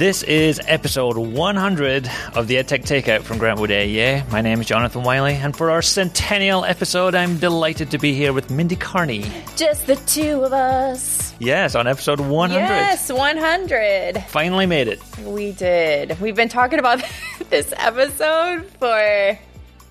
This 0.00 0.22
is 0.22 0.58
episode 0.66 1.18
100 1.18 2.10
of 2.34 2.48
the 2.48 2.54
EdTech 2.54 2.84
Takeout 2.86 3.20
from 3.20 3.36
Grant 3.36 3.60
Wood 3.60 3.68
AEA. 3.68 4.26
My 4.32 4.40
name 4.40 4.58
is 4.62 4.66
Jonathan 4.66 5.02
Wylie, 5.02 5.34
and 5.34 5.54
for 5.54 5.70
our 5.70 5.82
centennial 5.82 6.64
episode, 6.64 7.14
I'm 7.14 7.36
delighted 7.36 7.90
to 7.90 7.98
be 7.98 8.14
here 8.14 8.32
with 8.32 8.50
Mindy 8.50 8.76
Cairney. 8.76 9.24
Just 9.58 9.86
the 9.86 9.96
two 9.96 10.42
of 10.42 10.54
us. 10.54 11.34
Yes, 11.38 11.74
on 11.74 11.86
episode 11.86 12.18
100. 12.18 12.58
Yes, 12.58 13.12
100. 13.12 14.24
Finally 14.28 14.64
made 14.64 14.88
it. 14.88 15.02
We 15.18 15.52
did. 15.52 16.18
We've 16.18 16.34
been 16.34 16.48
talking 16.48 16.78
about 16.78 17.04
this 17.50 17.70
episode 17.76 18.64
for 18.78 19.38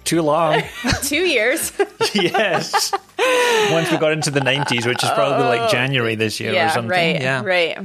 Too 0.06 0.24
long. 0.24 0.64
two 1.04 1.18
years. 1.28 1.72
yes. 2.16 2.92
Once 3.70 3.92
we 3.92 3.98
got 4.00 4.14
into 4.14 4.32
the 4.32 4.40
90s, 4.40 4.88
which 4.88 5.04
is 5.04 5.10
probably 5.12 5.46
like 5.46 5.62
oh. 5.62 5.72
January 5.72 6.16
this 6.16 6.40
year 6.40 6.50
or 6.50 6.54
Oh. 6.54 6.56
yeah, 6.56 6.72
something. 6.72 6.90
right. 6.90 7.22
yeah. 7.22 7.44
Right. 7.46 7.78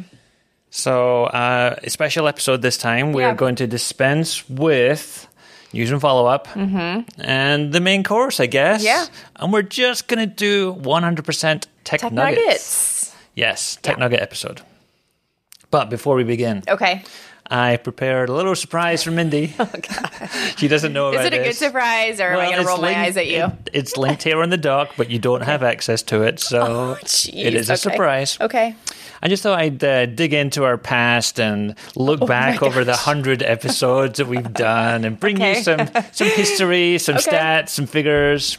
So, 0.77 1.27
uh, 1.27 1.77
a 1.84 1.88
special 1.88 2.27
episode 2.27 2.60
this 2.60 2.77
time. 2.77 3.12
We're 3.12 3.28
Yeah. 3.28 3.34
going 3.34 3.55
to 3.56 3.66
dispense 3.69 4.42
with 4.51 5.28
news 5.73 5.92
and 5.92 6.00
follow 6.00 6.27
up 6.27 6.48
and 6.56 7.73
the 7.73 7.80
main 7.80 8.02
course, 8.02 8.41
I 8.41 8.47
guess. 8.47 8.80
Mm-hmm. 8.80 8.87
Yeah. 8.87 9.06
And 9.37 9.52
we're 9.52 9.62
just 9.62 10.09
going 10.09 10.19
to 10.19 10.27
do 10.27 10.74
100% 10.83 11.69
tech, 11.84 12.00
Tech 12.00 12.12
nuggets. 12.12 12.42
nuggets. 12.45 13.14
Yes, 13.37 13.78
tech 13.83 13.98
nugget 13.98 14.20
episode. 14.20 14.62
But 15.70 15.91
before 15.91 16.16
we 16.16 16.24
begin, 16.24 16.64
Okay. 16.69 17.05
I 17.51 17.77
prepared 17.77 18.30
a 18.30 18.33
little 18.33 18.55
surprise 18.57 19.03
for 19.03 19.11
Mindy. 19.11 19.55
she 20.57 20.66
doesn't 20.66 20.93
know 20.95 21.09
Oh, 21.09 21.11
Is 21.11 21.21
about 21.21 21.33
it 21.34 21.41
a 21.41 21.45
good 21.45 21.55
surprise 21.57 22.19
or 22.20 22.29
am 22.30 22.33
I 22.33 22.37
Well, 22.39 22.51
going 22.53 22.62
to 22.62 22.67
roll 22.69 22.79
my 22.79 22.89
linked- 22.89 23.01
eyes 23.01 23.17
at 23.19 23.27
you? 23.27 23.45
it- 23.45 23.70
it's 23.75 23.97
linked 23.97 24.23
here 24.23 24.43
in 24.43 24.48
the 24.51 24.57
doc, 24.57 24.93
but 24.97 25.11
you 25.11 25.19
don't 25.19 25.43
have 25.43 25.62
access 25.62 26.03
to 26.05 26.23
it, 26.23 26.41
so 26.41 26.61
Oh, 26.62 26.98
it 27.03 27.55
is 27.55 27.69
a 27.70 27.77
surprise. 27.77 28.39
Okay. 28.41 28.75
I 29.23 29.28
just 29.28 29.42
thought 29.42 29.59
I'd 29.59 29.83
uh, 29.84 30.06
dig 30.06 30.33
into 30.33 30.64
our 30.64 30.78
past 30.78 31.39
and 31.39 31.75
look 31.97 32.20
Oh 32.23 32.27
back 32.27 32.62
over 32.62 32.83
the 32.84 32.97
hundred 32.97 33.42
episodes 33.42 34.19
that 34.19 34.27
we've 34.27 34.53
done 34.53 35.05
and 35.05 35.19
bring 35.20 35.36
Okay. 35.36 35.58
you 35.58 35.62
some 35.62 35.89
some 36.12 36.29
history, 36.29 36.98
some 36.98 37.17
Okay. 37.17 37.31
stats, 37.31 37.70
some 37.70 37.86
figures. 37.86 38.58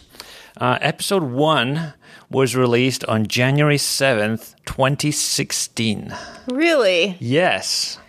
Uh, 0.58 0.78
episode 0.82 1.24
one 1.24 1.94
was 2.32 2.56
released 2.56 3.04
on 3.06 3.28
January 3.28 3.78
seventh, 3.78 4.56
twenty 4.66 5.12
sixteen. 5.12 6.16
Really? 6.48 7.16
Yes, 7.20 8.00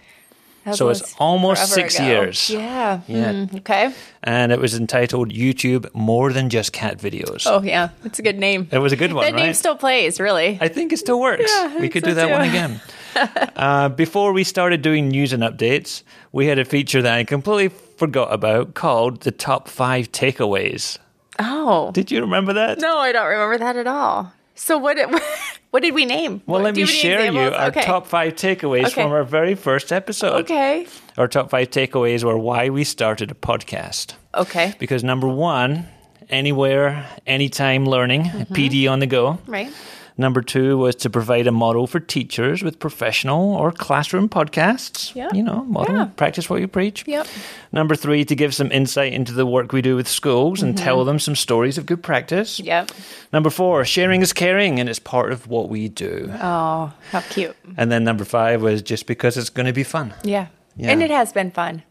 That 0.66 0.74
So 0.74 0.88
it's 0.88 1.14
almost 1.18 1.72
six 1.72 1.94
ago. 1.94 2.04
years. 2.06 2.50
Yeah. 2.50 3.00
Yeah. 3.06 3.46
Hmm, 3.46 3.56
okay. 3.58 3.94
and 4.24 4.50
it 4.50 4.58
was 4.58 4.74
entitled 4.74 5.30
"YouTube 5.32 5.86
More 5.94 6.32
Than 6.32 6.50
Just 6.50 6.72
Cat 6.72 6.98
Videos." 6.98 7.46
Oh, 7.46 7.62
yeah. 7.62 7.90
It's 8.04 8.18
a 8.18 8.22
good 8.22 8.38
name. 8.38 8.68
It 8.72 8.78
was 8.78 8.92
a 8.92 8.96
good 8.96 9.12
one, 9.12 9.24
that 9.24 9.32
right? 9.34 9.44
name 9.46 9.54
still 9.54 9.76
plays, 9.76 10.18
really. 10.20 10.58
I 10.60 10.66
think 10.68 10.92
it 10.92 10.98
still 10.98 11.20
works. 11.20 11.44
Yeah, 11.48 11.78
we 11.80 11.88
could 11.88 12.02
so 12.02 12.08
do 12.10 12.14
that 12.14 12.26
too. 12.26 12.32
one 12.32 12.42
again. 12.48 12.80
uh, 13.56 13.88
before 13.90 14.32
we 14.32 14.42
started 14.44 14.82
doing 14.82 15.08
news 15.08 15.32
and 15.32 15.42
updates, 15.44 16.02
we 16.32 16.46
had 16.46 16.58
a 16.58 16.64
feature 16.64 17.00
that 17.00 17.14
I 17.14 17.22
completely 17.24 17.68
forgot 17.96 18.32
about 18.32 18.74
called 18.74 19.20
the 19.22 19.30
top 19.30 19.68
five 19.68 20.10
takeaways. 20.12 20.98
oh. 21.38 21.92
Did 21.92 22.10
you 22.10 22.20
remember 22.20 22.52
that? 22.54 22.78
No, 22.80 22.98
I 22.98 23.12
don't 23.12 23.28
remember 23.28 23.58
that 23.58 23.76
at 23.76 23.86
all. 23.86 24.32
So 24.56 24.78
what? 24.78 24.96
Did, 24.96 25.08
what 25.76 25.82
did 25.82 25.92
we 25.92 26.06
name? 26.06 26.40
Well, 26.46 26.62
let 26.62 26.74
me 26.74 26.80
you 26.80 26.86
share 26.86 27.30
you 27.30 27.38
our 27.38 27.66
okay. 27.68 27.82
top 27.82 28.06
five 28.06 28.34
takeaways 28.34 28.86
Okay. 28.86 29.02
from 29.02 29.12
our 29.12 29.24
very 29.24 29.54
first 29.54 29.92
episode. 29.92 30.44
Okay. 30.44 30.86
Our 31.18 31.28
top 31.28 31.50
five 31.50 31.68
takeaways 31.68 32.24
were 32.24 32.38
why 32.38 32.70
we 32.70 32.82
started 32.82 33.30
a 33.30 33.34
podcast. 33.34 34.14
Okay. 34.34 34.72
Because 34.78 35.04
number 35.04 35.28
one, 35.28 35.86
anywhere, 36.30 37.06
anytime 37.26 37.84
learning, 37.84 38.22
Mm-hmm. 38.24 38.54
PD 38.54 38.90
on 38.90 39.00
the 39.00 39.06
go. 39.06 39.38
Right. 39.46 39.70
Number 40.18 40.40
two 40.40 40.78
was 40.78 40.94
to 40.96 41.10
provide 41.10 41.46
a 41.46 41.52
model 41.52 41.86
for 41.86 42.00
teachers 42.00 42.62
with 42.62 42.78
professional 42.78 43.54
or 43.54 43.70
classroom 43.70 44.28
podcasts. 44.30 45.14
Yeah. 45.14 45.28
You 45.34 45.42
know, 45.42 45.64
model, 45.64 45.94
Yeah. 45.94 46.04
practice 46.16 46.48
what 46.48 46.60
you 46.60 46.68
preach. 46.68 47.04
Yep. 47.06 47.26
Number 47.72 47.94
three, 47.94 48.24
to 48.24 48.34
give 48.34 48.54
some 48.54 48.72
insight 48.72 49.12
into 49.12 49.32
the 49.32 49.44
work 49.44 49.72
we 49.72 49.82
do 49.82 49.94
with 49.94 50.08
schools 50.08 50.62
and 50.62 50.76
tell 50.76 51.04
them 51.04 51.18
some 51.18 51.36
stories 51.36 51.76
of 51.76 51.84
good 51.84 52.02
practice. 52.02 52.58
Mm-hmm. 52.58 52.66
Yep. 52.66 52.90
Number 53.32 53.50
four, 53.50 53.84
sharing 53.84 54.22
is 54.22 54.32
caring 54.32 54.80
and 54.80 54.88
it's 54.88 54.98
part 54.98 55.32
of 55.32 55.48
what 55.48 55.68
we 55.68 55.88
do. 55.88 56.30
Oh, 56.40 56.92
how 57.10 57.20
cute. 57.28 57.54
And 57.76 57.92
then 57.92 58.02
number 58.02 58.24
five 58.24 58.62
was 58.62 58.80
just 58.80 59.06
because 59.06 59.36
it's 59.36 59.50
going 59.50 59.66
to 59.66 59.72
be 59.74 59.84
fun. 59.84 60.14
Yeah. 60.24 60.46
Yeah. 60.78 60.92
And 60.92 61.02
it 61.02 61.10
has 61.10 61.32
been 61.32 61.50
fun. 61.50 61.82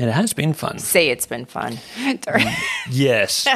And 0.00 0.08
it 0.08 0.12
has 0.12 0.32
been 0.32 0.54
fun. 0.54 0.78
Say 0.78 1.10
it's 1.10 1.26
been 1.26 1.44
fun. 1.44 1.78
Yes. 2.90 3.46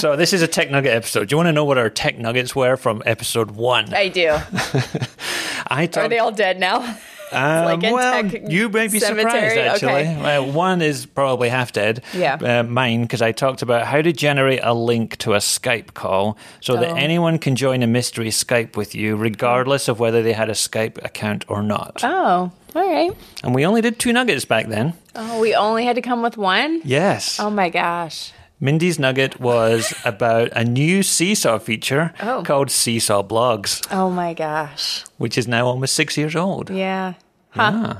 so 0.00 0.16
this 0.16 0.32
is 0.32 0.40
a 0.42 0.48
Tech 0.48 0.70
Nugget 0.70 0.92
episode. 0.92 1.28
Do 1.28 1.34
you 1.34 1.36
want 1.36 1.48
to 1.48 1.52
know 1.52 1.64
what 1.66 1.76
our 1.78 1.90
Tech 1.90 2.18
Nuggets 2.18 2.56
were 2.56 2.76
from 2.76 3.02
episode 3.04 3.50
one? 3.52 3.92
I 3.92 4.08
do. 4.08 4.30
I 5.68 5.86
talk- 5.86 6.04
Are 6.04 6.08
they 6.08 6.18
all 6.18 6.32
dead 6.32 6.58
now? 6.58 6.96
Um, 7.32 7.64
like 7.64 7.82
well, 7.82 8.24
you 8.24 8.68
may 8.68 8.86
be 8.86 9.00
surprised 9.00 9.58
actually. 9.58 9.90
Okay. 9.94 10.16
Well, 10.22 10.46
one 10.52 10.80
is 10.80 11.06
probably 11.06 11.48
half 11.48 11.72
dead. 11.72 12.04
Yeah. 12.14 12.34
Uh, 12.36 12.62
mine, 12.62 13.02
because 13.02 13.20
I 13.20 13.32
talked 13.32 13.62
about 13.62 13.84
how 13.84 14.00
to 14.00 14.12
generate 14.12 14.60
a 14.62 14.72
link 14.72 15.16
to 15.18 15.34
a 15.34 15.38
Skype 15.38 15.92
call 15.94 16.38
so 16.60 16.76
that 16.76 16.90
Oh. 16.90 16.94
anyone 16.94 17.38
can 17.40 17.56
join 17.56 17.82
a 17.82 17.88
mystery 17.88 18.28
Skype 18.28 18.76
with 18.76 18.94
you, 18.94 19.16
regardless 19.16 19.88
of 19.88 19.98
whether 19.98 20.22
they 20.22 20.34
had 20.34 20.48
a 20.48 20.52
Skype 20.52 21.04
account 21.04 21.44
or 21.48 21.64
not. 21.64 22.00
Oh, 22.04 22.52
all 22.76 22.86
right. 22.88 23.12
And 23.42 23.54
we 23.54 23.64
only 23.66 23.80
did 23.80 23.98
two 23.98 24.12
nuggets 24.12 24.44
back 24.44 24.66
then. 24.68 24.94
Oh, 25.14 25.40
we 25.40 25.54
only 25.54 25.84
had 25.84 25.96
to 25.96 26.02
come 26.02 26.22
with 26.22 26.36
one? 26.36 26.80
Yes. 26.84 27.40
Oh 27.40 27.50
my 27.50 27.68
gosh. 27.70 28.32
Mindy's 28.60 28.98
nugget 28.98 29.38
was 29.40 29.92
about 30.04 30.48
a 30.52 30.64
new 30.64 31.02
Seesaw 31.02 31.58
feature 31.58 32.12
Oh. 32.22 32.42
called 32.44 32.70
Seesaw 32.70 33.22
Blogs, 33.22 33.86
Oh 33.90 34.10
my 34.10 34.34
gosh. 34.34 35.04
which 35.18 35.36
is 35.38 35.46
now 35.46 35.66
almost 35.66 35.94
six 35.94 36.16
years 36.16 36.34
old. 36.36 36.70
Yeah. 36.70 37.14
Huh. 37.50 37.96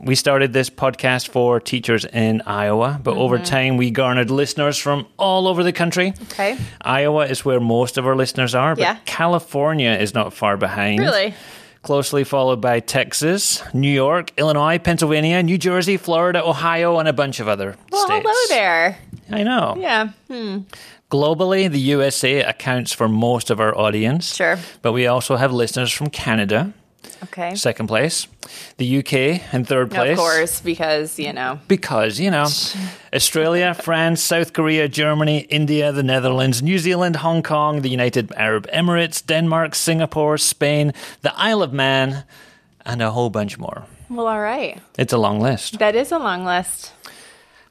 We 0.00 0.14
started 0.14 0.52
this 0.52 0.70
podcast 0.70 1.28
for 1.28 1.58
teachers 1.58 2.04
in 2.04 2.40
Iowa, 2.46 3.00
but 3.02 3.12
Mm-hmm. 3.12 3.20
over 3.20 3.38
time 3.38 3.76
we 3.76 3.90
garnered 3.90 4.30
listeners 4.30 4.78
from 4.78 5.06
all 5.16 5.48
over 5.48 5.64
the 5.64 5.72
country. 5.72 6.14
Okay. 6.30 6.56
Iowa 6.80 7.26
is 7.26 7.44
where 7.44 7.58
most 7.58 7.98
of 7.98 8.06
our 8.06 8.14
listeners 8.14 8.54
are, 8.54 8.76
but 8.76 8.82
Yeah. 8.82 8.96
California 9.06 9.90
is 9.90 10.14
not 10.14 10.32
far 10.32 10.56
behind. 10.56 11.00
Really? 11.00 11.34
Closely 11.88 12.22
followed 12.22 12.60
by 12.60 12.80
Texas, 12.80 13.62
New 13.72 13.88
York, 13.90 14.30
Illinois, 14.36 14.76
Pennsylvania, 14.76 15.42
New 15.42 15.56
Jersey, 15.56 15.96
Florida, 15.96 16.44
Ohio, 16.46 16.98
and 16.98 17.08
a 17.08 17.14
bunch 17.14 17.40
of 17.40 17.48
other 17.48 17.76
Well, 17.90 18.04
states. 18.04 18.26
hello 18.28 18.34
there. 18.50 18.98
I 19.32 19.42
know. 19.42 19.74
Yeah. 19.80 20.08
Hmm. 20.30 20.58
Globally, 21.10 21.66
the 21.72 21.78
USA 21.80 22.42
accounts 22.42 22.92
for 22.92 23.08
most 23.08 23.48
of 23.48 23.58
our 23.58 23.74
audience. 23.74 24.34
Sure. 24.36 24.58
But 24.82 24.92
we 24.92 25.06
also 25.06 25.36
have 25.36 25.50
listeners 25.50 25.90
from 25.90 26.10
Canada, 26.10 26.74
Okay. 27.24 27.54
second 27.54 27.88
place, 27.88 28.26
the 28.76 28.98
UK 28.98 29.52
in 29.52 29.64
third 29.64 29.90
place. 29.90 30.12
Of 30.12 30.18
course, 30.18 30.60
because, 30.60 31.18
you 31.18 31.32
know. 31.32 31.58
Because, 31.68 32.20
you 32.20 32.30
know, 32.30 32.46
Australia, 33.14 33.74
France, 33.74 34.22
South 34.22 34.52
Korea, 34.52 34.88
Germany, 34.88 35.40
India, 35.50 35.92
the 35.92 36.02
Netherlands, 36.02 36.62
New 36.62 36.78
Zealand, 36.78 37.16
Hong 37.16 37.42
Kong, 37.42 37.82
the 37.82 37.90
United 37.90 38.32
Arab 38.36 38.66
Emirates, 38.68 39.24
Denmark, 39.24 39.74
Singapore, 39.74 40.38
Spain, 40.38 40.92
the 41.22 41.32
Isle 41.36 41.62
of 41.62 41.72
Man, 41.72 42.24
and 42.84 43.02
a 43.02 43.10
whole 43.10 43.30
bunch 43.30 43.58
more. 43.58 43.84
Well, 44.10 44.26
all 44.26 44.40
right. 44.40 44.80
It's 44.96 45.12
a 45.12 45.18
long 45.18 45.40
list. 45.40 45.78
That 45.78 45.94
is 45.94 46.12
a 46.12 46.18
long 46.18 46.44
list. 46.44 46.92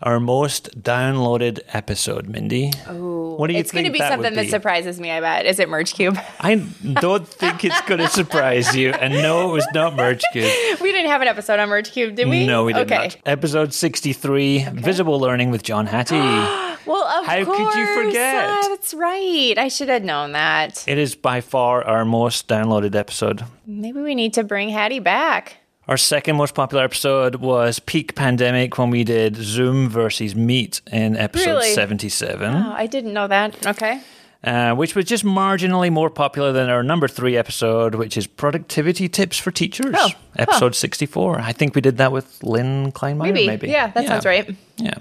Our 0.01 0.19
most 0.19 0.79
downloaded 0.81 1.61
episode, 1.73 2.27
Mindy. 2.27 2.71
Ooh. 2.91 3.35
What 3.37 3.47
do 3.47 3.53
you 3.53 3.59
it's 3.59 3.71
going 3.71 3.85
to 3.85 3.91
be 3.91 3.97
that 3.97 4.11
something 4.11 4.35
would 4.35 4.45
that 4.45 4.49
surprises 4.49 4.99
me, 4.99 5.09
I 5.09 5.21
bet. 5.21 5.45
Is 5.47 5.59
it 5.59 5.69
Merge 5.69 5.93
Cube? 5.93 6.19
I 6.39 6.55
don't 6.55 7.27
think 7.27 7.65
it's 7.65 7.81
going 7.81 7.99
to 8.05 8.07
surprise 8.07 8.75
you. 8.75 8.91
And 8.91 9.13
no, 9.13 9.49
it 9.49 9.53
was 9.53 9.67
not 9.73 9.95
Merge 9.95 10.23
Cube. 10.31 10.51
we 10.81 10.91
didn't 10.91 11.09
have 11.09 11.21
an 11.21 11.27
episode 11.27 11.59
on 11.59 11.69
Merge 11.69 11.91
Cube, 11.91 12.15
did 12.15 12.29
we? 12.29 12.45
No, 12.45 12.63
we 12.63 12.73
did 12.73 12.91
okay. 12.91 13.07
not. 13.07 13.17
Episode 13.25 13.73
63, 13.73 14.67
Visible 14.73 15.19
Learning 15.19 15.49
with 15.49 15.63
John 15.63 15.87
Hattie. 15.87 16.65
Well, 16.87 17.05
of 17.05 17.25
How 17.25 17.43
could 17.43 17.75
you 17.75 18.03
forget? 18.05 18.45
Ah, 18.47 18.67
that's 18.69 18.93
right. 18.93 19.55
I 19.57 19.67
should 19.67 19.89
have 19.89 20.05
known 20.05 20.31
that. 20.31 20.85
it 20.87 20.97
is 20.97 21.15
by 21.15 21.41
far 21.41 21.83
our 21.83 22.05
most 22.05 22.47
downloaded 22.47 22.95
episode. 22.95 23.43
Maybe 23.65 23.99
we 23.99 24.15
need 24.15 24.33
to 24.35 24.45
bring 24.45 24.69
Hattie 24.69 24.99
back. 25.01 25.57
Our 25.87 25.95
second 25.97 26.35
most 26.35 26.53
popular 26.53 26.83
episode 26.83 27.35
was 27.35 27.79
peak 27.79 28.13
pandemic 28.13 28.77
when 28.77 28.89
we 28.89 29.05
did 29.05 29.37
Zoom 29.37 29.87
versus 29.87 30.35
Meet 30.35 30.81
in 30.91 31.15
episode 31.15 31.51
Really? 31.51 31.69
77, 31.69 32.53
Oh, 32.55 32.73
I 32.75 32.87
didn't 32.87 33.13
know 33.13 33.27
that. 33.27 33.65
Okay. 33.65 34.01
uh, 34.43 34.75
which 34.75 34.95
was 34.95 35.05
just 35.05 35.23
marginally 35.23 35.89
more 35.89 36.09
popular 36.09 36.51
than 36.51 36.69
our 36.69 36.83
number 36.83 37.07
three 37.07 37.37
episode, 37.37 37.95
which 37.95 38.17
is 38.17 38.27
productivity 38.27 39.07
tips 39.07 39.37
for 39.37 39.49
teachers, 39.51 39.95
Oh, 39.97 40.09
huh. 40.09 40.13
episode 40.35 40.75
64. 40.75 41.39
I 41.39 41.53
think 41.53 41.73
we 41.73 41.79
did 41.79 41.97
that 41.97 42.11
with 42.11 42.43
Lynn 42.43 42.91
Kleinmeyer, 42.91 43.19
Maybe. 43.33 43.47
maybe. 43.47 43.67
Yeah, 43.69 43.87
that 43.91 44.07
sounds 44.07 44.25
right. 44.25 44.53
Yeah. 44.75 44.95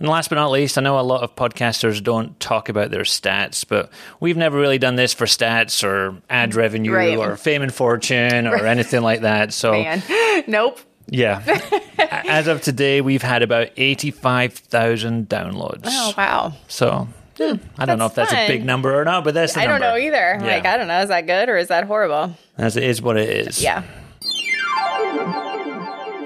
And 0.00 0.08
last 0.08 0.30
but 0.30 0.36
not 0.36 0.50
least, 0.50 0.78
I 0.78 0.80
know 0.80 0.98
a 0.98 1.02
lot 1.02 1.22
of 1.22 1.36
podcasters 1.36 2.02
don't 2.02 2.38
talk 2.40 2.68
about 2.70 2.90
their 2.90 3.02
stats, 3.02 3.64
but 3.68 3.90
we've 4.18 4.36
never 4.36 4.58
really 4.58 4.78
done 4.78 4.96
this 4.96 5.12
for 5.12 5.26
stats 5.26 5.84
or 5.84 6.16
ad 6.30 6.54
revenue 6.54 6.92
Right. 6.92 7.16
or 7.18 7.36
fame 7.36 7.60
and 7.62 7.72
fortune 7.72 8.46
or 8.46 8.64
anything 8.66 9.02
like 9.02 9.20
that. 9.20 9.52
So, 9.52 9.72
Man. 9.72 10.02
nope. 10.48 10.80
yeah. 11.06 11.42
As 11.98 12.46
of 12.46 12.62
today, 12.62 13.02
we've 13.02 13.22
had 13.22 13.42
about 13.42 13.68
85,000 13.76 15.28
downloads. 15.28 15.82
Oh, 15.84 16.14
wow. 16.16 16.54
So, 16.66 17.06
yeah, 17.36 17.56
I 17.78 17.84
don't 17.84 17.98
know 17.98 18.06
if 18.06 18.14
that's 18.14 18.30
that's 18.30 18.48
a 18.50 18.52
big 18.52 18.64
number 18.64 18.98
or 18.98 19.04
not, 19.04 19.22
but 19.24 19.34
that's 19.34 19.52
the 19.52 19.60
I 19.60 19.66
don't 19.66 19.80
know 19.80 19.96
either. 19.98 20.38
Yeah. 20.40 20.46
Like, 20.46 20.64
I 20.64 20.78
don't 20.78 20.88
know. 20.88 21.00
Is 21.02 21.08
that 21.10 21.26
good 21.26 21.48
or 21.50 21.58
is 21.58 21.68
that 21.68 21.84
horrible? 21.84 22.34
As 22.56 22.76
it 22.78 22.84
is 22.84 23.02
what 23.02 23.18
it 23.18 23.28
is. 23.28 23.62
Yeah. 23.62 23.82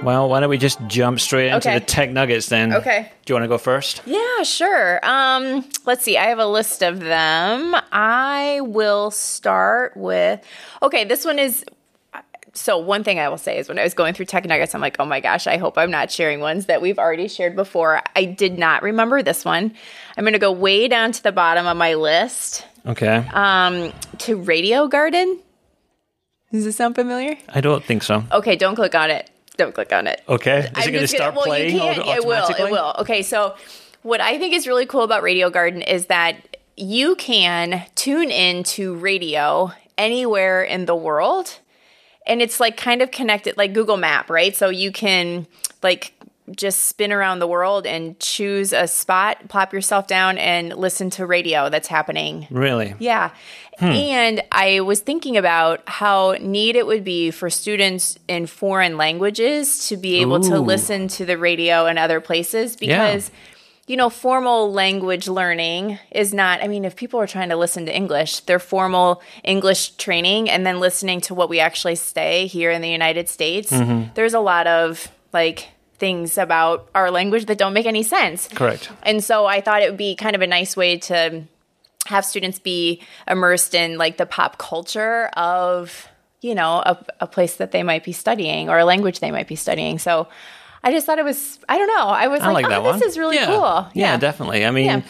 Well, 0.05 0.29
why 0.29 0.41
don't 0.41 0.51
we 0.51 0.59
just 0.59 0.79
jump 0.87 1.19
straight 1.21 1.47
into 1.49 1.69
Okay. 1.69 1.79
the 1.79 1.85
tech 1.85 2.11
nuggets 2.11 2.49
then? 2.49 2.73
Okay. 2.75 3.11
Do 3.25 3.33
you 3.33 3.35
want 3.35 3.45
to 3.45 3.49
go 3.49 3.59
first? 3.59 4.03
Yeah, 4.07 4.43
sure. 4.43 5.01
Um, 5.05 5.65
let's 5.87 6.05
see. 6.05 6.17
I 6.19 6.25
have 6.27 6.39
a 6.39 6.47
list 6.47 6.83
of 6.83 7.01
them. 7.01 7.75
I 7.93 8.61
will 8.63 9.11
start 9.11 9.97
with. 9.97 10.41
Okay, 10.83 11.05
this 11.05 11.25
one 11.25 11.39
is. 11.39 11.65
So 12.57 12.79
one 12.79 13.03
thing 13.03 13.19
I 13.19 13.29
will 13.29 13.39
say 13.39 13.59
is 13.59 13.69
when 13.69 13.81
I 13.81 13.83
was 13.83 13.95
going 13.95 14.15
through 14.15 14.27
Tech 14.27 14.45
Nuggets, 14.45 14.77
I'm 14.77 14.81
like, 14.81 14.95
oh 15.01 15.05
my 15.05 15.19
gosh, 15.19 15.49
I 15.49 15.57
hope 15.57 15.77
I'm 15.77 15.91
not 15.91 16.13
sharing 16.13 16.39
ones 16.39 16.67
that 16.67 16.81
we've 16.81 17.01
already 17.01 17.27
shared 17.27 17.57
before. 17.57 18.01
I 18.15 18.27
did 18.27 18.57
not 18.61 18.85
remember 18.85 19.25
this 19.25 19.45
one. 19.45 19.75
I'm 20.17 20.23
going 20.23 20.35
to 20.35 20.39
go 20.39 20.53
way 20.53 20.87
down 20.87 21.11
to 21.11 21.21
the 21.21 21.33
bottom 21.33 21.67
of 21.67 21.77
my 21.77 21.95
list 21.95 22.65
Okay. 22.87 23.27
um, 23.33 23.93
to 24.19 24.37
Radio 24.37 24.87
Garden. 24.87 25.41
Does 26.53 26.65
this 26.65 26.77
sound 26.77 26.95
familiar? 26.95 27.37
I 27.49 27.61
don't 27.61 27.83
think 27.83 28.05
so. 28.05 28.23
Okay, 28.31 28.55
don't 28.55 28.77
click 28.77 28.95
on 28.95 29.11
it. 29.11 29.29
Don't 29.57 29.75
click 29.75 29.93
on 29.93 30.07
it. 30.07 30.21
Okay. 30.29 30.61
Is 30.61 30.67
I'm 30.75 30.83
it 30.83 30.85
going 30.85 30.93
to 30.95 30.99
just 31.01 31.13
gonna- 31.13 31.23
start 31.25 31.35
well, 31.37 31.45
playing 31.45 31.75
You 31.75 31.81
can't, 31.81 31.99
it 31.99 32.27
will. 32.27 32.49
It 32.49 32.71
will. 32.71 32.95
Okay, 33.01 33.23
so 33.23 33.55
what 34.03 34.21
I 34.21 34.39
think 34.39 34.55
is 34.55 34.67
really 34.67 34.87
cool 34.87 35.03
about 35.03 35.23
Radio 35.23 35.49
Garden 35.51 35.81
is 35.83 36.07
that 36.07 36.57
you 36.77 37.15
can 37.17 37.85
tune 37.95 38.31
in 38.31 38.65
to 38.65 38.95
radio 38.97 39.71
anywhere 39.97 40.63
in 40.63 40.87
the 40.87 40.97
world, 40.97 41.61
and 42.27 42.43
it's 42.43 42.59
like 42.59 42.77
kind 42.77 43.01
of 43.01 43.13
connected, 43.13 43.57
like 43.57 43.73
Google 43.73 43.97
Map, 43.97 44.29
right? 44.29 44.57
So 44.57 44.71
you 44.71 44.91
can 44.91 45.47
like 45.83 46.13
just 46.55 46.85
spin 46.85 47.11
around 47.11 47.39
the 47.39 47.47
world 47.47 47.87
and 47.87 48.19
choose 48.21 48.73
a 48.73 48.87
spot, 48.87 49.49
plop 49.49 49.73
yourself 49.73 50.07
down, 50.07 50.37
and 50.37 50.75
listen 50.77 51.09
to 51.11 51.25
radio 51.25 51.71
that's 51.71 51.89
happening 51.89 52.47
Really? 52.51 52.95
yeah. 52.99 53.31
Hmm. 53.79 53.87
And 53.87 54.43
I 54.53 54.81
was 54.81 55.01
thinking 55.01 55.37
about 55.37 55.83
how 55.89 56.37
neat 56.41 56.77
it 56.77 56.87
would 56.87 57.03
be 57.03 57.31
for 57.33 57.51
students 57.51 58.19
in 58.29 58.47
foreign 58.47 58.97
languages 58.97 59.89
to 59.89 59.97
be 59.97 60.21
able 60.21 60.39
to 60.41 60.61
listen 60.61 61.09
to 61.09 61.25
the 61.25 61.37
radio 61.37 61.87
in 61.87 61.99
other 61.99 62.21
places 62.21 62.77
because, 62.77 63.33
you 63.89 63.97
know, 63.97 64.11
formal 64.11 64.73
language 64.73 65.27
learning 65.27 65.99
is 66.13 66.33
not, 66.33 66.63
I 66.63 66.69
mean, 66.69 66.85
if 66.85 66.95
people 66.95 67.19
are 67.21 67.27
trying 67.27 67.49
to 67.49 67.57
listen 67.57 67.85
to 67.87 67.95
English, 67.97 68.41
they're 68.41 68.61
formal 68.61 69.21
English 69.43 69.97
training 69.97 70.49
and 70.49 70.65
then 70.65 70.79
listening 70.79 71.21
to 71.23 71.35
what 71.35 71.49
we 71.49 71.59
actually 71.59 71.97
say 71.97 72.47
here 72.47 72.71
in 72.71 72.81
the 72.81 72.89
United 72.91 73.29
States. 73.29 73.73
Mm-hmm. 73.73 74.13
There's 74.15 74.35
a 74.35 74.41
lot 74.41 74.69
of 74.69 75.11
like, 75.33 75.69
Things 75.99 76.37
about 76.39 76.89
our 76.95 77.11
language 77.11 77.47
that 77.47 77.57
don't 77.59 77.73
make 77.73 77.87
any 77.87 78.03
sense. 78.03 78.49
Correct. 78.49 78.91
And 79.05 79.23
so 79.23 79.47
I 79.47 79.61
thought 79.61 79.83
it 79.83 79.91
would 79.91 79.97
be 79.99 80.17
kind 80.17 80.35
of 80.35 80.43
a 80.43 80.47
nice 80.47 80.77
way 80.77 80.99
to 80.99 81.45
have 82.07 82.25
students 82.25 82.59
be 82.59 83.01
immersed 83.29 83.75
in 83.75 83.97
like 83.97 84.17
the 84.17 84.27
pop 84.27 84.59
culture 84.59 85.27
of, 85.37 86.09
you 86.43 86.55
know, 86.55 86.83
a, 86.85 87.05
a 87.21 87.27
place 87.27 87.57
that 87.57 87.71
they 87.73 87.83
might 87.83 88.05
be 88.05 88.13
studying 88.13 88.69
or 88.69 88.79
a 88.79 88.85
language 88.85 89.21
they 89.21 89.31
might 89.31 89.49
be 89.49 89.57
studying. 89.57 89.99
So 89.99 90.29
I 90.83 90.91
just 90.91 91.07
thought 91.07 91.19
it 91.19 91.25
was, 91.25 91.59
I 91.69 91.79
don't 91.79 91.89
know. 91.89 92.09
I 92.09 92.27
was 92.27 92.41
I 92.43 92.51
like 92.53 92.65
like, 92.67 92.77
oh, 92.77 92.83
one. 92.83 92.99
this 92.99 93.13
is 93.13 93.19
really 93.19 93.37
yeah. 93.37 93.47
cool. 93.47 93.89
Yeah. 93.95 94.17
definitely. 94.19 94.67
I 94.67 94.71
mean, 94.71 94.87
Yeah. 94.87 95.01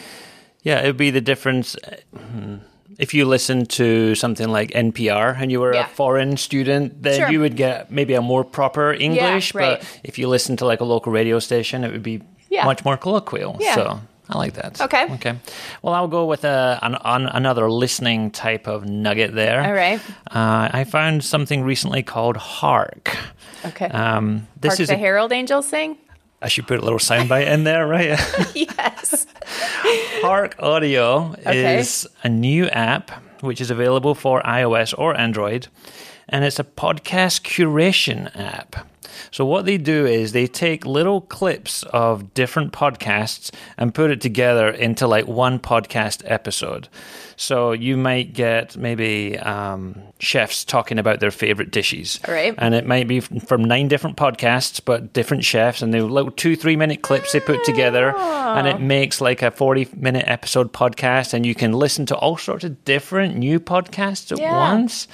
yeah, 0.63 0.81
it 0.83 0.87
would 0.87 0.97
be 0.97 1.11
the 1.11 1.19
difference. 1.19 1.75
hmm, 2.15 2.57
If 2.97 3.13
you 3.13 3.25
listen 3.25 3.65
to 3.65 4.15
something 4.15 4.47
like 4.49 4.71
NPR 4.71 5.35
and 5.39 5.51
you 5.51 5.59
were 5.59 5.73
Yeah. 5.73 5.85
a 5.85 5.87
foreign 5.87 6.37
student, 6.37 7.03
then 7.03 7.19
Sure. 7.19 7.29
you 7.31 7.39
would 7.41 7.55
get 7.57 7.91
maybe 7.91 8.13
a 8.13 8.21
more 8.21 8.43
proper 8.43 8.93
English. 8.93 9.53
right. 9.53 9.79
But 9.79 9.99
if 10.03 10.17
you 10.17 10.27
listen 10.29 10.55
to 10.57 10.65
like 10.65 10.79
a 10.81 10.85
local 10.85 11.11
radio 11.11 11.39
station, 11.39 11.83
it 11.83 11.91
would 11.91 12.03
be 12.03 12.21
Yeah. 12.49 12.65
much 12.65 12.85
more 12.85 12.97
colloquial. 12.97 13.57
Yeah. 13.59 13.75
So 13.75 13.99
I 14.29 14.37
like 14.37 14.53
that. 14.53 14.79
Okay. 14.81 15.05
Okay. 15.15 15.33
Well, 15.81 15.93
I'll 15.93 16.07
go 16.07 16.25
with 16.25 16.45
a, 16.45 16.79
an, 16.81 16.95
an, 17.03 17.27
another 17.27 17.69
listening 17.69 18.31
type 18.31 18.65
of 18.67 18.85
nugget 18.85 19.35
there. 19.35 19.61
All 19.61 19.73
right. 19.73 19.99
Uh, 20.31 20.69
I 20.71 20.83
found 20.85 21.23
something 21.23 21.63
recently 21.63 22.01
called 22.03 22.37
Hark. 22.37 23.15
Okay. 23.65 23.85
Um, 23.87 24.47
this 24.61 24.71
Hark 24.73 24.79
is 24.79 24.87
the 24.87 24.95
a, 24.95 24.97
Herald 24.97 25.31
Angels 25.31 25.67
sing? 25.67 25.97
I 26.41 26.47
should 26.47 26.67
put 26.67 26.79
a 26.79 26.83
little 26.83 26.99
soundbite 26.99 27.47
in 27.47 27.63
there, 27.63 27.87
right? 27.87 28.09
yes. 28.55 29.25
Hark 30.21 30.55
Audio 30.59 31.33
Okay. 31.45 31.79
is 31.79 32.07
a 32.23 32.29
new 32.29 32.67
app 32.67 33.11
which 33.41 33.61
is 33.61 33.71
available 33.71 34.15
for 34.15 34.41
iOS 34.43 34.93
or 34.97 35.15
Android, 35.19 35.67
and 36.29 36.43
it's 36.43 36.59
a 36.59 36.63
podcast 36.63 37.41
curation 37.43 38.35
app. 38.35 38.87
So, 39.31 39.45
what 39.45 39.65
they 39.65 39.77
do 39.77 40.05
is 40.05 40.31
they 40.31 40.47
take 40.47 40.85
little 40.85 41.21
clips 41.21 41.83
of 41.83 42.33
different 42.33 42.71
podcasts 42.73 43.51
and 43.77 43.93
put 43.93 44.11
it 44.11 44.21
together 44.21 44.69
into 44.69 45.07
like 45.07 45.27
one 45.27 45.59
podcast 45.59 46.21
episode. 46.25 46.87
So, 47.37 47.71
you 47.73 47.97
might 47.97 48.33
get 48.33 48.77
maybe 48.77 49.37
um, 49.39 50.01
chefs 50.19 50.63
talking 50.63 50.99
about 50.99 51.19
their 51.19 51.31
favorite 51.31 51.71
dishes. 51.71 52.19
All 52.27 52.33
right. 52.33 52.53
And 52.57 52.73
it 52.73 52.85
might 52.85 53.07
be 53.07 53.19
from 53.19 53.63
nine 53.65 53.87
different 53.87 54.15
podcasts, 54.17 54.79
but 54.83 55.13
different 55.13 55.43
chefs, 55.43 55.81
and 55.81 55.93
they're 55.93 56.01
little 56.03 56.31
two, 56.31 56.55
three 56.55 56.75
minute 56.75 57.01
clips 57.01 57.31
they 57.33 57.39
put 57.39 57.63
together, 57.65 58.15
and 58.15 58.67
it 58.67 58.79
makes 58.79 59.19
like 59.21 59.41
a 59.41 59.51
40 59.51 59.89
minute 59.95 60.25
episode 60.27 60.71
podcast, 60.73 61.33
and 61.33 61.45
you 61.45 61.55
can 61.55 61.73
listen 61.73 62.05
to 62.07 62.15
all 62.15 62.37
sorts 62.37 62.63
of 62.63 62.83
different 62.85 63.35
new 63.35 63.59
podcasts 63.59 64.31
at 64.31 64.39
Yeah. 64.39 64.55
once. 64.55 65.07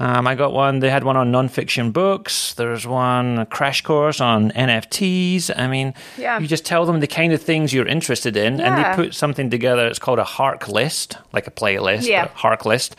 Um, 0.00 0.28
I 0.28 0.36
got 0.36 0.52
one, 0.52 0.78
they 0.78 0.90
had 0.90 1.02
one 1.02 1.16
on 1.16 1.32
nonfiction 1.32 1.92
books. 1.92 2.54
There's 2.54 2.86
one, 2.86 3.40
a 3.40 3.46
crash 3.46 3.82
course 3.82 4.20
on 4.20 4.52
NFTs. 4.52 5.50
I 5.58 5.66
mean, 5.66 5.92
Yeah. 6.16 6.38
you 6.38 6.46
just 6.46 6.64
tell 6.64 6.86
them 6.86 7.00
the 7.00 7.08
kind 7.08 7.32
of 7.32 7.42
things 7.42 7.72
you're 7.74 7.86
interested 7.88 8.36
in, 8.36 8.60
and 8.60 8.78
they 8.78 8.94
put 8.94 9.12
something 9.14 9.50
together. 9.50 9.88
It's 9.88 9.98
called 9.98 10.20
a 10.20 10.24
Hark 10.24 10.68
list, 10.68 11.18
like 11.32 11.48
a 11.48 11.50
playlist, 11.50 12.06
Yeah. 12.06 12.28
Hark 12.34 12.64
list, 12.64 12.94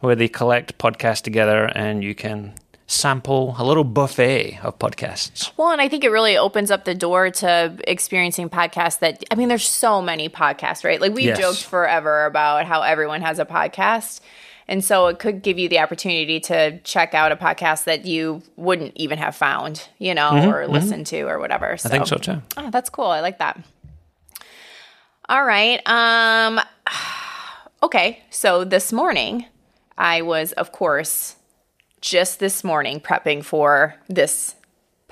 where 0.00 0.14
they 0.14 0.28
collect 0.28 0.76
podcasts 0.76 1.22
together 1.22 1.70
and 1.74 2.04
you 2.04 2.14
can 2.14 2.52
sample 2.86 3.54
a 3.58 3.64
little 3.64 3.84
buffet 3.84 4.58
of 4.62 4.78
podcasts. 4.78 5.50
Well, 5.56 5.70
and 5.70 5.80
I 5.80 5.88
think 5.88 6.04
it 6.04 6.10
really 6.10 6.36
opens 6.36 6.70
up 6.70 6.84
the 6.84 6.94
door 6.94 7.30
to 7.30 7.72
experiencing 7.88 8.50
podcasts 8.50 8.98
that, 8.98 9.22
I 9.30 9.36
mean, 9.36 9.48
there's 9.48 9.66
so 9.66 10.02
many 10.02 10.28
podcasts, 10.28 10.84
right? 10.84 11.00
Like 11.00 11.14
we've 11.14 11.24
Yes. 11.28 11.38
joked 11.38 11.62
forever 11.64 12.26
about 12.26 12.66
how 12.66 12.82
everyone 12.82 13.22
has 13.22 13.38
a 13.38 13.46
podcast. 13.46 14.20
And 14.72 14.82
so 14.82 15.08
it 15.08 15.18
could 15.18 15.42
give 15.42 15.58
you 15.58 15.68
the 15.68 15.80
opportunity 15.80 16.40
to 16.40 16.78
check 16.78 17.12
out 17.12 17.30
a 17.30 17.36
podcast 17.36 17.84
that 17.84 18.06
you 18.06 18.42
wouldn't 18.56 18.92
even 18.96 19.18
have 19.18 19.36
found, 19.36 19.86
you 19.98 20.14
know, 20.14 20.50
or 20.50 20.66
listened 20.66 21.06
to 21.08 21.24
or 21.24 21.38
whatever. 21.38 21.76
So. 21.76 21.90
Mm-hmm, 21.90 21.94
I 21.94 21.98
think 21.98 22.08
so 22.08 22.16
too. 22.16 22.42
Oh, 22.56 22.70
that's 22.70 22.88
cool. 22.88 23.04
I 23.04 23.20
like 23.20 23.38
that. 23.38 23.62
All 25.28 25.44
right. 25.44 25.78
Um 25.86 26.58
okay, 27.82 28.22
so 28.30 28.64
this 28.64 28.94
morning 28.94 29.44
I 29.98 30.22
was 30.22 30.52
of 30.52 30.72
course 30.72 31.36
just 32.00 32.40
this 32.40 32.64
morning 32.64 32.98
prepping 32.98 33.44
for 33.44 33.96
this 34.08 34.54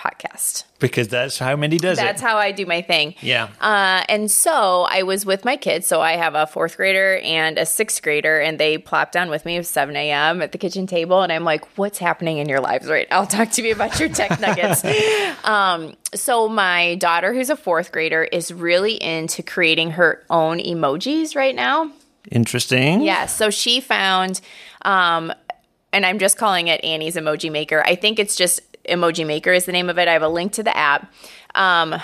podcast. 0.00 0.64
Because 0.78 1.08
that's 1.08 1.38
how 1.38 1.54
Mindy 1.56 1.76
does 1.76 1.98
That's 1.98 2.00
it. 2.00 2.12
That's 2.12 2.22
how 2.22 2.38
I 2.38 2.52
do 2.52 2.64
my 2.64 2.80
thing. 2.80 3.14
yeah. 3.20 3.48
Uh, 3.60 4.02
and 4.08 4.30
so 4.30 4.86
I 4.88 5.02
was 5.02 5.26
with 5.26 5.44
my 5.44 5.56
kids. 5.56 5.86
So 5.86 6.00
I 6.00 6.12
have 6.12 6.34
a 6.34 6.46
fourth 6.46 6.78
grader 6.78 7.18
and 7.18 7.58
a 7.58 7.66
sixth 7.66 8.02
grader, 8.02 8.40
and 8.40 8.58
they 8.58 8.78
plopped 8.78 9.12
down 9.12 9.28
with 9.28 9.44
me 9.44 9.58
at 9.58 9.66
7 9.66 9.94
a.m. 9.94 10.40
at 10.40 10.52
the 10.52 10.58
kitchen 10.58 10.86
table. 10.86 11.20
And 11.22 11.30
I'm 11.30 11.44
like, 11.44 11.66
what's 11.76 11.98
happening 11.98 12.38
in 12.38 12.48
your 12.48 12.60
lives 12.60 12.88
right 12.88 13.06
now? 13.10 13.20
I'll 13.20 13.26
talk 13.38 13.50
to 13.52 13.62
me 13.62 13.72
about 13.72 14.00
your 14.00 14.08
tech 14.08 14.40
nuggets. 14.40 14.82
um, 15.44 15.94
so 16.14 16.48
my 16.48 16.94
daughter, 16.94 17.34
who's 17.34 17.50
a 17.50 17.56
fourth 17.56 17.92
grader, 17.92 18.24
is 18.24 18.52
really 18.52 18.94
into 18.94 19.42
creating 19.42 19.92
her 19.92 20.24
own 20.30 20.58
emojis 20.58 21.36
right 21.36 21.54
now. 21.54 21.92
Interesting. 22.30 23.02
Yeah. 23.02 23.26
So 23.26 23.50
she 23.50 23.80
found, 23.80 24.40
um, 24.82 25.32
and 25.92 26.06
I'm 26.06 26.18
just 26.18 26.38
calling 26.38 26.68
it 26.68 26.82
Annie's 26.84 27.16
Emoji 27.16 27.50
Maker. 27.50 27.82
I 27.84 27.96
think 27.96 28.18
it's 28.18 28.36
just 28.36 28.60
Emoji 28.88 29.26
Maker 29.26 29.52
is 29.52 29.64
the 29.64 29.72
name 29.72 29.88
of 29.90 29.98
it. 29.98 30.08
I 30.08 30.12
have 30.12 30.22
a 30.22 30.28
link 30.28 30.52
to 30.52 30.62
the 30.62 30.76
app. 30.76 31.12
Um, 31.54 31.96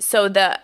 so 0.00 0.28
the 0.28 0.58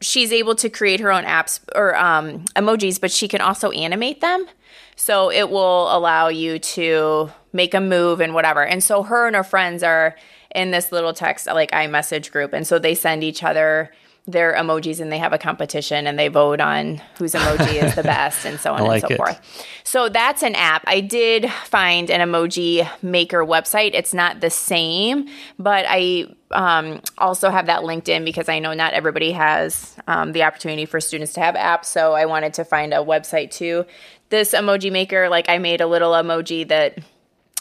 she's 0.00 0.32
able 0.32 0.54
to 0.54 0.68
create 0.68 1.00
her 1.00 1.10
own 1.10 1.24
apps 1.24 1.60
or 1.74 1.96
um, 1.96 2.44
emojis, 2.54 3.00
but 3.00 3.10
she 3.10 3.28
can 3.28 3.40
also 3.40 3.70
animate 3.70 4.20
them. 4.20 4.46
So 4.94 5.30
it 5.30 5.50
will 5.50 5.94
allow 5.94 6.28
you 6.28 6.58
to 6.58 7.30
make 7.52 7.74
a 7.74 7.80
move 7.80 8.20
and 8.20 8.34
whatever. 8.34 8.64
And 8.64 8.82
so 8.82 9.02
her 9.02 9.26
and 9.26 9.36
her 9.36 9.44
friends 9.44 9.82
are 9.82 10.16
in 10.54 10.70
this 10.70 10.92
little 10.92 11.12
text 11.12 11.46
like 11.46 11.70
iMessage 11.70 12.30
group, 12.30 12.52
and 12.52 12.66
so 12.66 12.78
they 12.78 12.94
send 12.94 13.24
each 13.24 13.42
other 13.42 13.90
their 14.28 14.54
emojis 14.54 15.00
and 15.00 15.12
they 15.12 15.18
have 15.18 15.32
a 15.32 15.38
competition 15.38 16.06
and 16.06 16.18
they 16.18 16.28
vote 16.28 16.60
on 16.60 17.00
whose 17.18 17.32
emoji 17.32 17.82
is 17.82 17.94
the 17.94 18.02
best 18.02 18.44
and 18.44 18.58
so 18.58 18.74
on 18.74 18.82
like 18.82 19.02
and 19.04 19.10
so 19.10 19.14
it. 19.14 19.16
forth. 19.16 19.68
So 19.84 20.08
that's 20.08 20.42
an 20.42 20.56
app. 20.56 20.82
I 20.86 21.00
did 21.00 21.50
find 21.64 22.10
an 22.10 22.28
emoji 22.28 22.88
maker 23.02 23.44
website. 23.44 23.92
It's 23.94 24.12
not 24.12 24.40
the 24.40 24.50
same, 24.50 25.28
but 25.58 25.86
I 25.88 26.26
um, 26.50 27.00
also 27.18 27.50
have 27.50 27.66
that 27.66 27.84
linked 27.84 28.08
in 28.08 28.24
because 28.24 28.48
I 28.48 28.58
know 28.58 28.74
not 28.74 28.94
everybody 28.94 29.30
has 29.32 29.96
um, 30.08 30.32
the 30.32 30.42
opportunity 30.42 30.86
for 30.86 31.00
students 31.00 31.32
to 31.34 31.40
have 31.40 31.54
apps. 31.54 31.86
So 31.86 32.12
I 32.12 32.26
wanted 32.26 32.54
to 32.54 32.64
find 32.64 32.92
a 32.92 32.98
website 32.98 33.52
too. 33.52 33.86
This 34.28 34.52
emoji 34.52 34.90
maker, 34.90 35.28
like 35.28 35.48
I 35.48 35.58
made 35.58 35.80
a 35.80 35.86
little 35.86 36.12
emoji 36.12 36.66
that, 36.66 36.98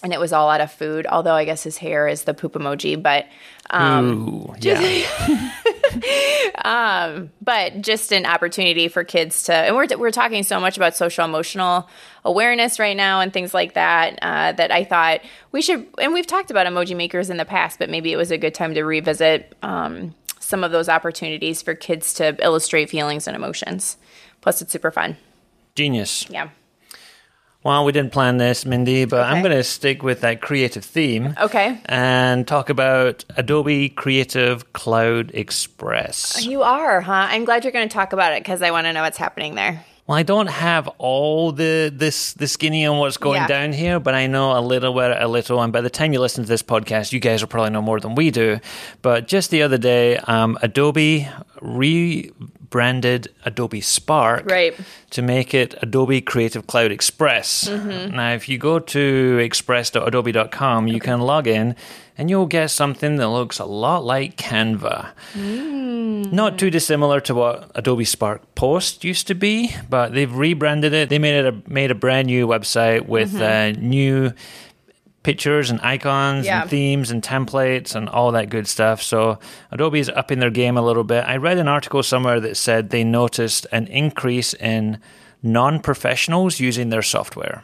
and 0.02 0.14
it 0.14 0.20
was 0.20 0.34
all 0.34 0.50
out 0.50 0.62
of 0.62 0.72
food. 0.72 1.06
Although 1.06 1.36
I 1.36 1.46
guess 1.46 1.64
his 1.64 1.78
hair 1.78 2.08
is 2.08 2.24
the 2.24 2.34
poop 2.34 2.54
emoji, 2.54 3.02
but 3.02 3.28
um, 3.70 4.28
Ooh, 4.30 4.56
yeah. 4.60 5.08
um, 6.66 7.32
but 7.42 7.82
just 7.82 8.12
an 8.12 8.26
opportunity 8.26 8.88
for 8.88 9.04
kids 9.04 9.44
to, 9.44 9.54
and 9.54 9.76
we're, 9.76 9.88
we're 9.98 10.12
talking 10.12 10.44
so 10.44 10.60
much 10.60 10.78
about 10.78 10.96
social 10.96 11.26
emotional 11.26 11.90
awareness 12.24 12.80
right 12.80 12.98
now 12.98 13.22
and 13.22 13.34
things 13.34 13.54
like 13.54 13.74
that, 13.74 14.20
uh, 14.22 14.52
that 14.54 14.72
I 14.72 14.84
thought 14.84 15.22
we 15.52 15.62
should, 15.62 15.88
and 16.00 16.14
we've 16.14 16.28
talked 16.28 16.52
about 16.52 16.68
emoji 16.68 16.96
makers 16.96 17.30
in 17.30 17.38
the 17.38 17.46
past, 17.46 17.80
but 17.80 17.90
maybe 17.90 18.12
it 18.12 18.18
was 18.18 18.32
a 18.32 18.38
good 18.38 18.54
time 18.54 18.74
to 18.76 18.84
revisit 18.84 19.56
um, 19.64 20.14
some 20.40 20.64
of 20.64 20.72
those 20.72 20.90
opportunities 20.90 21.62
for 21.62 21.74
kids 21.74 22.14
to 22.16 22.36
illustrate 22.44 22.90
feelings 22.90 23.28
and 23.28 23.36
emotions. 23.36 23.98
Plus, 24.42 24.62
it's 24.62 24.72
super 24.72 24.92
fun. 24.92 25.18
Genius. 25.76 26.30
Yeah. 26.30 26.50
Well, 27.66 27.84
we 27.84 27.92
didn't 27.94 28.12
plan 28.12 28.38
this, 28.38 28.64
Mindy, 28.64 29.06
but 29.06 29.26
I'm 29.26 29.42
going 29.42 29.58
to 29.58 29.64
stick 29.64 30.04
with 30.04 30.22
that 30.22 30.40
creative 30.40 30.86
theme. 30.86 31.34
Okay. 31.42 31.80
And 31.86 32.48
talk 32.48 32.70
about 32.70 33.26
Adobe 33.38 33.90
Creative 33.90 34.72
Cloud 34.74 35.32
Express. 35.34 36.46
You 36.46 36.62
are, 36.62 37.02
huh? 37.02 37.26
I'm 37.32 37.44
glad 37.44 37.64
you're 37.64 37.74
going 37.74 37.90
to 37.90 37.94
talk 37.94 38.14
about 38.14 38.34
it 38.34 38.44
because 38.44 38.62
I 38.62 38.70
want 38.70 38.86
to 38.86 38.94
know 38.94 39.02
what's 39.02 39.18
happening 39.18 39.56
there. 39.56 39.84
Well, 40.06 40.16
I 40.16 40.22
don't 40.22 40.46
have 40.46 40.88
all 41.00 41.52
the 41.52 41.92
this 41.92 42.34
the 42.34 42.48
skinny 42.48 42.86
on 42.86 43.00
what's 43.00 43.18
going 43.18 43.42
Yeah. 43.42 43.48
down 43.48 43.74
here, 43.74 44.00
but 44.00 44.14
I 44.14 44.28
know 44.28 44.56
a 44.56 44.62
little 44.62 44.94
bit, 44.94 45.18
a 45.20 45.28
little. 45.28 45.60
And 45.60 45.74
by 45.74 45.82
the 45.82 45.90
time 45.90 46.14
you 46.14 46.20
listen 46.20 46.44
to 46.44 46.48
this 46.48 46.62
podcast, 46.62 47.12
you 47.14 47.20
guys 47.20 47.42
will 47.42 47.48
probably 47.48 47.72
know 47.72 47.82
more 47.82 48.00
than 48.00 48.14
we 48.14 48.30
do. 48.30 48.60
But 49.02 49.28
just 49.28 49.50
the 49.50 49.64
other 49.64 49.80
day, 49.80 50.18
um, 50.18 50.60
Adobe 50.62 51.28
rebranded 52.70 53.28
Adobe 53.46 53.82
Spark 53.82 54.50
Right. 54.50 54.74
to 55.12 55.22
make 55.22 55.54
it 55.54 55.76
Adobe 55.82 56.22
Creative 56.22 56.66
Cloud 56.66 56.92
Express. 56.92 57.70
Now, 57.70 58.34
if 58.34 58.50
you 58.50 58.58
go 58.58 58.80
to 58.80 59.40
express.adobe.com, 59.42 60.88
you 60.88 61.00
can 61.00 61.22
log 61.22 61.48
in 61.48 61.76
and 62.18 62.30
you'll 62.30 62.48
get 62.48 62.72
something 62.72 63.18
that 63.18 63.28
looks 63.30 63.60
a 63.60 63.66
lot 63.66 64.04
like 64.04 64.36
Canva. 64.38 65.10
Not 65.36 66.58
too 66.58 66.70
dissimilar 66.72 67.20
to 67.22 67.36
what 67.36 67.72
Adobe 67.76 68.06
Spark 68.06 68.42
Post 68.56 69.04
used 69.04 69.28
to 69.28 69.36
be, 69.36 69.76
but 69.90 70.14
they've 70.14 70.34
rebranded 70.34 70.94
it. 70.94 71.10
They 71.10 71.20
made 71.20 71.46
it 71.46 71.46
a, 71.46 71.70
made 71.72 71.92
a 71.92 71.96
brand 71.96 72.28
new 72.28 72.48
website 72.48 73.06
with 73.08 73.36
uh, 73.36 73.72
new 73.74 74.32
pictures 75.26 75.70
and 75.72 75.80
icons 75.82 76.46
Yeah. 76.46 76.62
and 76.62 76.70
themes 76.70 77.12
and 77.12 77.22
templates 77.22 77.96
and 77.96 78.08
all 78.10 78.32
that 78.34 78.50
good 78.50 78.68
stuff. 78.68 79.02
So 79.02 79.40
Adobe 79.72 80.00
is 80.00 80.10
upping 80.10 80.40
their 80.40 80.52
game 80.52 80.78
a 80.78 80.82
little 80.82 81.04
bit. 81.04 81.24
I 81.28 81.36
read 81.38 81.58
an 81.58 81.68
article 81.68 82.04
somewhere 82.04 82.40
that 82.40 82.56
said 82.58 82.90
they 82.90 83.04
noticed 83.04 83.68
an 83.72 83.88
increase 83.88 84.54
in 84.54 85.00
non-professionals 85.44 86.60
using 86.60 86.90
their 86.90 87.02
software. 87.02 87.64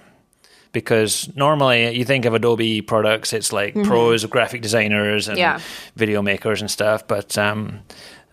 Because 0.73 1.29
normally 1.35 1.95
you 1.97 2.05
think 2.05 2.25
of 2.25 2.33
Adobe 2.33 2.81
products, 2.81 3.33
it's 3.33 3.51
like 3.51 3.73
pros, 3.83 4.25
graphic 4.25 4.61
designers, 4.61 5.27
and 5.27 5.37
Yeah. 5.37 5.59
video 5.97 6.21
makers 6.21 6.61
and 6.61 6.71
stuff. 6.71 7.05
But 7.07 7.37
um, 7.37 7.79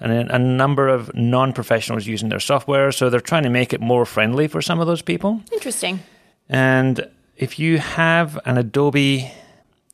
and 0.01 0.13
a, 0.13 0.37
a 0.37 0.39
number 0.39 0.87
of 0.89 1.11
non-professionals 1.15 2.07
using 2.07 2.29
their 2.29 2.39
software, 2.41 2.93
so 2.93 3.11
they're 3.11 3.21
trying 3.33 3.43
to 3.43 3.51
make 3.51 3.73
it 3.73 3.81
more 3.81 4.07
friendly 4.07 4.47
for 4.49 4.63
some 4.63 4.79
of 4.81 4.87
those 4.87 5.03
people. 5.03 5.41
Interesting. 5.53 5.99
And 6.49 7.05
if 7.39 7.59
you 7.59 7.79
have 7.79 8.39
an 8.45 8.59
Adobe 8.59 9.31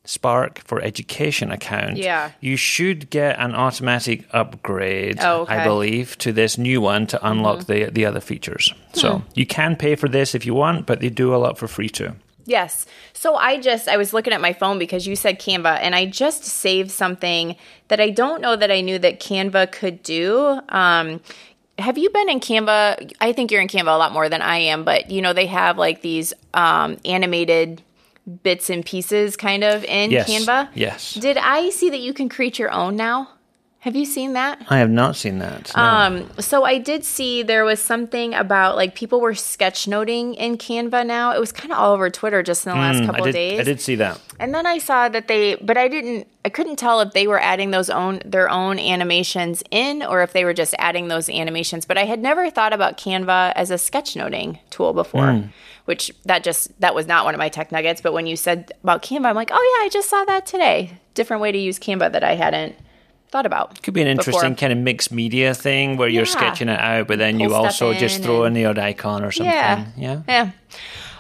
Spark 0.07 0.59
for 0.65 0.83
Education 0.83 1.51
account, 1.51 1.97
Yeah. 1.97 2.33
you 2.41 2.57
should 2.57 3.09
get 3.09 3.39
an 3.39 3.55
automatic 3.55 4.25
upgrade, 4.33 5.19
Oh, 5.21 5.43
okay. 5.43 5.53
Mm-hmm. 5.55 5.61
I 5.61 5.65
believe, 5.65 6.19
to 6.19 6.33
this 6.33 6.59
new 6.59 6.81
one 6.83 7.07
to 7.07 7.27
unlock 7.27 7.65
the 7.67 7.91
the 7.91 8.05
other 8.05 8.21
features. 8.21 8.75
So 8.93 9.09
Hmm. 9.19 9.23
you 9.35 9.47
can 9.47 9.77
pay 9.77 9.95
for 9.97 10.09
this 10.09 10.35
if 10.35 10.45
you 10.45 10.55
want, 10.55 10.85
but 10.87 11.01
they 11.01 11.09
do 11.11 11.35
a 11.35 11.39
lot 11.45 11.57
for 11.59 11.69
free 11.69 11.89
too. 11.89 12.13
Yes. 12.47 12.85
So 13.15 13.37
I 13.37 13.59
just 13.59 13.89
I 13.89 13.97
was 13.97 14.13
looking 14.13 14.35
at 14.35 14.41
my 14.43 14.53
phone 14.53 14.79
because 14.79 15.07
you 15.07 15.17
said 15.17 15.39
Canva 15.41 15.79
and 15.81 15.95
I 15.95 16.05
just 16.05 16.45
saved 16.45 16.91
something 16.91 17.57
that 17.89 17.99
I 18.01 18.11
don't 18.11 18.43
know 18.43 18.57
that 18.57 18.71
I 18.71 18.83
knew 18.83 18.99
that 18.99 19.21
Canva 19.21 19.73
could 19.73 20.03
do. 20.03 20.61
Um 20.69 21.21
have 21.79 21.99
you 21.99 22.11
been 22.11 22.29
in 22.31 22.41
Canva? 22.41 23.13
I 23.21 23.33
think 23.33 23.51
you're 23.51 23.61
in 23.61 23.69
Canva 23.69 23.95
a 23.95 23.99
lot 23.99 24.13
more 24.13 24.29
than 24.29 24.43
I 24.43 24.59
am, 24.59 24.85
but 24.85 25.11
you 25.11 25.21
know 25.23 25.33
they 25.33 25.47
have 25.47 25.79
like 25.79 26.03
these 26.03 26.33
um 26.55 26.99
animated 27.05 27.83
bits 28.43 28.71
and 28.71 28.85
pieces 28.87 29.37
kind 29.37 29.63
of 29.65 29.85
in 29.85 30.11
Yes. 30.11 30.29
Canva. 30.31 30.71
Yes. 30.75 31.15
Did 31.15 31.37
I 31.37 31.71
see 31.71 31.91
that 31.91 32.01
you 32.01 32.15
can 32.15 32.29
create 32.29 32.59
your 32.59 32.71
own 32.71 32.97
now? 32.97 33.29
Have 33.85 33.95
you 33.95 34.07
seen 34.07 34.33
that? 34.33 34.65
I 34.71 34.79
have 34.79 34.89
not 34.89 35.15
seen 35.15 35.41
that. 35.41 35.71
no. 35.77 35.83
Um, 35.83 36.31
so 36.39 36.65
I 36.65 36.79
did 36.79 37.05
see 37.05 37.43
there 37.43 37.67
was 37.67 37.81
something 37.83 38.33
about 38.33 38.77
like 38.77 38.95
people 38.95 39.21
were 39.21 39.33
sketchnoting 39.35 40.37
in 40.37 40.57
Canva 40.57 41.07
now. 41.07 41.33
It 41.33 41.39
was 41.39 41.53
kind 41.53 41.71
of 41.71 41.79
all 41.79 41.93
over 41.93 42.09
Twitter 42.09 42.43
just 42.43 42.65
in 42.67 42.73
the 42.73 42.79
last 42.79 43.03
Mm, 43.03 43.07
couple 43.07 43.23
I 43.25 43.27
did, 43.27 43.33
days. 43.33 43.61
I 43.61 43.63
did 43.65 43.81
see 43.83 43.95
that. 43.97 44.19
And 44.41 44.55
then 44.55 44.67
I 44.67 44.79
saw 44.79 45.11
that 45.11 45.29
they, 45.29 45.57
but 45.57 45.77
I 45.77 45.89
didn't, 45.89 46.27
I 46.47 46.49
couldn't 46.49 46.77
tell 46.77 47.01
if 47.03 47.13
they 47.13 47.27
were 47.27 47.39
adding 47.39 47.73
those 47.73 47.91
own 47.91 48.21
their 48.25 48.49
own 48.49 48.79
animations 48.79 49.63
in 49.71 50.03
or 50.03 50.23
if 50.23 50.33
they 50.33 50.45
were 50.47 50.55
just 50.55 50.75
adding 50.79 51.09
those 51.09 51.29
animations. 51.29 51.85
But 51.85 51.99
I 51.99 52.05
had 52.05 52.21
never 52.21 52.49
thought 52.51 52.73
about 52.73 52.97
Canva 52.97 53.53
as 53.55 53.71
a 53.71 53.75
sketchnoting 53.75 54.61
tool 54.71 54.95
before, 54.95 55.31
Hmm. 55.33 55.43
which 55.85 56.11
that 56.25 56.43
just 56.43 56.79
that 56.81 56.95
was 56.95 57.07
not 57.07 57.27
one 57.27 57.35
of 57.35 57.39
my 57.39 57.51
tech 57.51 57.71
nuggets. 57.71 58.01
But 58.01 58.15
when 58.15 58.27
you 58.27 58.37
said 58.37 58.73
about 58.83 59.03
Canva, 59.03 59.27
I'm 59.27 59.37
like, 59.37 59.51
oh 59.53 59.77
yeah, 59.79 59.85
I 59.87 59.89
just 59.91 60.09
saw 60.09 60.25
that 60.25 60.47
today. 60.47 60.99
Different 61.13 61.43
way 61.43 61.53
to 61.53 61.59
use 61.59 61.79
Canva 61.79 62.13
that 62.13 62.25
I 62.25 62.35
hadn't 62.35 62.77
thought 63.35 63.47
about. 63.47 63.83
Could 63.83 63.95
be 63.95 64.01
an 64.01 64.07
interesting 64.07 64.53
before. 64.53 64.55
kind 64.55 64.73
of 64.73 64.79
mixed 64.79 65.11
media 65.11 65.55
thing 65.55 65.97
where 65.97 66.09
you're 66.09 66.25
sketching 66.25 66.69
it 66.69 66.79
out, 66.79 67.09
but 67.09 67.19
then 67.19 67.41
you 67.41 67.49
Pull 67.49 67.57
stuff 67.69 67.83
also 67.83 67.93
just 67.95 68.23
throw 68.23 68.45
in 68.45 68.53
the 68.53 68.65
odd 68.67 68.79
icon 68.79 69.25
or 69.25 69.33
something. 69.33 69.53
Yeah. 69.53 69.87
Yeah. 69.97 70.23
Yeah. 70.29 70.51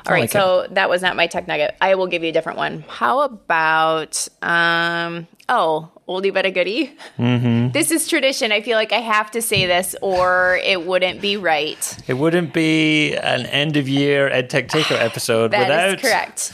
All 0.07 0.13
right, 0.13 0.21
like 0.21 0.31
so 0.31 0.69
that 0.71 0.89
was 0.89 1.03
not 1.03 1.17
my 1.17 1.27
tech 1.27 1.49
nugget. 1.49 1.75
I 1.81 1.95
will 1.97 2.07
give 2.07 2.23
you 2.23 2.29
a 2.29 2.33
different 2.33 2.59
one. 2.59 2.85
How 2.87 3.23
about 3.23 4.29
um 4.43 5.27
oh, 5.49 5.91
oldie 6.09 6.33
but 6.33 6.47
a 6.47 6.53
goodie? 6.53 6.95
Mm-hmm. 7.19 7.73
This 7.73 7.91
is 7.91 8.07
tradition. 8.07 8.53
I 8.53 8.61
feel 8.61 8.77
like 8.77 8.93
I 8.93 9.01
have 9.01 9.33
to 9.33 9.43
say 9.43 9.67
this 9.67 9.97
or 10.01 10.61
it 10.63 10.87
wouldn't 10.87 11.21
be 11.21 11.37
right. 11.37 11.99
It 12.07 12.15
wouldn't 12.15 12.53
be 12.53 13.17
an 13.17 13.47
end 13.47 13.77
of 13.77 13.89
year 13.89 14.31
EdTech 14.31 14.69
Taker 14.69 14.95
episode 14.95 15.51
That 15.51 15.69
without 15.69 16.01
correct. 16.01 16.53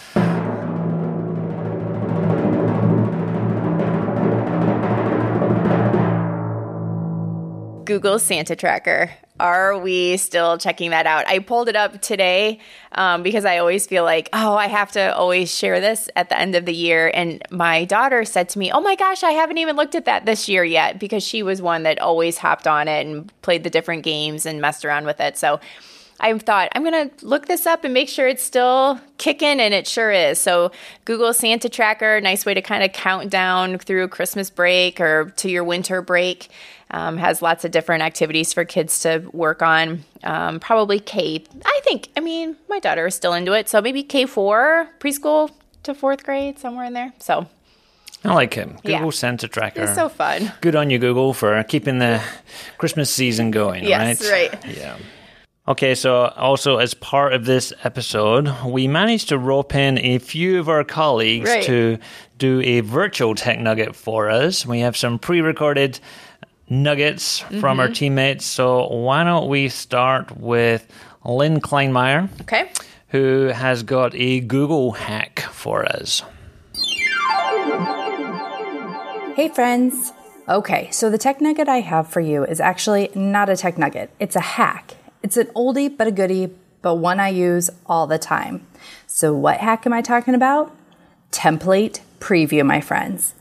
Google 7.91 8.21
Santa 8.21 8.55
Tracker. 8.55 9.11
Are 9.41 9.77
we 9.77 10.17
still 10.17 10.59
checking 10.59 10.91
that 10.91 11.07
out? 11.07 11.27
I 11.27 11.41
pulled 11.41 11.69
it 11.69 11.75
up 11.75 12.01
today 12.01 12.61
um, 12.93 13.25
because 13.25 13.45
I 13.45 13.59
always 13.59 13.85
feel 13.85 14.05
like, 14.05 14.29
oh, 14.33 14.55
I 14.55 14.69
have 14.69 14.93
to 14.93 15.13
always 15.13 15.53
share 15.53 15.81
this 15.81 16.09
at 16.15 16.29
the 16.29 16.39
end 16.39 16.55
of 16.55 16.67
the 16.67 16.73
year. 16.73 17.11
And 17.13 17.43
my 17.51 17.85
daughter 17.85 18.25
said 18.25 18.49
to 18.51 18.61
me, 18.61 18.71
oh 18.71 18.81
my 18.81 18.95
gosh, 18.95 19.25
I 19.25 19.33
haven't 19.33 19.59
even 19.59 19.75
looked 19.75 19.97
at 19.97 20.05
that 20.05 20.25
this 20.25 20.49
year 20.49 20.63
yet 20.63 21.01
because 21.01 21.25
she 21.25 21.43
was 21.43 21.61
one 21.61 21.83
that 21.83 21.99
always 21.99 22.39
hopped 22.39 22.69
on 22.69 22.87
it 22.87 23.05
and 23.09 23.43
played 23.43 23.65
the 23.65 23.71
different 23.71 24.05
games 24.05 24.47
and 24.47 24.61
messed 24.61 24.85
around 24.85 25.05
with 25.05 25.19
it. 25.19 25.37
So 25.37 25.59
I 26.21 26.37
thought 26.39 26.69
I'm 26.77 26.85
going 26.85 27.11
to 27.11 27.27
look 27.27 27.47
this 27.47 27.67
up 27.67 27.83
and 27.83 27.93
make 27.95 28.09
sure 28.09 28.29
it's 28.29 28.43
still 28.43 29.01
kicking, 29.19 29.59
and 29.59 29.73
it 29.73 29.89
sure 29.89 30.13
is. 30.13 30.39
So, 30.39 30.71
Google 31.07 31.33
Santa 31.33 31.71
Tracker, 31.71 32.21
nice 32.21 32.45
way 32.45 32.53
to 32.53 32.61
kind 32.61 32.85
of 32.85 32.93
count 32.93 33.31
down 33.31 33.79
through 33.79 34.09
Christmas 34.09 34.51
break 34.51 35.01
or 35.01 35.33
to 35.39 35.51
your 35.51 35.65
winter 35.65 36.03
break. 36.03 36.49
Um, 36.93 37.19
has 37.19 37.41
lots 37.41 37.65
of 37.65 37.71
different 37.71 38.03
activities 38.03 38.53
for 38.53 38.65
kids 38.65 38.99
to 39.03 39.19
work 39.33 39.63
on. 39.63 40.05
Um, 40.25 40.59
probably 40.59 40.99
K. 40.99 41.45
I 41.65 41.81
think. 41.85 42.09
I 42.17 42.21
mean, 42.21 42.57
my 42.69 42.81
daughter 42.81 43.07
is 43.07 43.15
still 43.15 43.33
into 43.33 43.53
it, 43.53 43.69
so 43.69 43.81
maybe 43.81 44.03
K 44.03 44.27
four 44.27 44.89
preschool 44.99 45.51
to 45.85 45.95
fourth 45.95 46.25
grade 46.25 46.59
somewhere 46.59 46.85
in 46.87 46.93
there. 46.95 47.13
So 47.21 47.47
I 48.25 48.35
like 48.35 48.57
it. 48.57 48.69
Google 48.83 48.91
Yeah. 48.91 49.11
Santa 49.11 49.47
Tracker. 49.49 49.83
it's 49.85 49.95
so 49.95 50.09
fun. 50.09 50.53
Good 50.61 50.75
on 50.75 50.91
you, 50.91 50.99
Google, 50.99 51.33
for 51.33 51.63
keeping 51.63 52.01
the 52.01 52.21
Christmas 52.79 53.09
season 53.15 53.51
going, 53.53 53.85
Yes, 53.85 54.29
right? 54.29 54.53
right. 54.53 54.77
Yeah. 54.77 54.97
Okay, 55.69 55.95
so 55.95 56.27
also 56.37 56.79
as 56.79 56.95
part 56.95 57.33
of 57.33 57.45
this 57.45 57.73
episode, 57.85 58.51
we 58.67 58.89
managed 58.89 59.29
to 59.29 59.39
rope 59.39 59.75
in 59.77 59.99
a 59.99 60.19
few 60.19 60.59
of 60.59 60.69
our 60.69 60.83
colleagues 60.83 61.49
Right. 61.49 61.63
to 61.65 61.99
do 62.39 62.61
a 62.63 62.81
virtual 62.81 63.37
tech 63.37 63.61
nugget 63.61 63.95
for 63.95 64.29
us. 64.29 64.67
We 64.67 64.81
have 64.81 64.97
some 64.97 65.19
pre 65.21 65.41
recorded 65.41 66.01
nuggets 66.71 67.41
from 67.61 67.81
our 67.81 67.87
mm-hmm. 67.87 67.95
teammates. 67.95 68.47
So 68.47 68.87
why 68.87 69.25
don't 69.25 69.49
we 69.49 69.69
start 69.69 70.37
with 70.39 70.87
Lynn 71.25 71.61
Kleinmeyer, 71.61 72.31
Okay. 72.43 72.71
who 73.09 73.47
has 73.49 73.83
got 73.83 74.15
a 74.15 74.41
Google 74.41 74.93
hack 74.93 75.41
for 75.41 75.85
us. 75.85 76.23
Hey, 79.35 79.49
friends. 79.49 80.13
Okay, 80.49 80.89
so 80.91 81.11
the 81.11 81.19
tech 81.19 81.41
nugget 81.41 81.69
I 81.69 81.81
have 81.81 82.09
for 82.09 82.21
you 82.21 82.45
is 82.45 82.61
actually 82.61 83.11
not 83.15 83.49
a 83.49 83.57
tech 83.57 83.79
nugget, 83.79 84.11
it's 84.19 84.37
a 84.37 84.41
hack. 84.41 84.97
It's 85.23 85.37
an 85.37 85.47
oldie 85.55 85.95
but 85.97 86.07
a 86.07 86.11
goodie, 86.11 86.51
but 86.83 86.97
one 86.97 87.21
I 87.21 87.29
use 87.29 87.71
all 87.87 88.07
the 88.07 88.19
time. 88.19 88.67
So, 89.07 89.35
what 89.35 89.59
hack 89.59 89.87
am 89.87 89.93
I 89.93 90.03
talking 90.03 90.35
about? 90.35 90.75
Template 91.31 92.01
preview, 92.19 92.65
my 92.65 92.81
friends. 92.81 93.35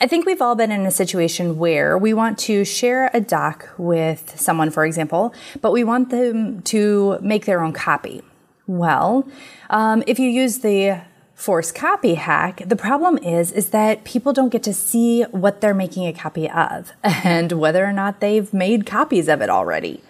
I 0.00 0.06
think 0.06 0.26
we've 0.26 0.40
all 0.40 0.54
been 0.54 0.72
in 0.72 0.86
a 0.86 0.90
situation 0.90 1.58
where 1.58 1.98
we 1.98 2.14
want 2.14 2.38
to 2.40 2.64
share 2.64 3.10
a 3.12 3.20
doc 3.20 3.68
with 3.76 4.38
someone, 4.38 4.70
for 4.70 4.84
example, 4.84 5.34
but 5.60 5.72
we 5.72 5.84
want 5.84 6.10
them 6.10 6.62
to 6.62 7.18
make 7.20 7.44
their 7.44 7.62
own 7.62 7.72
copy. 7.72 8.22
Well, 8.66 9.28
um, 9.70 10.02
if 10.06 10.18
you 10.18 10.28
use 10.28 10.60
the 10.60 11.02
force 11.34 11.72
copy 11.72 12.14
hack, 12.14 12.62
the 12.66 12.76
problem 12.76 13.18
is 13.18 13.52
is 13.52 13.70
that 13.70 14.04
people 14.04 14.32
don't 14.32 14.50
get 14.50 14.62
to 14.62 14.72
see 14.72 15.22
what 15.24 15.60
they're 15.60 15.74
making 15.74 16.06
a 16.06 16.12
copy 16.12 16.48
of 16.48 16.92
and 17.02 17.52
whether 17.52 17.84
or 17.84 17.92
not 17.92 18.20
they've 18.20 18.52
made 18.54 18.86
copies 18.86 19.28
of 19.28 19.42
it 19.42 19.50
already. 19.50 20.02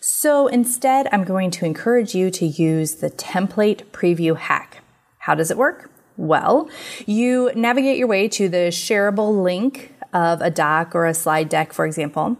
So 0.00 0.48
instead, 0.48 1.08
I'm 1.12 1.22
going 1.22 1.52
to 1.52 1.64
encourage 1.64 2.12
you 2.14 2.28
to 2.32 2.44
use 2.44 2.96
the 2.96 3.10
template 3.10 3.84
preview 3.92 4.36
hack. 4.36 4.82
How 5.18 5.36
does 5.36 5.52
it 5.52 5.56
work? 5.56 5.91
Well, 6.22 6.70
you 7.04 7.50
navigate 7.56 7.98
your 7.98 8.06
way 8.06 8.28
to 8.28 8.48
the 8.48 8.68
shareable 8.68 9.42
link 9.42 9.92
of 10.12 10.40
a 10.40 10.50
doc 10.50 10.94
or 10.94 11.04
a 11.04 11.14
slide 11.14 11.48
deck, 11.48 11.72
for 11.72 11.84
example, 11.84 12.36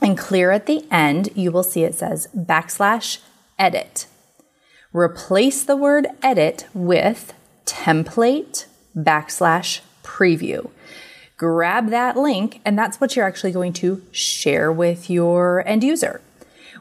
and 0.00 0.16
clear 0.16 0.50
at 0.50 0.64
the 0.64 0.82
end, 0.90 1.28
you 1.34 1.52
will 1.52 1.62
see 1.62 1.84
it 1.84 1.94
says 1.94 2.26
backslash 2.34 3.18
edit. 3.58 4.06
Replace 4.94 5.62
the 5.62 5.76
word 5.76 6.06
edit 6.22 6.66
with 6.72 7.34
template 7.66 8.64
backslash 8.96 9.80
preview. 10.02 10.70
Grab 11.36 11.90
that 11.90 12.16
link, 12.16 12.62
and 12.64 12.78
that's 12.78 12.98
what 12.98 13.14
you're 13.14 13.26
actually 13.26 13.52
going 13.52 13.74
to 13.74 14.02
share 14.10 14.72
with 14.72 15.10
your 15.10 15.68
end 15.68 15.84
user. 15.84 16.22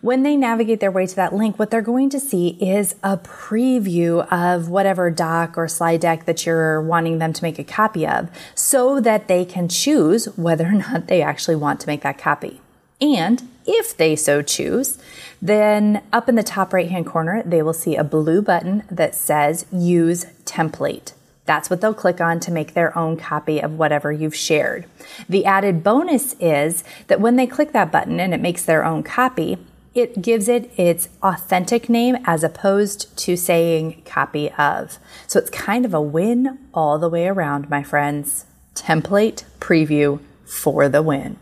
When 0.01 0.23
they 0.23 0.35
navigate 0.35 0.79
their 0.79 0.89
way 0.89 1.05
to 1.05 1.15
that 1.15 1.33
link, 1.33 1.59
what 1.59 1.69
they're 1.69 1.83
going 1.83 2.09
to 2.09 2.19
see 2.19 2.57
is 2.59 2.95
a 3.03 3.17
preview 3.17 4.27
of 4.31 4.67
whatever 4.67 5.11
doc 5.11 5.59
or 5.59 5.67
slide 5.67 6.01
deck 6.01 6.25
that 6.25 6.43
you're 6.43 6.81
wanting 6.81 7.19
them 7.19 7.33
to 7.33 7.43
make 7.43 7.59
a 7.59 7.63
copy 7.63 8.07
of 8.07 8.27
so 8.55 8.99
that 8.99 9.27
they 9.27 9.45
can 9.45 9.69
choose 9.69 10.25
whether 10.35 10.65
or 10.65 10.71
not 10.71 11.05
they 11.05 11.21
actually 11.21 11.55
want 11.55 11.79
to 11.81 11.87
make 11.87 12.01
that 12.01 12.17
copy. 12.17 12.59
And 12.99 13.47
if 13.67 13.95
they 13.95 14.15
so 14.15 14.41
choose, 14.41 14.97
then 15.39 16.01
up 16.11 16.27
in 16.27 16.33
the 16.33 16.41
top 16.41 16.73
right 16.73 16.89
hand 16.89 17.05
corner, 17.05 17.43
they 17.43 17.61
will 17.61 17.71
see 17.71 17.95
a 17.95 18.03
blue 18.03 18.41
button 18.41 18.83
that 18.89 19.13
says 19.13 19.67
use 19.71 20.25
template. 20.45 21.13
That's 21.45 21.69
what 21.69 21.81
they'll 21.81 21.93
click 21.93 22.19
on 22.19 22.39
to 22.41 22.51
make 22.51 22.73
their 22.73 22.97
own 22.97 23.17
copy 23.17 23.59
of 23.59 23.77
whatever 23.77 24.11
you've 24.11 24.35
shared. 24.35 24.85
The 25.29 25.45
added 25.45 25.83
bonus 25.83 26.33
is 26.39 26.83
that 27.05 27.21
when 27.21 27.35
they 27.35 27.45
click 27.45 27.71
that 27.73 27.91
button 27.91 28.19
and 28.19 28.33
it 28.33 28.41
makes 28.41 28.63
their 28.63 28.83
own 28.83 29.03
copy, 29.03 29.57
it 29.93 30.21
gives 30.21 30.47
it 30.47 30.71
its 30.77 31.09
authentic 31.21 31.89
name 31.89 32.17
as 32.25 32.43
opposed 32.43 33.15
to 33.17 33.35
saying 33.35 34.01
copy 34.05 34.51
of. 34.51 34.97
So 35.27 35.39
it's 35.39 35.49
kind 35.49 35.85
of 35.85 35.93
a 35.93 36.01
win 36.01 36.59
all 36.73 36.97
the 36.97 37.09
way 37.09 37.27
around, 37.27 37.69
my 37.69 37.83
friends. 37.83 38.45
Template 38.73 39.43
preview 39.59 40.19
for 40.45 40.87
the 40.87 41.01
win. 41.01 41.37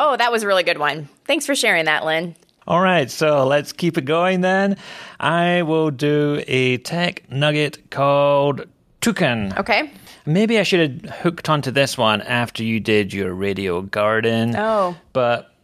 Oh, 0.00 0.14
that 0.16 0.30
was 0.30 0.44
a 0.44 0.46
really 0.46 0.62
good 0.62 0.78
one. 0.78 1.08
Thanks 1.24 1.44
for 1.44 1.56
sharing 1.56 1.86
that, 1.86 2.04
Lynn. 2.04 2.36
All 2.68 2.80
right, 2.80 3.10
so 3.10 3.46
let's 3.46 3.72
keep 3.72 3.98
it 3.98 4.04
going 4.04 4.42
then. 4.42 4.76
I 5.18 5.62
will 5.62 5.90
do 5.90 6.44
a 6.46 6.76
tech 6.78 7.28
nugget 7.30 7.90
called 7.90 8.66
Toucan. 9.00 9.54
Okay. 9.56 9.90
Maybe 10.28 10.58
I 10.58 10.62
should 10.62 11.02
have 11.04 11.10
hooked 11.20 11.48
onto 11.48 11.70
this 11.70 11.96
one 11.96 12.20
after 12.20 12.62
you 12.62 12.80
did 12.80 13.14
your 13.14 13.32
radio 13.32 13.80
garden. 13.80 14.54
Oh. 14.54 14.94
But 15.14 15.54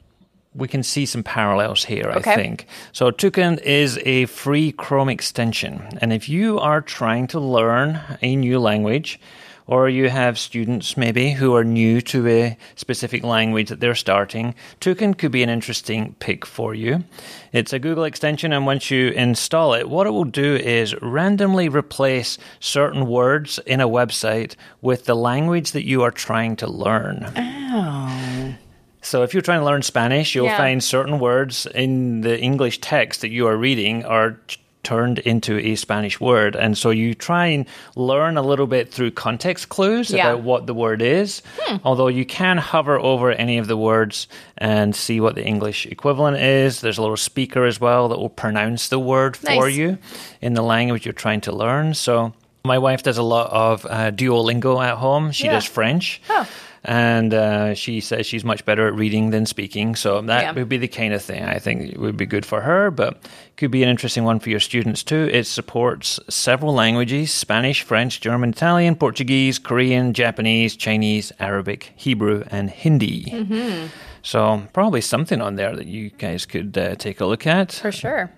we 0.54 0.68
can 0.68 0.82
see 0.82 1.04
some 1.04 1.22
parallels 1.22 1.84
here, 1.84 2.10
Okay. 2.16 2.32
I 2.32 2.34
think. 2.34 2.66
So, 2.92 3.10
Toucan 3.10 3.58
is 3.58 3.98
a 4.06 4.24
free 4.24 4.72
Chrome 4.72 5.10
extension. 5.10 5.86
And 6.00 6.14
if 6.14 6.30
you 6.30 6.58
are 6.60 6.80
trying 6.80 7.26
to 7.28 7.40
learn 7.40 8.00
a 8.22 8.36
new 8.36 8.58
language, 8.58 9.20
or 9.66 9.88
you 9.88 10.08
have 10.10 10.38
students 10.38 10.96
maybe 10.96 11.32
who 11.32 11.54
are 11.54 11.64
new 11.64 12.00
to 12.02 12.26
a 12.28 12.56
specific 12.76 13.24
language 13.24 13.68
that 13.70 13.80
they're 13.80 13.94
starting, 13.94 14.54
Toucan 14.80 15.14
could 15.14 15.32
be 15.32 15.42
an 15.42 15.48
interesting 15.48 16.14
pick 16.18 16.44
for 16.44 16.74
you. 16.74 17.04
It's 17.52 17.72
a 17.72 17.78
Google 17.78 18.04
extension, 18.04 18.52
and 18.52 18.66
once 18.66 18.90
you 18.90 19.08
install 19.08 19.74
it, 19.74 19.88
what 19.88 20.06
it 20.06 20.10
will 20.10 20.24
do 20.24 20.56
is 20.56 20.94
randomly 21.00 21.68
replace 21.68 22.36
certain 22.60 23.06
words 23.06 23.58
in 23.66 23.80
a 23.80 23.88
website 23.88 24.54
with 24.82 25.06
the 25.06 25.16
language 25.16 25.72
that 25.72 25.86
you 25.86 26.02
are 26.02 26.10
trying 26.10 26.56
to 26.56 26.66
learn. 26.70 27.32
Oh. 27.36 28.54
So 29.00 29.22
if 29.22 29.34
you're 29.34 29.42
trying 29.42 29.60
to 29.60 29.66
learn 29.66 29.82
Spanish, 29.82 30.34
you'll 30.34 30.46
Yeah. 30.46 30.56
find 30.56 30.82
certain 30.82 31.18
words 31.18 31.66
in 31.74 32.22
the 32.22 32.40
English 32.40 32.78
text 32.80 33.20
that 33.20 33.30
you 33.30 33.46
are 33.46 33.56
reading 33.56 34.04
are 34.04 34.40
turned 34.84 35.18
into 35.20 35.58
a 35.58 35.74
Spanish 35.76 36.20
word. 36.20 36.54
And 36.54 36.78
so 36.78 36.90
you 36.90 37.14
try 37.14 37.46
and 37.46 37.66
learn 37.96 38.36
a 38.36 38.42
little 38.42 38.66
bit 38.66 38.92
through 38.92 39.10
context 39.12 39.68
clues 39.70 40.10
Yeah. 40.10 40.28
about 40.30 40.44
what 40.44 40.66
the 40.66 40.74
word 40.74 41.02
is. 41.02 41.42
Hmm. 41.60 41.76
Although 41.84 42.08
you 42.08 42.24
can 42.24 42.58
hover 42.58 42.98
over 42.98 43.32
any 43.32 43.58
of 43.58 43.66
the 43.66 43.76
words 43.76 44.28
and 44.58 44.94
see 44.94 45.20
what 45.20 45.34
the 45.34 45.44
English 45.44 45.86
equivalent 45.86 46.36
is. 46.36 46.80
There's 46.80 46.98
a 46.98 47.02
little 47.02 47.16
speaker 47.16 47.64
as 47.64 47.80
well 47.80 48.08
that 48.08 48.18
will 48.18 48.28
pronounce 48.28 48.88
the 48.88 48.98
word 49.00 49.36
for 49.36 49.46
Nice. 49.66 49.74
you 49.74 49.98
in 50.40 50.54
the 50.54 50.62
language 50.62 51.04
you're 51.06 51.12
trying 51.12 51.40
to 51.42 51.52
learn. 51.52 51.94
So 51.94 52.32
my 52.66 52.78
wife 52.78 53.02
does 53.02 53.18
a 53.18 53.22
lot 53.22 53.50
of 53.52 53.84
uh, 53.84 54.10
Duolingo 54.10 54.82
at 54.82 54.96
home. 54.96 55.32
She 55.32 55.44
Yeah. 55.44 55.52
does 55.52 55.64
French. 55.66 56.20
Oh. 56.30 56.48
And 56.86 57.32
uh, 57.32 57.74
she 57.74 58.00
says 58.00 58.26
she's 58.26 58.44
much 58.44 58.64
better 58.64 58.86
at 58.88 58.94
reading 58.94 59.30
than 59.30 59.44
speaking. 59.46 59.94
So 59.96 60.20
that 60.22 60.42
Yeah. 60.42 60.52
would 60.52 60.68
be 60.68 60.76
the 60.78 60.88
kind 60.88 61.12
of 61.14 61.22
thing 61.22 61.42
I 61.42 61.58
think 61.58 61.96
would 61.98 62.16
be 62.16 62.24
good 62.26 62.44
for 62.46 62.60
her, 62.62 62.90
but 62.90 63.18
could 63.58 63.70
be 63.70 63.82
an 63.82 63.88
interesting 63.90 64.24
one 64.24 64.38
for 64.38 64.48
your 64.50 64.60
students 64.60 65.02
too. 65.02 65.28
It 65.32 65.44
supports 65.46 66.18
several 66.28 66.74
languages 66.74 67.30
Spanish, 67.32 67.82
French, 67.82 68.20
German, 68.22 68.50
Italian, 68.50 68.96
Portuguese, 68.96 69.58
Korean, 69.58 70.12
Japanese, 70.14 70.74
Chinese, 70.76 71.32
Arabic, 71.38 71.92
Hebrew, 71.96 72.44
and 72.50 72.70
Hindi. 72.70 73.24
Mm-hmm. 73.24 73.86
So 74.22 74.62
probably 74.72 75.02
something 75.02 75.40
on 75.42 75.56
there 75.56 75.76
that 75.76 75.86
you 75.86 76.10
guys 76.10 76.46
could 76.46 76.76
uh, 76.78 76.94
take 76.96 77.20
a 77.20 77.26
look 77.26 77.46
at. 77.46 77.72
For 77.72 77.92
sure. 77.92 78.30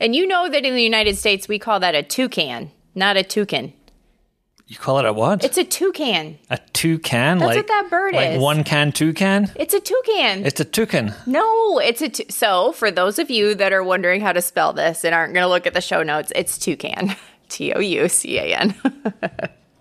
And 0.00 0.14
you 0.14 0.26
know 0.26 0.48
that 0.48 0.64
in 0.64 0.74
the 0.74 0.82
United 0.82 1.16
States, 1.16 1.48
we 1.48 1.58
call 1.58 1.80
that 1.80 1.94
a 1.94 2.02
toucan, 2.02 2.70
not 2.94 3.16
a 3.16 3.22
toucan. 3.22 3.72
You 4.66 4.76
call 4.78 4.98
it 4.98 5.04
a 5.04 5.12
what? 5.12 5.44
It's 5.44 5.58
a 5.58 5.64
toucan. 5.64 6.38
a 6.48 6.56
toucan? 6.72 7.38
That's 7.38 7.48
like, 7.48 7.56
what 7.58 7.66
that 7.68 7.90
bird 7.90 8.14
is. 8.14 8.16
like 8.16 8.30
is. 8.30 8.40
one 8.42 8.64
can 8.64 8.92
toucan? 8.92 9.50
It's 9.56 9.74
a 9.74 9.80
toucan. 9.80 10.46
It's 10.46 10.58
a 10.58 10.64
toucan. 10.64 11.12
no, 11.26 11.78
it's 11.78 12.00
a 12.00 12.08
tou- 12.08 12.30
so. 12.30 12.72
For 12.72 12.90
those 12.90 13.18
of 13.18 13.30
you 13.30 13.54
that 13.56 13.74
are 13.74 13.82
wondering 13.84 14.22
how 14.22 14.32
to 14.32 14.40
spell 14.40 14.72
this 14.72 15.04
and 15.04 15.14
aren't 15.14 15.34
going 15.34 15.44
to 15.44 15.48
look 15.48 15.66
at 15.66 15.74
the 15.74 15.82
show 15.82 16.02
notes, 16.02 16.32
it's 16.34 16.56
toucan. 16.58 17.14
T 17.50 17.74
O 17.74 17.78
U 17.80 18.08
C 18.08 18.38
A 18.38 18.56
N. 18.56 18.74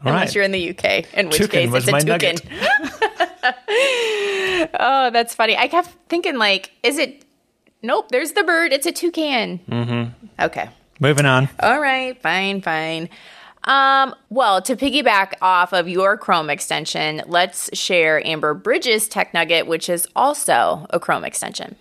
Unless 0.05 0.27
Right. 0.27 0.35
you're 0.35 0.43
in 0.43 0.51
the 0.51 0.69
UK, 0.71 1.05
in 1.13 1.27
which 1.29 1.37
Toucan 1.37 1.71
case 1.71 1.87
it's 1.87 1.87
a 1.87 2.01
toucan. 2.01 2.35
oh, 4.79 5.09
that's 5.13 5.33
funny. 5.33 5.55
I 5.57 5.69
kept 5.69 5.89
thinking, 6.09 6.37
like, 6.37 6.71
is 6.83 6.97
it? 6.97 7.23
Nope. 7.81 8.09
There's 8.09 8.33
the 8.33 8.43
bird. 8.43 8.73
It's 8.73 8.85
a 8.85 8.91
toucan. 8.91 9.59
Mm-hmm. 9.69 10.25
Okay. 10.41 10.69
Moving 11.03 11.25
on. 11.25 11.49
All 11.59 11.81
right, 11.81 12.19
fine, 12.21 12.61
fine. 12.61 13.09
Um, 13.65 14.15
well, 14.29 14.61
to 14.61 14.77
piggyback 14.77 15.33
off 15.41 15.73
of 15.73 15.89
your 15.89 16.15
Chrome 16.15 16.49
extension, 16.49 17.21
let's 17.27 17.69
share 17.77 18.25
Amber 18.25 18.53
Bridges 18.53 19.09
Tech 19.09 19.33
Nugget, 19.33 19.67
which 19.67 19.89
is 19.89 20.07
also 20.15 20.87
a 20.91 21.01
Chrome 21.01 21.25
extension. 21.25 21.75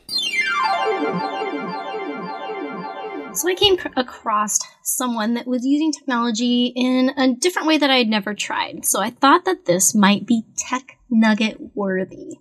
So 3.35 3.49
I 3.49 3.55
came 3.57 3.79
across 3.97 4.59
someone 4.83 5.35
that 5.35 5.47
was 5.47 5.65
using 5.65 5.93
technology 5.93 6.73
in 6.75 7.13
a 7.17 7.33
different 7.33 7.69
way 7.69 7.79
that 7.79 7.91
I 7.91 7.99
had 7.99 8.09
never 8.09 8.35
tried. 8.35 8.85
So 8.85 9.01
I 9.01 9.11
thought 9.11 9.45
that 9.45 9.67
this 9.67 9.95
might 9.95 10.27
be 10.27 10.43
tech 10.57 10.99
nugget 11.09 11.77
worthy. 11.77 12.39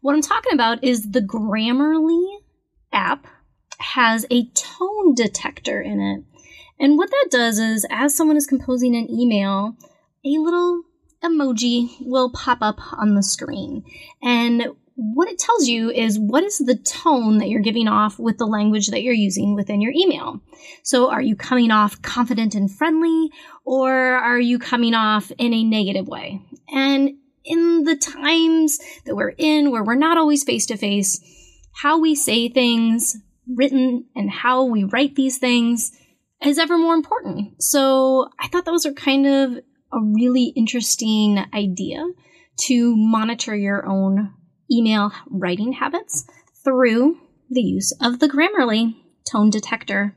What 0.00 0.14
I'm 0.14 0.22
talking 0.22 0.54
about 0.54 0.82
is 0.82 1.10
the 1.10 1.20
Grammarly 1.20 2.38
app 2.94 3.26
has 3.78 4.26
a 4.30 4.46
tone 4.48 5.14
detector 5.14 5.80
in 5.80 6.00
it. 6.00 6.24
And 6.80 6.96
what 6.96 7.10
that 7.10 7.28
does 7.30 7.58
is 7.58 7.86
as 7.90 8.16
someone 8.16 8.36
is 8.36 8.46
composing 8.46 8.94
an 8.94 9.10
email, 9.10 9.76
a 10.24 10.38
little 10.38 10.82
emoji 11.22 11.88
will 12.00 12.30
pop 12.30 12.58
up 12.60 12.78
on 12.92 13.14
the 13.14 13.22
screen. 13.22 13.84
And 14.22 14.68
what 14.94 15.28
it 15.28 15.38
tells 15.38 15.68
you 15.68 15.90
is 15.90 16.18
what 16.18 16.42
is 16.42 16.58
the 16.58 16.74
tone 16.74 17.38
that 17.38 17.48
you're 17.48 17.60
giving 17.60 17.86
off 17.86 18.18
with 18.18 18.38
the 18.38 18.46
language 18.46 18.88
that 18.88 19.02
you're 19.02 19.14
using 19.14 19.54
within 19.54 19.80
your 19.80 19.92
email. 19.92 20.40
So 20.82 21.08
are 21.10 21.22
you 21.22 21.36
coming 21.36 21.70
off 21.70 22.02
confident 22.02 22.56
and 22.56 22.70
friendly 22.70 23.30
or 23.64 23.92
are 23.92 24.40
you 24.40 24.58
coming 24.58 24.94
off 24.94 25.30
in 25.38 25.54
a 25.54 25.62
negative 25.62 26.08
way? 26.08 26.42
And 26.68 27.10
in 27.44 27.84
the 27.84 27.96
times 27.96 28.78
that 29.04 29.14
we're 29.14 29.34
in 29.38 29.70
where 29.70 29.84
we're 29.84 29.94
not 29.94 30.18
always 30.18 30.42
face 30.42 30.66
to 30.66 30.76
face, 30.76 31.20
how 31.74 32.00
we 32.00 32.16
say 32.16 32.48
things 32.48 33.16
written 33.48 34.06
and 34.14 34.30
how 34.30 34.64
we 34.64 34.84
write 34.84 35.14
these 35.14 35.38
things 35.38 35.92
is 36.42 36.58
ever 36.58 36.78
more 36.78 36.94
important. 36.94 37.62
So 37.62 38.28
I 38.38 38.48
thought 38.48 38.64
those 38.64 38.86
are 38.86 38.92
kind 38.92 39.26
of 39.26 39.52
a 39.92 40.00
really 40.00 40.52
interesting 40.56 41.38
idea 41.54 42.04
to 42.66 42.96
monitor 42.96 43.56
your 43.56 43.86
own 43.86 44.34
email 44.70 45.12
writing 45.30 45.72
habits 45.72 46.26
through 46.64 47.16
the 47.50 47.62
use 47.62 47.96
of 48.02 48.20
the 48.20 48.28
Grammarly 48.28 48.94
tone 49.30 49.50
detector. 49.50 50.14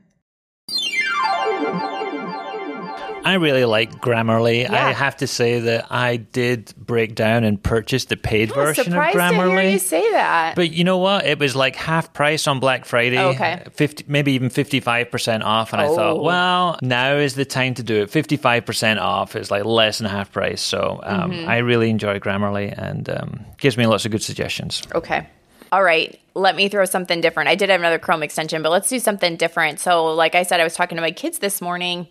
I 3.24 3.34
really 3.34 3.64
like 3.64 4.00
Grammarly. 4.00 4.62
Yeah. 4.62 4.86
I 4.86 4.92
have 4.92 5.16
to 5.18 5.26
say 5.26 5.60
that 5.60 5.86
I 5.90 6.16
did 6.16 6.72
break 6.76 7.14
down 7.14 7.44
and 7.44 7.62
purchase 7.62 8.06
the 8.06 8.16
paid 8.16 8.52
version 8.52 8.82
of 8.82 8.92
Surprised 8.92 9.16
to 9.16 9.22
hear 9.22 9.32
Grammarly. 9.44 9.72
you 9.72 9.78
say 9.78 10.10
that. 10.12 10.54
But 10.56 10.72
you 10.72 10.84
know 10.84 10.98
what? 10.98 11.24
It 11.24 11.38
was 11.38 11.54
like 11.54 11.76
half 11.76 12.12
price 12.12 12.46
on 12.46 12.58
Black 12.60 12.84
Friday. 12.84 13.18
Okay. 13.20 13.62
50, 13.72 14.04
maybe 14.08 14.32
even 14.32 14.48
55% 14.48 15.42
off. 15.44 15.72
And 15.72 15.80
I 15.82 15.86
Oh. 15.86 15.94
thought, 15.96 16.22
well, 16.22 16.78
now 16.82 17.16
is 17.16 17.34
the 17.34 17.44
time 17.44 17.74
to 17.74 17.82
do 17.82 18.02
it. 18.02 18.10
55% 18.10 19.00
off 19.00 19.36
is 19.36 19.50
like 19.50 19.64
less 19.64 19.98
than 19.98 20.08
half 20.08 20.32
price. 20.32 20.60
So 20.60 21.00
um, 21.02 21.30
Mm-hmm. 21.32 21.48
I 21.48 21.58
really 21.58 21.90
enjoy 21.90 22.18
Grammarly 22.18 22.74
and 22.76 23.08
um, 23.08 23.44
gives 23.58 23.76
me 23.76 23.86
lots 23.86 24.04
of 24.04 24.10
good 24.10 24.22
suggestions. 24.22 24.82
Okay. 24.94 25.26
All 25.70 25.82
right. 25.82 26.18
Let 26.34 26.56
me 26.56 26.68
throw 26.68 26.84
something 26.84 27.20
different. 27.20 27.48
I 27.48 27.54
did 27.54 27.70
have 27.70 27.80
another 27.80 27.98
Chrome 27.98 28.22
extension, 28.22 28.62
but 28.62 28.70
let's 28.70 28.88
do 28.88 28.98
something 28.98 29.36
different. 29.36 29.80
So, 29.80 30.06
like 30.06 30.34
I 30.34 30.42
said, 30.42 30.60
I 30.60 30.64
was 30.64 30.74
talking 30.74 30.96
to 30.96 31.02
my 31.02 31.12
kids 31.12 31.38
this 31.38 31.60
morning. 31.62 32.08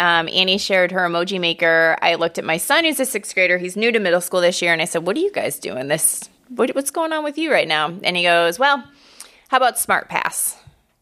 Um, 0.00 0.28
Annie 0.28 0.58
shared 0.58 0.90
her 0.90 1.00
emoji 1.00 1.40
maker. 1.40 1.96
I 2.02 2.16
looked 2.16 2.38
at 2.38 2.44
my 2.44 2.56
son, 2.56 2.84
who's 2.84 2.98
a 2.98 3.04
sixth 3.04 3.34
grader. 3.34 3.58
He's 3.58 3.76
new 3.76 3.92
to 3.92 4.00
middle 4.00 4.20
school 4.20 4.40
this 4.40 4.60
year, 4.60 4.72
and 4.72 4.82
I 4.82 4.86
said, 4.86 5.06
"What 5.06 5.16
are 5.16 5.20
you 5.20 5.30
guys 5.30 5.58
doing? 5.60 5.86
This 5.86 6.28
what, 6.48 6.74
what's 6.74 6.90
going 6.90 7.12
on 7.12 7.22
with 7.22 7.38
you 7.38 7.52
right 7.52 7.68
now?" 7.68 7.94
And 8.02 8.16
he 8.16 8.24
goes, 8.24 8.58
"Well, 8.58 8.82
how 9.48 9.56
about 9.58 9.78
Smart 9.78 10.08
Pass?" 10.08 10.56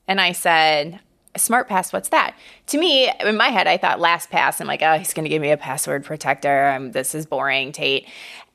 And 0.06 0.20
I 0.20 0.32
said, 0.32 1.00
Smart 1.36 1.68
Pass, 1.68 1.92
what's 1.92 2.08
that? 2.08 2.36
To 2.68 2.78
me, 2.78 3.10
in 3.20 3.36
my 3.36 3.48
head, 3.48 3.66
I 3.66 3.76
thought 3.76 4.00
Last 4.00 4.30
Pass. 4.30 4.60
I'm 4.60 4.66
like, 4.66 4.82
oh, 4.82 4.98
he's 4.98 5.14
going 5.14 5.24
to 5.24 5.28
give 5.28 5.42
me 5.42 5.50
a 5.50 5.56
password 5.56 6.04
protector. 6.04 6.68
Um, 6.68 6.92
this 6.92 7.14
is 7.14 7.26
boring, 7.26 7.72
Tate. 7.72 8.06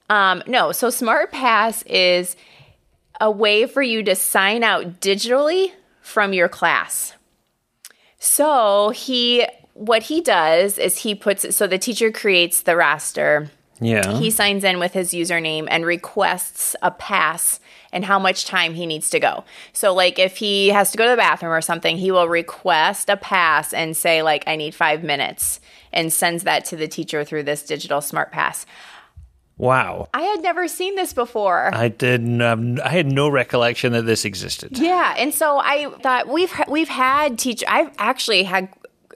Um, 0.10 0.43
no, 0.47 0.71
so 0.71 0.89
Smart 0.89 1.32
Pass 1.32 1.84
is 1.84 2.36
a 3.21 3.32
way 3.32 3.65
for 3.65 3.82
you 3.82 4.03
to 4.03 4.15
sign 4.15 4.63
out 4.63 4.99
digitally 4.99 5.71
from 6.01 6.34
your 6.34 6.49
class. 6.49 7.13
So 8.19 8.89
he, 8.89 9.45
what 9.73 10.03
he 10.03 10.21
does 10.21 10.77
is 10.77 10.99
he 10.99 11.15
puts 11.15 11.45
it, 11.45 11.53
so 11.53 11.67
the 11.67 11.77
teacher 11.77 12.12
creates 12.12 12.62
the 12.62 12.75
roster. 12.75 13.49
Yeah. 13.81 14.17
He 14.17 14.29
signs 14.29 14.63
in 14.63 14.79
with 14.79 14.93
his 14.93 15.12
username 15.12 15.67
and 15.69 15.86
requests 15.86 16.75
a 16.81 16.91
pass 16.91 17.59
and 17.91 18.05
how 18.05 18.17
much 18.17 18.45
time 18.45 18.73
he 18.73 18.86
needs 18.86 19.09
to 19.12 19.19
go. 19.19 19.43
So, 19.73 19.93
like, 19.93 20.19
if 20.19 20.38
he 20.38 20.69
has 20.69 20.91
to 20.91 20.97
go 20.97 21.03
to 21.05 21.09
the 21.12 21.17
bathroom 21.17 21.51
or 21.51 21.62
something, 21.62 21.97
he 21.97 22.12
will 22.12 22.27
request 22.27 23.09
a 23.09 23.17
pass 23.17 23.73
and 23.73 23.95
say, 23.97 24.21
like, 24.21 24.43
I 24.47 24.55
need 24.55 24.73
five 24.73 25.03
minutes 25.03 25.59
and 25.91 26.12
sends 26.13 26.43
that 26.43 26.65
to 26.65 26.75
the 26.75 26.88
teacher 26.88 27.23
through 27.23 27.43
this 27.43 27.63
digital 27.63 28.01
smart 28.01 28.31
pass. 28.31 28.65
wow. 29.57 30.07
I 30.13 30.21
had 30.23 30.41
never 30.41 30.67
seen 30.67 30.95
this 30.95 31.13
before. 31.13 31.69
I 31.73 31.88
didn't. 31.89 32.41
Um, 32.41 32.79
I 32.83 32.89
had 32.89 33.12
no 33.12 33.29
recollection 33.29 33.93
that 33.93 34.03
this 34.03 34.25
existed. 34.25 34.77
Yeah, 34.77 35.13
and 35.17 35.33
so 35.33 35.59
I 35.59 35.89
thought 36.01 36.27
we've 36.27 36.53
we've 36.67 36.89
had 36.89 37.38
teach. 37.38 37.63
I've 37.67 37.91
actually 37.97 38.43
had. 38.43 38.69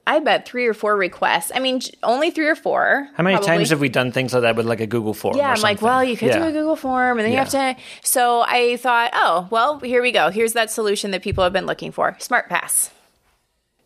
I 0.08 0.20
bet 0.20 0.48
three 0.48 0.66
or 0.66 0.74
four 0.74 0.96
requests. 0.96 1.52
I 1.54 1.60
mean, 1.60 1.82
only 2.02 2.32
three 2.32 2.48
or 2.48 2.56
four. 2.56 3.08
How 3.16 3.24
many 3.24 3.36
probably. 3.36 3.48
times 3.58 3.70
have 3.72 3.80
we 3.82 3.90
done 3.90 4.12
things 4.12 4.34
like 4.34 4.42
that 4.44 4.56
with 4.56 4.66
like 4.66 4.80
a 4.80 4.88
Google 4.88 5.14
form? 5.14 5.36
Yeah, 5.38 5.52
I'm 5.52 5.62
like, 5.62 5.82
well, 5.82 6.04
you 6.04 6.16
could 6.16 6.30
Yeah. 6.30 6.40
do 6.40 6.46
a 6.46 6.52
Google 6.52 6.76
form, 6.78 7.20
and 7.20 7.26
then 7.26 7.32
you 7.34 7.38
have 7.38 7.50
to. 7.50 7.76
So 8.04 8.42
I 8.48 8.78
thought, 8.78 9.12
oh, 9.14 9.48
well, 9.52 9.80
here 9.80 10.02
we 10.02 10.12
go. 10.12 10.30
Here's 10.30 10.54
that 10.54 10.72
solution 10.72 11.12
that 11.12 11.22
people 11.22 11.44
have 11.44 11.54
been 11.54 11.66
looking 11.66 11.92
for: 11.92 12.16
Smart 12.20 12.48
Pass. 12.50 12.90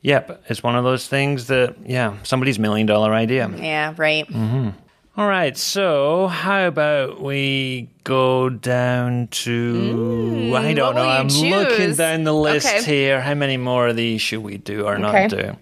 Yep, 0.03 0.43
it's 0.47 0.63
one 0.63 0.75
of 0.75 0.83
those 0.83 1.07
things 1.07 1.47
that 1.47 1.75
yeah, 1.85 2.17
somebody's 2.23 2.57
million 2.59 2.87
dollar 2.87 3.13
idea. 3.13 3.49
Yeah, 3.57 3.93
right. 3.97 4.27
Mm-hmm. 4.27 4.69
All 5.17 5.27
right, 5.27 5.57
so 5.57 6.27
how 6.27 6.67
about 6.67 7.21
we 7.21 7.89
go 8.05 8.49
down 8.49 9.27
to 9.27 10.53
I 10.55 10.73
don't 10.73 10.95
know. 10.95 11.01
I'm 11.01 11.27
looking 11.27 11.93
down 11.95 12.23
the 12.23 12.33
list 12.33 12.65
Okay. 12.67 12.83
here. 12.83 13.21
How 13.21 13.33
many 13.35 13.57
more 13.57 13.89
of 13.89 13.95
these 13.97 14.21
should 14.21 14.41
we 14.41 14.57
do 14.57 14.85
or 14.85 14.93
Okay. 14.93 15.01
not 15.27 15.29
do? 15.29 15.57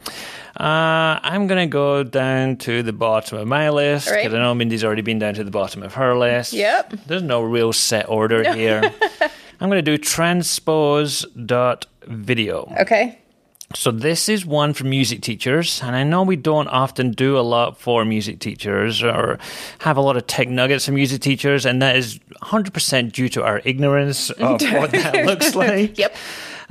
Uh, 0.59 1.17
I'm 1.23 1.47
going 1.47 1.69
to 1.69 1.71
go 1.71 2.03
down 2.03 2.57
to 2.57 2.83
the 2.83 2.91
bottom 2.91 3.37
of 3.37 3.47
my 3.47 3.69
list 3.69 4.09
All 4.09 4.13
right. 4.13 4.23
because 4.23 4.35
I 4.35 4.39
know 4.39 4.53
Mindy's 4.53 4.83
already 4.83 5.01
been 5.01 5.17
down 5.17 5.33
to 5.35 5.45
the 5.45 5.51
bottom 5.51 5.81
of 5.83 5.93
her 5.93 6.17
list. 6.17 6.51
Yep. 6.51 6.91
There's 7.07 7.23
no 7.23 7.41
real 7.41 7.71
set 7.71 8.09
order 8.09 8.53
here. 8.53 8.81
I'm 9.61 9.69
going 9.69 9.83
to 9.83 9.91
do 9.91 9.97
transpose.video. 9.97 12.73
Okay. 12.81 13.19
So 13.75 13.91
this 13.91 14.27
is 14.29 14.47
one 14.47 14.73
for 14.73 14.83
music 14.85 15.21
teachers, 15.21 15.79
and 15.83 15.95
I 15.95 16.03
know 16.03 16.23
we 16.23 16.35
don't 16.35 16.67
often 16.69 17.11
do 17.11 17.37
a 17.37 17.41
lot 17.41 17.79
for 17.79 18.03
music 18.03 18.39
teachers 18.39 19.03
or 19.03 19.37
have 19.79 19.95
a 19.95 20.01
lot 20.01 20.17
of 20.17 20.25
tech 20.25 20.49
nuggets 20.49 20.87
for 20.87 20.91
music 20.91 21.21
teachers, 21.21 21.67
and 21.67 21.79
that 21.83 21.95
is 21.95 22.19
100% 22.41 23.11
due 23.11 23.29
to 23.29 23.43
our 23.43 23.61
ignorance 23.65 24.31
of 24.31 24.59
what 24.73 24.89
that 24.91 25.23
looks 25.25 25.53
like. 25.55 25.99
Yep. 25.99 26.15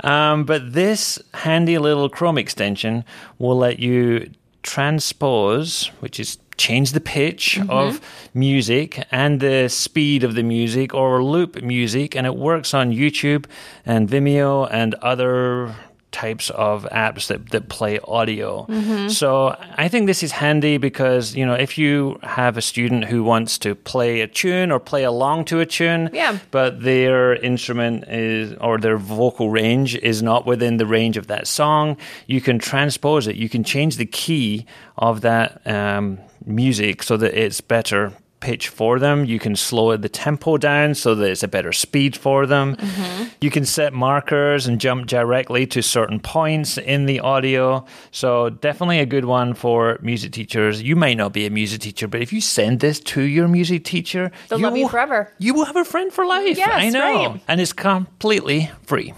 Um, 0.03 0.45
but 0.45 0.73
this 0.73 1.19
handy 1.33 1.77
little 1.77 2.09
Chrome 2.09 2.37
extension 2.37 3.03
will 3.37 3.57
let 3.57 3.79
you 3.79 4.29
transpose, 4.63 5.87
which 5.99 6.19
is 6.19 6.37
change 6.57 6.91
the 6.91 6.99
pitch 6.99 7.57
of 7.69 8.01
music 8.33 9.07
and 9.11 9.39
the 9.39 9.69
speed 9.69 10.23
of 10.23 10.35
the 10.35 10.43
music 10.43 10.93
or 10.93 11.23
loop 11.23 11.61
music, 11.63 12.15
and 12.15 12.27
it 12.27 12.35
works 12.35 12.73
on 12.73 12.91
YouTube 12.91 13.45
and 13.85 14.09
Vimeo 14.09 14.67
and 14.69 14.93
other 14.95 15.73
types 16.11 16.49
of 16.51 16.85
apps 16.91 17.27
that, 17.27 17.49
that 17.51 17.69
play 17.69 17.99
audio. 18.07 18.65
So 19.09 19.55
I 19.77 19.87
think 19.87 20.07
this 20.07 20.23
is 20.23 20.31
handy 20.31 20.77
because, 20.77 21.35
you 21.35 21.45
know, 21.45 21.53
if 21.53 21.77
you 21.77 22.19
have 22.23 22.57
a 22.57 22.61
student 22.61 23.05
who 23.05 23.23
wants 23.23 23.57
to 23.59 23.75
play 23.75 24.21
a 24.21 24.27
tune 24.27 24.71
or 24.71 24.79
play 24.79 25.03
along 25.03 25.45
to 25.45 25.59
a 25.59 25.65
tune, 25.65 26.09
Yeah. 26.11 26.39
but 26.51 26.81
their 26.81 27.35
instrument 27.35 28.05
is 28.07 28.53
or 28.59 28.77
their 28.79 28.97
vocal 28.97 29.49
range 29.51 29.95
is 29.95 30.21
not 30.23 30.45
within 30.45 30.77
the 30.77 30.85
range 30.85 31.15
of 31.17 31.27
that 31.27 31.47
song, 31.47 31.95
you 32.27 32.41
can 32.41 32.57
transpose 32.59 33.27
it. 33.27 33.35
You 33.35 33.49
can 33.49 33.63
change 33.63 33.97
the 33.97 34.05
key 34.05 34.65
of 34.97 35.21
that 35.21 35.61
um, 35.67 36.19
music 36.45 37.03
so 37.03 37.17
that 37.17 37.33
it's 37.33 37.61
better 37.61 38.13
pitch 38.39 38.69
for 38.69 38.99
them. 38.99 39.25
You 39.25 39.39
can 39.39 39.55
slow 39.55 39.95
the 39.97 40.09
tempo 40.09 40.57
down 40.57 40.95
so 40.95 41.15
that 41.15 41.29
it's 41.29 41.43
a 41.43 41.47
better 41.47 41.71
speed 41.71 42.15
for 42.15 42.45
them. 42.45 42.75
Mm-hmm. 42.75 43.23
You 43.41 43.51
can 43.51 43.65
set 43.65 43.93
markers 43.93 44.67
and 44.67 44.79
jump 44.79 45.07
directly 45.07 45.65
to 45.67 45.81
certain 45.81 46.19
points 46.19 46.77
in 46.77 47.05
the 47.05 47.19
audio. 47.19 47.85
So 48.11 48.49
definitely 48.49 48.99
a 48.99 49.05
good 49.05 49.25
one 49.25 49.53
for 49.53 49.97
music 50.01 50.31
teachers. 50.31 50.81
You 50.81 50.95
might 50.95 51.17
not 51.17 51.33
be 51.33 51.45
a 51.45 51.49
music 51.49 51.81
teacher, 51.81 52.07
but 52.07 52.21
if 52.21 52.31
you 52.33 52.41
send 52.41 52.79
this 52.79 52.99
to 53.01 53.21
your 53.21 53.47
music 53.47 53.83
teacher, 53.83 54.31
They'll 54.49 54.59
love 54.59 54.75
you 54.77 54.83
will- 54.83 54.89
forever. 54.89 55.33
You 55.39 55.53
will 55.53 55.65
have 55.65 55.75
a 55.75 55.85
friend 55.85 56.11
for 56.11 56.25
life. 56.25 56.57
Yes, 56.57 56.69
I 56.71 56.89
know. 56.89 56.99
right. 57.31 57.41
And 57.47 57.59
it's 57.61 57.73
completely 57.73 58.71
free. 58.83 59.13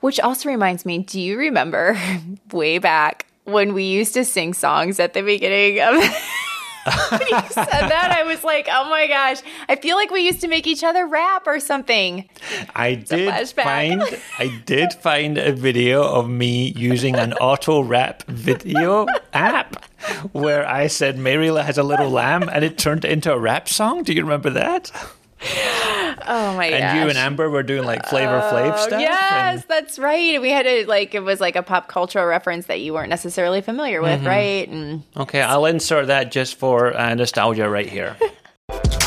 Which 0.00 0.18
also 0.18 0.48
reminds 0.48 0.84
me, 0.84 0.98
do 0.98 1.20
you 1.20 1.38
remember 1.38 1.96
way 2.52 2.78
back 2.78 3.26
when 3.44 3.72
we 3.74 3.84
used 3.84 4.14
to 4.14 4.24
sing 4.24 4.52
songs 4.54 4.98
at 5.00 5.14
the 5.14 5.22
beginning 5.22 5.80
of 5.80 5.94
when 7.10 7.20
you 7.20 7.40
said 7.50 7.88
that? 7.88 8.16
I 8.16 8.24
was 8.24 8.42
like, 8.42 8.68
oh 8.70 8.88
my 8.88 9.06
gosh. 9.06 9.40
I 9.68 9.76
feel 9.76 9.96
like 9.96 10.10
we 10.10 10.20
used 10.22 10.40
to 10.40 10.48
make 10.48 10.66
each 10.66 10.82
other 10.82 11.06
rap 11.06 11.46
or 11.46 11.60
something. 11.60 12.28
I 12.74 12.94
did 12.94 13.48
find 13.50 14.02
I 14.38 14.62
did 14.66 14.92
find 14.94 15.38
a 15.38 15.52
video 15.52 16.02
of 16.02 16.28
me 16.28 16.72
using 16.72 17.16
an 17.16 17.34
auto 17.34 17.80
rap 17.80 18.24
video 18.24 19.06
app 19.32 19.84
where 20.32 20.68
I 20.68 20.88
said 20.88 21.16
Maryla 21.16 21.64
has 21.64 21.78
a 21.78 21.82
little 21.82 22.10
lamb 22.10 22.48
and 22.48 22.64
it 22.64 22.78
turned 22.78 23.04
into 23.04 23.32
a 23.32 23.38
rap 23.38 23.68
song. 23.68 24.02
Do 24.02 24.12
you 24.12 24.22
remember 24.22 24.50
that? 24.50 24.90
Oh 26.26 26.56
my 26.56 26.70
gosh. 26.70 26.80
And 26.80 27.00
you 27.00 27.08
and 27.08 27.18
Amber 27.18 27.48
were 27.50 27.62
doing 27.62 27.84
like 27.84 28.06
Flavor 28.06 28.40
Flav 28.40 28.78
stuff. 28.78 29.00
Yes, 29.00 29.60
and- 29.60 29.64
that's 29.68 29.98
right. 29.98 30.40
We 30.40 30.50
had 30.50 30.64
to 30.64 30.86
like 30.88 31.14
it 31.14 31.20
was 31.20 31.40
like 31.40 31.56
a 31.56 31.62
pop 31.62 31.88
cultural 31.88 32.24
reference 32.26 32.66
that 32.66 32.80
you 32.80 32.92
weren't 32.92 33.10
necessarily 33.10 33.60
familiar 33.60 34.00
with, 34.02 34.20
Mm-hmm. 34.20 34.26
right? 34.28 34.68
And 34.68 35.02
okay, 35.16 35.42
I'll 35.42 35.66
insert 35.66 36.06
that 36.08 36.30
just 36.32 36.54
for 36.56 36.96
uh, 36.96 37.14
nostalgia 37.14 37.68
right 37.68 37.88
here. 37.88 38.16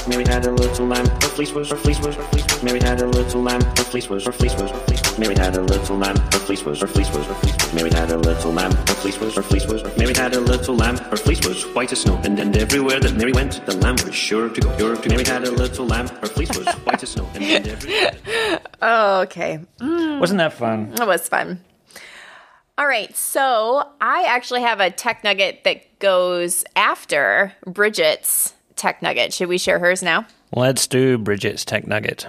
Mary 0.07 0.23
had 0.23 0.45
a 0.45 0.51
little 0.51 0.85
lamb, 0.85 1.07
her 1.07 1.29
fleece 1.29 1.51
was, 1.51 1.69
her 1.71 1.75
fleece 1.75 1.99
was, 1.99 2.15
her 2.15 2.23
fleece 2.23 2.45
was. 2.45 2.63
Mary 2.63 2.79
had 2.79 3.01
a 3.01 3.07
little 3.07 3.41
lamb, 3.41 3.61
her 3.61 3.83
fleece 3.83 4.07
was, 4.07 4.23
her 4.25 4.31
fleece 4.31 4.53
was, 4.55 4.69
her 4.69 4.77
fleece 4.77 5.01
was. 5.01 5.17
Mary 5.17 5.35
had 5.35 5.55
a 5.55 5.61
little 5.61 5.97
lamb, 5.97 6.15
her 6.15 6.39
fleece 6.39 6.63
was, 6.63 6.79
her 6.79 6.87
fleece 6.87 7.09
was, 7.11 7.25
her 7.25 7.33
fleece 7.33 7.55
was. 7.55 7.73
Mary 7.73 7.89
had 7.89 8.11
a 8.11 8.17
little 8.17 8.51
lamb, 8.51 8.71
her 8.71 8.93
fleece 8.93 9.19
was, 9.19 9.35
her 9.35 9.41
fleece 9.41 9.65
was. 9.65 9.83
Mary 9.97 10.13
had 10.13 10.35
a 10.35 10.39
little 10.39 10.75
lamb, 10.75 10.97
her 10.97 11.17
fleece 11.17 11.45
was 11.47 11.65
white 11.73 11.91
as 11.91 12.01
snow, 12.01 12.21
and, 12.23 12.37
and 12.39 12.55
everywhere 12.55 12.99
that 12.99 13.15
Mary 13.15 13.33
went, 13.33 13.65
the 13.65 13.75
lamb 13.77 13.95
was 14.05 14.13
sure 14.13 14.49
to 14.49 14.61
go. 14.61 14.77
Sure 14.77 14.95
to. 14.95 15.09
Mary 15.09 15.23
had 15.25 15.43
a 15.43 15.51
little 15.51 15.87
lamb, 15.87 16.07
her 16.07 16.27
fleece 16.27 16.55
was 16.55 16.67
white 16.85 17.01
as 17.01 17.09
snow, 17.09 17.27
and, 17.33 17.43
and 17.43 17.67
everywhere. 17.67 18.59
oh, 18.81 19.21
okay. 19.21 19.59
Wasn't 19.81 20.37
that 20.37 20.53
fun? 20.53 20.91
That 20.91 21.07
was 21.07 21.27
fun. 21.27 21.61
All 22.77 22.85
right, 22.87 23.15
so 23.15 23.89
I 24.01 24.25
actually 24.27 24.61
have 24.61 24.81
a 24.81 24.91
tech 24.91 25.23
nugget 25.23 25.63
that 25.63 25.97
goes 25.99 26.63
after 26.75 27.53
Bridget's 27.65 28.53
tech 28.75 29.01
nugget. 29.01 29.33
Should 29.33 29.49
we 29.49 29.57
share 29.57 29.79
hers 29.79 30.03
now? 30.03 30.25
Let's 30.53 30.87
do 30.87 31.17
Bridget's 31.17 31.65
Tech 31.65 31.87
Nugget. 31.87 32.27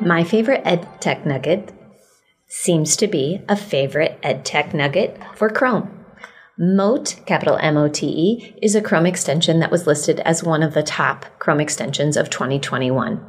My 0.00 0.24
favorite 0.24 0.62
ed 0.64 0.88
tech 1.00 1.26
nugget 1.26 1.72
seems 2.48 2.96
to 2.96 3.06
be 3.06 3.42
a 3.48 3.56
favorite 3.56 4.18
ed 4.22 4.44
tech 4.44 4.74
nugget 4.74 5.18
for 5.34 5.48
Chrome. 5.48 6.04
Mote, 6.58 7.20
capital 7.26 7.56
M 7.56 7.76
O 7.76 7.88
T 7.88 8.06
E, 8.06 8.54
is 8.60 8.74
a 8.74 8.82
Chrome 8.82 9.06
extension 9.06 9.60
that 9.60 9.70
was 9.70 9.86
listed 9.86 10.20
as 10.20 10.42
one 10.42 10.62
of 10.62 10.74
the 10.74 10.82
top 10.82 11.26
Chrome 11.38 11.60
extensions 11.60 12.16
of 12.16 12.30
2021. 12.30 13.24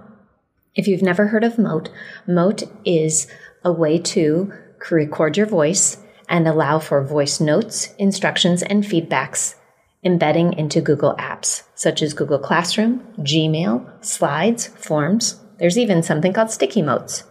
If 0.75 0.87
you've 0.87 1.01
never 1.01 1.27
heard 1.27 1.43
of 1.43 1.57
Mote, 1.57 1.89
Mote 2.27 2.63
is 2.85 3.27
a 3.63 3.71
way 3.71 3.97
to 3.97 4.51
record 4.91 5.37
your 5.37 5.45
voice 5.45 5.97
and 6.27 6.47
allow 6.47 6.79
for 6.79 7.03
voice 7.03 7.39
notes, 7.39 7.93
instructions, 7.97 8.63
and 8.63 8.83
feedbacks 8.83 9.55
embedding 10.03 10.53
into 10.53 10.81
Google 10.81 11.15
Apps, 11.17 11.63
such 11.75 12.01
as 12.01 12.13
Google 12.13 12.39
Classroom, 12.39 13.01
Gmail, 13.19 14.03
Slides, 14.03 14.67
Forms. 14.67 15.39
There's 15.59 15.77
even 15.77 16.03
something 16.03 16.33
called 16.33 16.51
sticky 16.51 16.81
notes. 16.81 17.23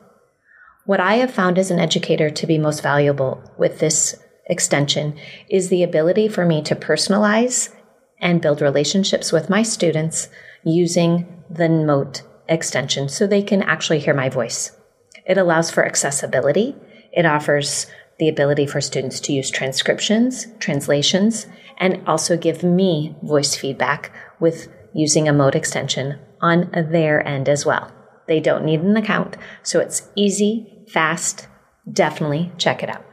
What 0.84 1.00
I 1.00 1.14
have 1.14 1.32
found 1.32 1.58
as 1.58 1.70
an 1.70 1.78
educator 1.78 2.30
to 2.30 2.46
be 2.46 2.58
most 2.58 2.82
valuable 2.82 3.42
with 3.56 3.78
this 3.78 4.16
extension 4.46 5.16
is 5.48 5.68
the 5.68 5.82
ability 5.82 6.28
for 6.28 6.44
me 6.44 6.62
to 6.62 6.74
personalize 6.74 7.72
and 8.20 8.40
build 8.40 8.60
relationships 8.60 9.32
with 9.32 9.50
my 9.50 9.62
students 9.62 10.28
using 10.64 11.42
the 11.50 11.68
Mote 11.68 12.22
extension 12.48 13.08
so 13.08 13.26
they 13.26 13.42
can 13.42 13.62
actually 13.62 13.98
hear 13.98 14.14
my 14.14 14.28
voice. 14.28 14.76
It 15.26 15.38
allows 15.38 15.70
for 15.70 15.84
accessibility. 15.84 16.74
It 17.12 17.26
offers 17.26 17.86
the 18.18 18.28
ability 18.28 18.66
for 18.66 18.80
students 18.80 19.20
to 19.20 19.32
use 19.32 19.50
transcriptions, 19.50 20.46
translations, 20.58 21.46
and 21.78 22.02
also 22.06 22.36
give 22.36 22.62
me 22.62 23.16
voice 23.22 23.54
feedback 23.54 24.12
with 24.40 24.68
using 24.94 25.28
a 25.28 25.32
Mote 25.32 25.54
extension 25.54 26.18
on 26.40 26.70
their 26.72 27.26
end 27.26 27.48
as 27.48 27.64
well. 27.64 27.90
They 28.28 28.40
don't 28.40 28.64
need 28.64 28.80
an 28.80 28.96
account, 28.96 29.36
so 29.62 29.80
it's 29.80 30.08
easy, 30.16 30.84
fast. 30.88 31.48
Definitely 31.90 32.52
check 32.58 32.82
it 32.82 32.88
out. 32.88 33.04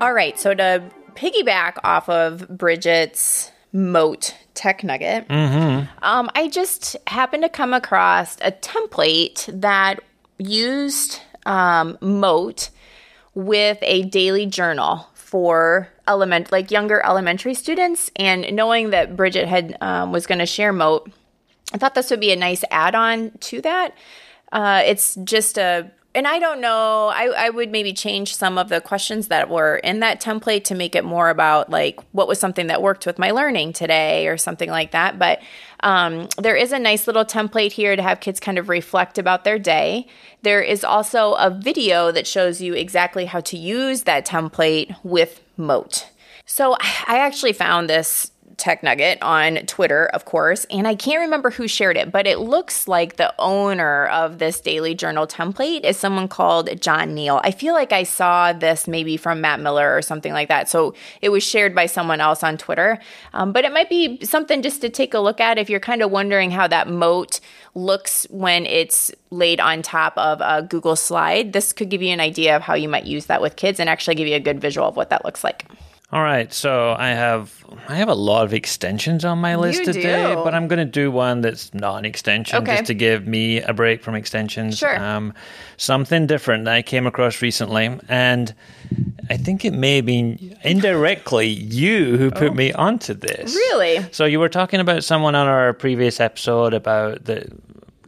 All 0.00 0.12
right, 0.12 0.38
so 0.38 0.52
to 0.52 0.82
piggyback 1.14 1.78
off 1.82 2.08
of 2.08 2.46
Bridget's 2.48 3.50
Mote 3.72 4.34
tech 4.54 4.84
nugget, 4.84 5.30
um, 5.30 6.30
I 6.34 6.48
just 6.50 6.96
happened 7.06 7.42
to 7.44 7.48
come 7.48 7.72
across 7.72 8.36
a 8.42 8.52
template 8.52 9.60
that 9.60 10.00
used 10.38 11.20
um, 11.46 11.96
Mote 12.00 12.70
with 13.34 13.78
a 13.82 14.02
daily 14.04 14.46
journal 14.46 15.06
for 15.26 15.88
element 16.06 16.52
like 16.52 16.70
younger 16.70 17.04
elementary 17.04 17.54
students 17.54 18.10
and 18.14 18.54
knowing 18.54 18.90
that 18.90 19.16
bridget 19.16 19.48
had 19.48 19.76
um, 19.80 20.12
was 20.12 20.24
going 20.26 20.38
to 20.38 20.46
share 20.46 20.72
Mote 20.72 21.10
i 21.72 21.78
thought 21.78 21.94
this 21.94 22.10
would 22.10 22.20
be 22.20 22.32
a 22.32 22.36
nice 22.36 22.62
add-on 22.70 23.32
to 23.40 23.60
that. 23.62 23.94
Uh, 24.52 24.82
it's 24.86 25.16
just 25.24 25.58
a 25.58 25.90
and 26.16 26.26
I 26.26 26.38
don't 26.38 26.62
know. 26.62 27.08
I, 27.08 27.26
I 27.26 27.50
would 27.50 27.70
maybe 27.70 27.92
change 27.92 28.34
some 28.34 28.56
of 28.56 28.70
the 28.70 28.80
questions 28.80 29.28
that 29.28 29.50
were 29.50 29.76
in 29.76 30.00
that 30.00 30.18
template 30.18 30.64
to 30.64 30.74
make 30.74 30.96
it 30.96 31.04
more 31.04 31.28
about 31.28 31.68
like 31.68 32.00
what 32.12 32.26
was 32.26 32.40
something 32.40 32.68
that 32.68 32.80
worked 32.80 33.04
with 33.04 33.18
my 33.18 33.32
learning 33.32 33.74
today 33.74 34.26
or 34.26 34.38
something 34.38 34.70
like 34.70 34.92
that. 34.92 35.18
But 35.18 35.40
um, 35.80 36.28
there 36.38 36.56
is 36.56 36.72
a 36.72 36.78
nice 36.78 37.06
little 37.06 37.26
template 37.26 37.72
here 37.72 37.94
to 37.96 38.02
have 38.02 38.20
kids 38.20 38.40
kind 38.40 38.56
of 38.56 38.70
reflect 38.70 39.18
about 39.18 39.44
their 39.44 39.58
day. 39.58 40.06
There 40.40 40.62
is 40.62 40.84
also 40.84 41.34
a 41.34 41.50
video 41.50 42.10
that 42.12 42.26
shows 42.26 42.62
you 42.62 42.72
exactly 42.72 43.26
how 43.26 43.40
to 43.40 43.58
use 43.58 44.04
that 44.04 44.26
template 44.26 44.96
with 45.04 45.42
Mote. 45.58 46.08
So 46.46 46.76
I 46.80 47.18
actually 47.18 47.52
found 47.52 47.90
this 47.90 48.30
tech 48.56 48.82
nugget 48.82 49.18
on 49.22 49.56
Twitter, 49.66 50.06
of 50.06 50.24
course, 50.24 50.66
and 50.70 50.88
I 50.88 50.94
can't 50.94 51.20
remember 51.20 51.50
who 51.50 51.68
shared 51.68 51.96
it, 51.96 52.10
but 52.10 52.26
it 52.26 52.38
looks 52.38 52.88
like 52.88 53.16
the 53.16 53.34
owner 53.38 54.06
of 54.06 54.38
this 54.38 54.60
daily 54.60 54.94
journal 54.94 55.26
template 55.26 55.84
is 55.84 55.96
someone 55.96 56.28
called 56.28 56.80
John 56.80 57.14
Neal. 57.14 57.40
I 57.44 57.50
feel 57.50 57.74
like 57.74 57.92
I 57.92 58.02
saw 58.02 58.52
this 58.52 58.88
maybe 58.88 59.16
from 59.16 59.40
Matt 59.40 59.60
Miller 59.60 59.94
or 59.94 60.02
something 60.02 60.32
like 60.32 60.48
that. 60.48 60.68
So 60.68 60.94
it 61.20 61.28
was 61.28 61.42
shared 61.42 61.74
by 61.74 61.86
someone 61.86 62.20
else 62.20 62.42
on 62.42 62.56
Twitter. 62.56 62.98
Um, 63.32 63.52
but 63.52 63.64
it 63.64 63.72
might 63.72 63.88
be 63.88 64.24
something 64.24 64.62
just 64.62 64.80
to 64.80 64.88
take 64.88 65.14
a 65.14 65.20
look 65.20 65.40
at 65.40 65.58
if 65.58 65.68
you're 65.68 65.80
kind 65.80 66.02
of 66.02 66.10
wondering 66.10 66.50
how 66.50 66.66
that 66.68 66.88
Mote 66.88 67.40
looks 67.74 68.26
when 68.30 68.64
it's 68.66 69.12
laid 69.30 69.60
on 69.60 69.82
top 69.82 70.16
of 70.16 70.40
a 70.40 70.66
Google 70.66 70.96
slide. 70.96 71.52
This 71.52 71.72
could 71.72 71.90
give 71.90 72.02
you 72.02 72.12
an 72.12 72.20
idea 72.20 72.56
of 72.56 72.62
how 72.62 72.74
you 72.74 72.88
might 72.88 73.04
use 73.04 73.26
that 73.26 73.42
with 73.42 73.56
kids 73.56 73.78
and 73.78 73.88
actually 73.88 74.14
give 74.14 74.26
you 74.26 74.36
a 74.36 74.40
good 74.40 74.60
visual 74.60 74.88
of 74.88 74.96
what 74.96 75.10
that 75.10 75.24
looks 75.24 75.44
like. 75.44 75.64
All 76.12 76.22
right, 76.22 76.52
so 76.52 76.94
I 76.96 77.08
have 77.08 77.64
I 77.88 77.96
have 77.96 78.08
a 78.08 78.14
lot 78.14 78.44
of 78.44 78.54
extensions 78.54 79.24
on 79.24 79.38
my 79.38 79.56
list 79.56 79.80
You 79.80 79.86
today, 79.86 80.34
do. 80.34 80.44
but 80.44 80.54
I'm 80.54 80.68
going 80.68 80.78
to 80.78 80.84
do 80.84 81.10
one 81.10 81.40
that's 81.40 81.74
not 81.74 81.96
an 81.96 82.04
extension, 82.04 82.58
Okay. 82.62 82.76
just 82.76 82.86
to 82.86 82.94
give 82.94 83.26
me 83.26 83.60
a 83.60 83.74
break 83.74 84.04
from 84.04 84.14
extensions. 84.14 84.78
Sure. 84.78 84.96
Um, 85.02 85.34
something 85.78 86.28
different 86.28 86.64
that 86.66 86.74
I 86.74 86.82
came 86.82 87.08
across 87.08 87.42
recently, 87.42 87.98
and 88.08 88.54
I 89.28 89.36
think 89.36 89.64
it 89.64 89.72
may 89.72 89.96
have 89.96 90.06
been 90.06 90.56
indirectly 90.62 91.48
you 91.48 92.16
who 92.16 92.30
put 92.30 92.54
me 92.54 92.72
onto 92.72 93.12
this. 93.12 93.56
Oh. 93.56 93.58
Really? 93.58 94.06
So 94.12 94.26
you 94.26 94.38
were 94.38 94.48
talking 94.48 94.78
about 94.78 95.02
someone 95.02 95.34
on 95.34 95.48
our 95.48 95.72
previous 95.72 96.20
episode 96.20 96.72
about 96.72 97.24
the 97.24 97.48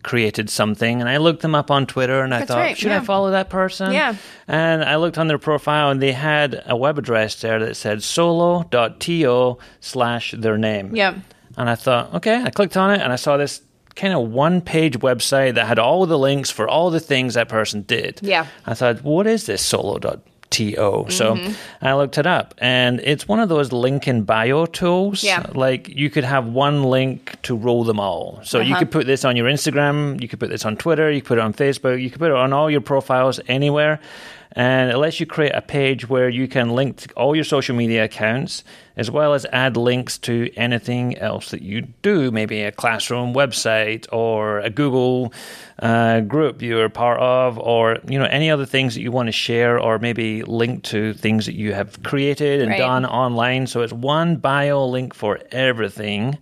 created 0.08 0.48
something 0.48 1.02
and 1.02 1.08
I 1.08 1.18
looked 1.18 1.42
them 1.42 1.54
up 1.54 1.70
on 1.70 1.84
Twitter 1.84 2.22
and 2.22 2.34
I 2.34 2.38
That's 2.38 2.50
thought 2.50 2.58
right, 2.58 2.78
should 2.78 2.92
I 2.92 3.00
follow 3.00 3.32
that 3.32 3.50
person? 3.50 3.92
Yeah. 3.92 4.16
And 4.48 4.82
I 4.82 4.96
looked 4.96 5.18
on 5.18 5.26
their 5.26 5.38
profile 5.38 5.90
and 5.90 6.00
they 6.00 6.12
had 6.12 6.62
a 6.64 6.74
web 6.74 6.96
address 6.96 7.38
there 7.42 7.58
that 7.58 7.76
said 7.76 8.02
solo.to 8.02 9.58
slash 9.80 10.34
their 10.36 10.56
name. 10.56 10.96
Yep. 10.96 11.16
And 11.58 11.68
I 11.68 11.74
thought, 11.74 12.14
okay, 12.14 12.42
I 12.42 12.48
clicked 12.48 12.78
on 12.78 12.90
it 12.90 13.02
and 13.02 13.12
I 13.12 13.16
saw 13.16 13.36
this 13.36 13.60
kind 13.96 14.14
of 14.14 14.30
one 14.30 14.62
page 14.62 14.98
website 15.00 15.56
that 15.56 15.66
had 15.66 15.78
all 15.78 16.06
the 16.06 16.18
links 16.18 16.50
for 16.50 16.66
all 16.66 16.88
the 16.88 17.00
things 17.00 17.34
that 17.34 17.50
person 17.50 17.82
did. 17.82 18.20
Yeah. 18.22 18.46
I 18.64 18.72
thought, 18.72 19.04
what 19.04 19.26
is 19.26 19.44
this 19.44 19.60
solo.to? 20.52 21.10
So 21.10 21.34
Mm-hmm. 21.34 21.52
I 21.86 21.94
looked 21.94 22.18
it 22.18 22.26
up 22.26 22.54
and 22.58 23.00
it's 23.04 23.28
one 23.28 23.40
of 23.40 23.48
those 23.48 23.72
link 23.72 24.08
in 24.08 24.22
bio 24.22 24.66
tools. 24.66 25.22
Yeah. 25.22 25.44
Like 25.54 25.88
you 25.88 26.10
could 26.10 26.24
have 26.24 26.46
one 26.46 26.84
link 26.84 27.36
to 27.42 27.56
roll 27.56 27.84
them 27.84 28.00
all. 28.00 28.40
So 28.44 28.58
you 28.60 28.72
Uh-huh. 28.72 28.80
could 28.80 28.90
put 28.90 29.06
this 29.06 29.24
on 29.24 29.36
your 29.36 29.46
Instagram, 29.46 30.20
you 30.20 30.28
could 30.28 30.40
put 30.40 30.50
this 30.50 30.64
on 30.64 30.76
Twitter, 30.76 31.10
you 31.10 31.20
could 31.20 31.28
put 31.28 31.38
it 31.38 31.42
on 31.42 31.52
Facebook, 31.54 32.00
you 32.02 32.10
could 32.10 32.18
put 32.20 32.30
it 32.30 32.36
on 32.36 32.52
all 32.52 32.70
your 32.70 32.80
profiles 32.80 33.40
anywhere. 33.48 34.00
And 34.58 34.90
it 34.90 34.98
lets 34.98 35.20
you 35.20 35.26
create 35.26 35.52
a 35.54 35.62
page 35.62 36.08
where 36.08 36.28
you 36.28 36.48
can 36.48 36.70
link 36.70 36.96
to 36.96 37.12
all 37.14 37.36
your 37.36 37.44
social 37.44 37.76
media 37.76 38.02
accounts 38.02 38.64
as 38.96 39.08
well 39.08 39.32
as 39.32 39.46
add 39.52 39.76
links 39.76 40.18
to 40.18 40.50
anything 40.56 41.16
else 41.18 41.52
that 41.52 41.62
you 41.62 41.82
do, 42.02 42.32
maybe 42.32 42.62
a 42.62 42.72
classroom 42.72 43.32
website 43.32 44.08
or 44.10 44.58
a 44.58 44.68
Google 44.68 45.32
uh, 45.78 46.18
group 46.22 46.60
you're 46.60 46.88
part 46.88 47.20
of, 47.20 47.56
or 47.60 47.98
you 48.08 48.18
know 48.18 48.24
any 48.24 48.50
other 48.50 48.66
things 48.66 48.96
that 48.96 49.00
you 49.00 49.12
want 49.12 49.28
to 49.28 49.32
share, 49.32 49.78
or 49.78 50.00
maybe 50.00 50.42
link 50.42 50.82
to 50.82 51.14
things 51.14 51.46
that 51.46 51.54
you 51.54 51.72
have 51.72 52.02
created 52.02 52.60
and 52.60 52.70
Right. 52.70 52.78
done 52.78 53.06
online. 53.06 53.68
So 53.68 53.82
it's 53.82 53.92
one 53.92 54.38
bio 54.38 54.84
link 54.86 55.14
for 55.14 55.38
everything. 55.52 56.36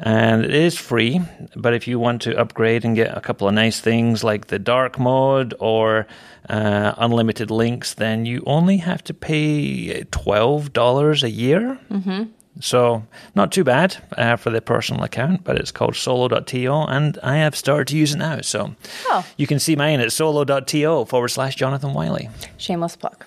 And 0.00 0.44
it 0.44 0.54
is 0.54 0.76
free, 0.78 1.20
but 1.56 1.74
if 1.74 1.88
you 1.88 1.98
want 1.98 2.22
to 2.22 2.38
upgrade 2.38 2.84
and 2.84 2.94
get 2.94 3.16
a 3.16 3.20
couple 3.20 3.48
of 3.48 3.54
nice 3.54 3.80
things 3.80 4.22
like 4.22 4.46
the 4.46 4.58
dark 4.58 4.96
mode 4.98 5.54
or 5.58 6.06
uh, 6.48 6.94
unlimited 6.98 7.50
links, 7.50 7.94
then 7.94 8.24
you 8.24 8.42
only 8.46 8.76
have 8.76 9.02
to 9.04 9.14
pay 9.14 10.04
$12 10.04 11.22
a 11.24 11.30
year. 11.30 11.78
Mm-hmm. 11.90 12.22
So, 12.60 13.04
not 13.36 13.52
too 13.52 13.62
bad 13.64 13.96
uh, 14.16 14.34
for 14.36 14.50
the 14.50 14.60
personal 14.60 15.02
account, 15.04 15.42
but 15.44 15.56
it's 15.56 15.70
called 15.72 15.94
solo.to, 15.94 16.72
and 16.72 17.16
I 17.22 17.36
have 17.38 17.54
started 17.56 17.86
to 17.88 17.96
use 17.96 18.14
it 18.14 18.18
now. 18.18 18.40
So, 18.40 18.74
Oh. 19.06 19.24
you 19.36 19.46
can 19.46 19.58
see 19.60 19.76
mine 19.76 20.00
at 20.00 20.10
solo.to 20.12 21.04
forward 21.06 21.28
slash 21.28 21.54
Jonathan 21.56 21.92
Wylie. 21.94 22.28
Shameless 22.56 22.96
plug. 22.96 23.24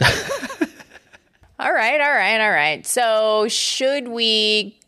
all 1.58 1.72
right, 1.72 2.00
all 2.00 2.10
right, 2.12 2.40
all 2.40 2.50
right. 2.50 2.84
So, 2.86 3.46
should 3.48 4.08
we 4.08 4.78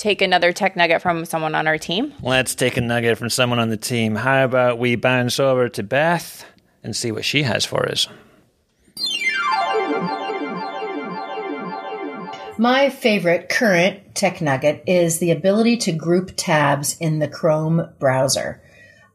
take 0.00 0.22
another 0.22 0.50
tech 0.52 0.76
nugget 0.76 1.02
from 1.02 1.24
someone 1.26 1.54
on 1.54 1.68
our 1.68 1.78
team? 1.78 2.12
Let's 2.22 2.54
take 2.54 2.76
a 2.76 2.80
nugget 2.80 3.18
from 3.18 3.28
someone 3.28 3.58
on 3.58 3.68
the 3.68 3.76
team. 3.76 4.14
How 4.14 4.44
about 4.44 4.78
we 4.78 4.96
bounce 4.96 5.38
over 5.38 5.68
to 5.68 5.82
Beth 5.82 6.44
and 6.82 6.96
see 6.96 7.12
what 7.12 7.24
she 7.24 7.42
has 7.42 7.64
for 7.66 7.86
us? 7.86 8.08
My 12.58 12.90
favorite 12.90 13.48
current 13.48 14.14
tech 14.14 14.40
nugget 14.40 14.84
is 14.86 15.18
the 15.18 15.30
ability 15.30 15.76
to 15.78 15.92
group 15.92 16.32
tabs 16.36 16.96
in 16.98 17.18
the 17.18 17.28
Chrome 17.28 17.88
browser. 17.98 18.62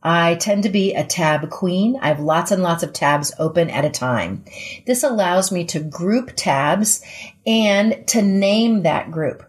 I 0.02 0.36
tend 0.36 0.64
to 0.64 0.70
be 0.70 0.94
a 0.94 1.04
tab 1.04 1.50
queen. 1.50 1.98
I 2.00 2.10
have 2.10 2.20
lots 2.20 2.52
and 2.52 2.62
lots 2.62 2.84
of 2.84 2.94
tabs 2.94 3.34
open 3.40 3.72
at 3.72 3.86
a 3.86 3.90
time. 3.90 4.46
This 4.86 5.04
allows 5.04 5.52
me 5.52 5.66
to 5.66 5.80
group 5.80 6.34
tabs 6.36 7.04
and 7.46 8.08
to 8.10 8.22
name 8.22 8.84
that 8.84 9.10
group. 9.10 9.44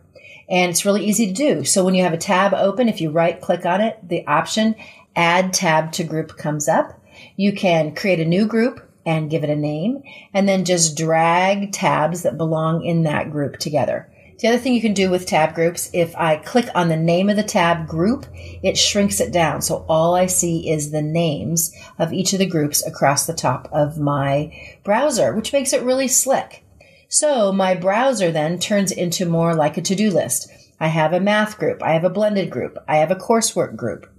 And 0.49 0.71
it's 0.71 0.85
really 0.85 1.05
easy 1.05 1.27
to 1.27 1.33
do. 1.33 1.65
So 1.65 1.85
when 1.85 1.95
you 1.95 2.05
have 2.05 2.13
a 2.13 2.19
tab 2.19 2.55
open, 2.55 2.89
if 2.89 3.01
you 3.01 3.11
right 3.11 3.41
click 3.41 3.67
on 3.67 3.81
it, 3.81 3.99
the 4.07 4.27
option 4.27 4.75
add 5.17 5.53
tab 5.53 5.93
to 5.93 6.05
group 6.05 6.37
comes 6.37 6.69
up. 6.69 7.03
You 7.37 7.53
can 7.53 7.95
create 7.95 8.21
a 8.21 8.25
new 8.25 8.47
group 8.47 8.89
and 9.05 9.31
give 9.31 9.45
it 9.45 9.51
a 9.51 9.57
name 9.57 10.03
and 10.35 10.49
then 10.49 10.65
just 10.65 10.97
drag 10.97 11.73
tabs 11.73 12.23
that 12.23 12.37
belong 12.37 12.85
in 12.85 13.05
that 13.05 13.31
group 13.31 13.57
together. 13.59 14.11
The 14.39 14.49
other 14.49 14.59
thing 14.59 14.75
you 14.75 14.83
can 14.83 14.93
do 14.93 15.09
with 15.09 15.25
tab 15.25 15.55
groups, 15.55 15.89
if 15.95 16.15
I 16.15 16.37
click 16.37 16.69
on 16.75 16.89
the 16.89 16.97
name 16.97 17.31
of 17.31 17.37
the 17.37 17.43
tab 17.43 17.89
group, 17.89 18.27
it 18.35 18.77
shrinks 18.77 19.19
it 19.19 19.33
down. 19.33 19.63
So 19.63 19.87
all 19.89 20.15
I 20.15 20.27
see 20.27 20.69
is 20.71 20.91
the 20.91 21.01
names 21.01 21.75
of 21.99 22.13
each 22.13 22.35
of 22.35 22.39
the 22.39 22.47
groups 22.47 22.87
across 22.87 23.25
the 23.25 23.33
top 23.33 23.67
of 23.73 23.99
my 23.99 24.53
browser, 24.85 25.35
which 25.35 25.55
makes 25.55 25.73
it 25.73 25.83
really 25.83 26.09
slick. 26.09 26.66
So 27.09 27.53
my 27.53 27.75
browser 27.75 28.31
then 28.31 28.59
turns 28.59 28.91
into 28.91 29.27
more 29.27 29.55
like 29.55 29.77
a 29.77 29.83
to-do 29.83 30.11
list. 30.11 30.51
I 30.81 30.89
have 30.89 31.13
a 31.13 31.21
math 31.21 31.59
group. 31.59 31.83
I 31.83 31.93
have 31.93 32.05
a 32.05 32.11
blended 32.11 32.51
group. 32.51 32.77
I 32.89 32.97
have 32.97 33.11
a 33.11 33.17
coursework 33.17 33.77
group. 33.77 34.11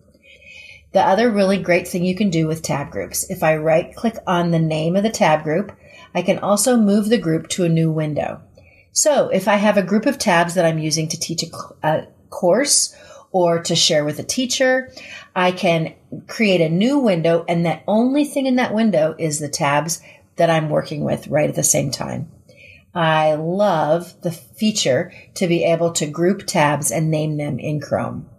The 0.93 1.01
other 1.01 1.29
really 1.29 1.61
great 1.61 1.87
thing 1.87 2.05
you 2.05 2.15
can 2.15 2.29
do 2.29 2.47
with 2.47 2.61
tab 2.61 2.89
groups, 2.89 3.29
if 3.29 3.43
I 3.43 3.57
right 3.57 3.93
click 3.95 4.15
on 4.25 4.51
the 4.51 4.59
name 4.59 4.95
of 4.95 5.03
the 5.03 5.09
tab 5.09 5.43
group, 5.43 5.71
I 6.15 6.21
can 6.21 6.39
also 6.39 6.77
move 6.77 7.09
the 7.09 7.17
group 7.17 7.49
to 7.49 7.65
a 7.65 7.69
new 7.69 7.91
window. 7.91 8.41
So 8.93 9.27
if 9.27 9.47
I 9.47 9.57
have 9.57 9.77
a 9.77 9.83
group 9.83 10.05
of 10.05 10.17
tabs 10.17 10.55
that 10.55 10.65
I'm 10.65 10.79
using 10.79 11.07
to 11.09 11.19
teach 11.19 11.43
a, 11.43 11.87
a 11.87 12.07
course 12.29 12.95
or 13.31 13.61
to 13.63 13.75
share 13.75 14.05
with 14.05 14.17
a 14.17 14.23
teacher, 14.23 14.91
I 15.35 15.51
can 15.51 15.93
create 16.27 16.61
a 16.61 16.69
new 16.69 16.97
window 16.97 17.45
and 17.47 17.65
the 17.65 17.81
only 17.87 18.23
thing 18.23 18.47
in 18.47 18.55
that 18.55 18.73
window 18.73 19.13
is 19.19 19.39
the 19.39 19.49
tabs 19.49 20.01
that 20.37 20.49
I'm 20.49 20.69
working 20.69 21.03
with 21.03 21.27
right 21.27 21.49
at 21.49 21.55
the 21.55 21.63
same 21.63 21.91
time. 21.91 22.31
I 22.93 23.35
love 23.35 24.21
the 24.21 24.31
feature 24.31 25.11
to 25.35 25.47
be 25.47 25.63
able 25.63 25.91
to 25.93 26.07
group 26.07 26.47
tabs 26.47 26.91
and 26.91 27.11
name 27.11 27.37
them 27.37 27.59
in 27.59 27.79
Chrome. 27.79 28.29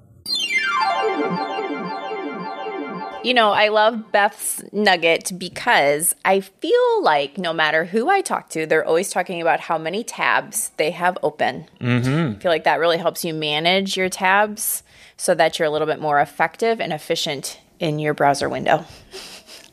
You 3.24 3.34
know, 3.34 3.50
I 3.50 3.68
love 3.68 4.11
Beth's 4.12 4.62
nugget 4.72 5.32
because 5.37 6.14
I 6.24 6.40
feel 6.40 7.02
like 7.02 7.37
no 7.37 7.52
matter 7.52 7.84
who 7.84 8.08
I 8.08 8.20
talk 8.20 8.48
to, 8.50 8.64
they're 8.64 8.87
always 8.87 9.11
talking 9.11 9.42
about 9.42 9.61
how 9.61 9.76
many 9.76 10.04
tabs 10.04 10.70
they 10.76 10.92
have 10.92 11.18
open. 11.22 11.66
Mm-hmm. 11.80 12.37
I 12.37 12.38
feel 12.40 12.50
like 12.50 12.64
that 12.64 12.78
really 12.80 12.96
helps 12.96 13.24
you 13.24 13.34
manage 13.34 13.96
your 13.96 14.08
tabs 14.08 14.82
so 15.16 15.34
that 15.34 15.58
you're 15.58 15.66
a 15.66 15.70
little 15.70 15.87
bit 15.87 16.00
more 16.00 16.20
effective 16.20 16.80
and 16.80 16.92
efficient 16.92 17.61
in 17.80 17.98
your 17.98 18.14
browser 18.14 18.48
window. 18.48 18.87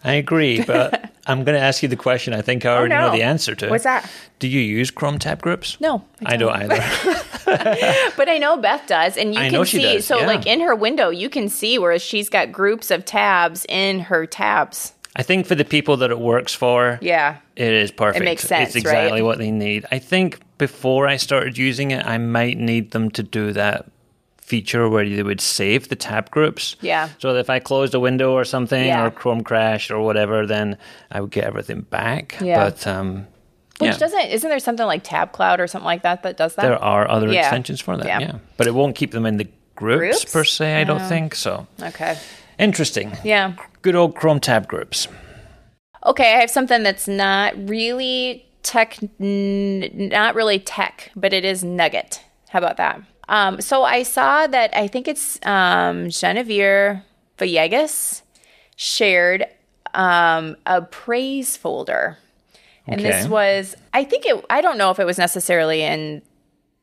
I 0.05 0.13
agree, 0.13 0.61
but 0.63 1.11
I'm 1.27 1.43
going 1.43 1.55
to 1.57 1.61
ask 1.63 1.81
you 1.83 1.89
the 1.89 1.95
question 1.95 2.33
I 2.33 2.41
think 2.41 2.65
I 2.65 2.69
already 2.75 2.93
Oh, 2.93 2.99
no. 2.99 3.07
know 3.07 3.13
the 3.13 3.23
answer 3.23 3.55
to. 3.55 3.69
What's 3.69 3.83
that? 3.85 4.09
Do 4.39 4.47
you 4.47 4.59
use 4.61 4.91
Chrome 4.91 5.17
tab 5.19 5.41
groups? 5.41 5.79
No, 5.81 6.03
I 6.25 6.37
don't 6.37 6.53
either. 6.53 6.81
But 8.17 8.27
I 8.29 8.37
know 8.39 8.57
Beth 8.57 8.87
does, 8.87 9.17
and 9.17 9.33
you 9.33 9.39
I 9.39 9.49
can 9.49 9.65
see. 9.65 9.81
does, 9.81 10.05
so, 10.05 10.19
yeah. 10.19 10.25
like 10.27 10.45
in 10.47 10.61
her 10.61 10.73
window, 10.75 11.09
you 11.09 11.29
can 11.29 11.47
see 11.49 11.77
where 11.77 11.97
she's 11.99 12.29
got 12.29 12.51
groups 12.51 12.91
of 12.91 13.05
tabs 13.05 13.65
in 13.69 13.99
her 14.01 14.25
tabs. 14.25 14.93
I 15.15 15.23
think 15.23 15.45
for 15.45 15.55
the 15.55 15.63
people 15.65 15.97
that 15.97 16.11
it 16.11 16.19
works 16.19 16.53
for, 16.53 16.99
Yeah. 17.01 17.37
it 17.55 17.71
is 17.73 17.91
perfect. 17.91 18.21
It 18.21 18.25
makes 18.25 18.43
sense, 18.43 18.69
It's 18.69 18.75
exactly 18.77 19.21
right? 19.21 19.23
what 19.23 19.37
they 19.37 19.51
need. 19.51 19.85
I 19.91 19.99
think 19.99 20.39
before 20.57 21.07
I 21.07 21.17
started 21.17 21.57
using 21.57 21.91
it, 21.91 22.05
I 22.05 22.17
might 22.17 22.57
need 22.57 22.91
them 22.91 23.09
to 23.11 23.23
do 23.23 23.53
that 23.53 23.85
feature 24.45 24.87
where 24.87 25.07
they 25.09 25.23
would 25.23 25.41
save 25.41 25.89
the 25.89 25.95
tab 25.95 26.29
groups. 26.29 26.75
Yeah. 26.81 27.09
So 27.19 27.33
that 27.33 27.39
if 27.39 27.49
I 27.49 27.59
closed 27.59 27.93
a 27.95 27.99
window 27.99 28.31
or 28.33 28.45
something 28.45 28.85
Yeah. 28.85 29.03
or 29.05 29.11
Chrome 29.11 29.41
crashed 29.43 29.89
or 29.91 30.01
whatever, 30.01 30.45
then 30.45 30.77
I 31.11 31.21
would 31.21 31.31
get 31.31 31.43
everything 31.45 31.81
back. 31.81 32.37
Yeah. 32.39 32.63
But 32.63 32.85
um, 32.85 33.25
Which 33.79 33.91
yeah. 33.91 33.97
doesn't 33.97 34.21
isn't 34.29 34.49
there 34.49 34.59
something 34.59 34.85
like 34.85 35.03
Tab 35.03 35.31
Cloud 35.31 35.59
or 35.59 35.67
something 35.67 35.85
like 35.85 36.03
that 36.03 36.21
that 36.23 36.37
does 36.37 36.53
that? 36.55 36.61
There 36.61 36.77
are 36.81 37.09
other 37.09 37.27
Yeah. 37.31 37.39
extensions 37.41 37.81
for 37.81 37.97
that, 37.97 38.05
Yeah. 38.05 38.19
yeah. 38.19 38.33
But 38.57 38.67
it 38.67 38.73
won't 38.75 38.95
keep 38.95 39.11
them 39.11 39.25
in 39.25 39.37
the 39.37 39.47
groups, 39.75 39.99
Groups? 40.19 40.31
per 40.33 40.43
se, 40.43 40.79
I 40.81 40.83
don't 40.83 41.01
think. 41.01 41.33
So 41.35 41.65
Okay. 41.81 42.15
interesting. 42.59 43.11
Yeah. 43.23 43.53
Good 43.81 43.95
old 43.95 44.15
Chrome 44.15 44.39
tab 44.39 44.67
groups. 44.67 45.07
Okay, 46.05 46.35
I 46.35 46.39
have 46.39 46.51
something 46.51 46.83
that's 46.83 47.07
not 47.07 47.53
really 47.67 48.45
tech, 48.61 48.97
n- 49.19 49.89
not 50.11 50.35
really 50.35 50.59
tech, 50.59 51.09
but 51.15 51.33
it 51.33 51.43
is 51.43 51.63
Nugget. 51.63 52.21
How 52.49 52.59
about 52.59 52.77
that? 52.77 53.01
Um, 53.27 53.59
so 53.61 53.83
I 53.83 54.03
saw 54.03 54.47
that 54.47 54.75
I 54.75 54.87
think 54.87 55.07
it's 55.07 55.39
um, 55.45 56.09
Genevieve 56.09 56.99
Villegas 57.37 58.21
shared 58.75 59.45
um, 59.93 60.55
a 60.65 60.81
praise 60.81 61.57
folder, 61.57 62.17
and 62.87 63.01
this 63.01 63.27
was 63.27 63.75
I 63.93 64.03
think 64.03 64.25
it. 64.25 64.43
I 64.49 64.61
don't 64.61 64.77
know 64.77 64.91
if 64.91 64.99
it 64.99 65.05
was 65.05 65.17
necessarily 65.17 65.81
in 65.81 66.21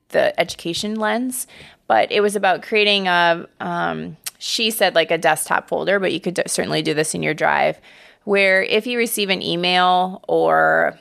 the 0.09 0.39
education 0.39 0.97
lens, 0.97 1.47
but 1.87 2.11
it 2.11 2.21
was 2.21 2.37
about 2.37 2.63
creating 2.63 3.09
a. 3.09 3.47
Um, 3.61 4.17
she 4.39 4.73
said 4.73 4.97
like 4.97 5.13
a 5.13 5.19
desktop 5.19 5.69
folder, 5.69 6.01
but 6.01 6.13
you 6.13 6.19
could 6.19 6.35
d- 6.35 6.43
certainly 6.49 6.83
do 6.83 6.95
this 6.95 7.15
in 7.15 7.23
your 7.23 7.35
drive, 7.35 7.79
where 8.25 8.63
if 8.65 8.89
you 8.89 8.99
receive 8.99 9.31
an 9.31 9.41
email 9.41 10.21
or 10.27 10.99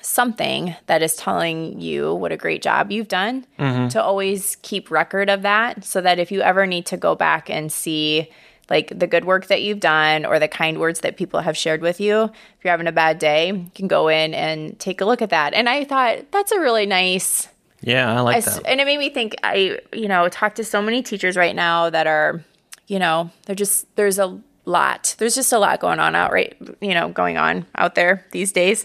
something 0.00 0.76
that 0.86 1.02
is 1.02 1.16
telling 1.16 1.80
you 1.80 2.14
what 2.14 2.32
a 2.32 2.36
great 2.36 2.62
job 2.62 2.90
you've 2.90 3.08
done, 3.08 3.46
mm-hmm. 3.58 3.88
to 3.88 4.02
always 4.02 4.56
keep 4.62 4.90
record 4.90 5.28
of 5.28 5.42
that, 5.42 5.84
so 5.84 6.00
that 6.00 6.18
if 6.18 6.30
you 6.30 6.40
ever 6.40 6.66
need 6.66 6.86
to 6.86 6.96
go 6.96 7.14
back 7.14 7.50
and 7.50 7.70
see 7.72 8.30
like 8.70 8.98
the 8.98 9.06
good 9.06 9.24
work 9.24 9.46
that 9.46 9.62
you've 9.62 9.80
done 9.80 10.26
or 10.26 10.38
the 10.38 10.48
kind 10.48 10.78
words 10.78 11.00
that 11.00 11.16
people 11.16 11.40
have 11.40 11.56
shared 11.56 11.80
with 11.80 12.00
you. 12.00 12.24
If 12.24 12.64
you're 12.64 12.70
having 12.70 12.86
a 12.86 12.92
bad 12.92 13.18
day, 13.18 13.48
you 13.48 13.70
can 13.74 13.88
go 13.88 14.08
in 14.08 14.34
and 14.34 14.78
take 14.78 15.00
a 15.00 15.04
look 15.04 15.22
at 15.22 15.30
that. 15.30 15.54
And 15.54 15.68
I 15.68 15.84
thought 15.84 16.30
that's 16.32 16.52
a 16.52 16.60
really 16.60 16.84
nice 16.84 17.48
Yeah, 17.80 18.14
I 18.14 18.20
like 18.20 18.36
I 18.36 18.40
that. 18.40 18.66
and 18.66 18.80
it 18.80 18.84
made 18.84 18.98
me 18.98 19.08
think 19.08 19.36
I, 19.42 19.78
you 19.92 20.08
know, 20.08 20.28
talk 20.28 20.54
to 20.56 20.64
so 20.64 20.82
many 20.82 21.02
teachers 21.02 21.36
right 21.36 21.56
now 21.56 21.88
that 21.90 22.06
are, 22.06 22.44
you 22.88 22.98
know, 22.98 23.30
they're 23.46 23.56
just 23.56 23.86
there's 23.96 24.18
a 24.18 24.38
lot. 24.68 25.14
There's 25.18 25.34
just 25.34 25.52
a 25.52 25.58
lot 25.58 25.80
going 25.80 25.98
on 25.98 26.14
out 26.14 26.32
right, 26.32 26.56
you 26.80 26.94
know, 26.94 27.08
going 27.08 27.36
on 27.36 27.66
out 27.74 27.94
there 27.94 28.24
these 28.32 28.52
days. 28.52 28.84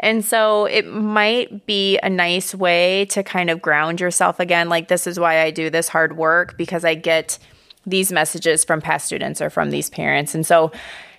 And 0.00 0.24
so 0.24 0.66
it 0.66 0.86
might 0.86 1.66
be 1.66 1.98
a 1.98 2.08
nice 2.08 2.54
way 2.54 3.04
to 3.06 3.22
kind 3.22 3.50
of 3.50 3.60
ground 3.60 4.00
yourself 4.00 4.40
again. 4.40 4.68
Like 4.68 4.88
this 4.88 5.06
is 5.06 5.18
why 5.18 5.42
I 5.42 5.50
do 5.50 5.70
this 5.70 5.88
hard 5.88 6.16
work 6.16 6.56
because 6.56 6.84
I 6.84 6.94
get 6.94 7.38
these 7.84 8.12
messages 8.12 8.64
from 8.64 8.80
past 8.80 9.06
students 9.06 9.40
or 9.40 9.50
from 9.50 9.70
these 9.70 9.90
parents. 9.90 10.34
And 10.34 10.46
so 10.46 10.72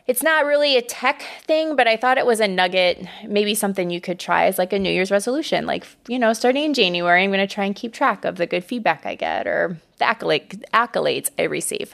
it's 0.07 0.23
not 0.23 0.45
really 0.45 0.75
a 0.75 0.81
tech 0.81 1.23
thing, 1.43 1.75
but 1.75 1.87
I 1.87 1.95
thought 1.95 2.17
it 2.17 2.25
was 2.25 2.39
a 2.39 2.47
nugget, 2.47 3.05
maybe 3.27 3.53
something 3.53 3.91
you 3.91 4.01
could 4.01 4.19
try 4.19 4.45
as 4.45 4.57
like 4.57 4.73
a 4.73 4.79
New 4.79 4.89
Year's 4.89 5.11
resolution. 5.11 5.67
Like, 5.67 5.85
you 6.07 6.17
know, 6.17 6.33
starting 6.33 6.63
in 6.63 6.73
January, 6.73 7.23
I'm 7.23 7.29
going 7.29 7.47
to 7.47 7.53
try 7.53 7.65
and 7.65 7.75
keep 7.75 7.93
track 7.93 8.25
of 8.25 8.37
the 8.37 8.47
good 8.47 8.63
feedback 8.63 9.05
I 9.05 9.13
get 9.13 9.45
or 9.45 9.77
the 9.99 10.05
accolade, 10.05 10.65
accolades 10.73 11.29
I 11.37 11.43
receive. 11.43 11.93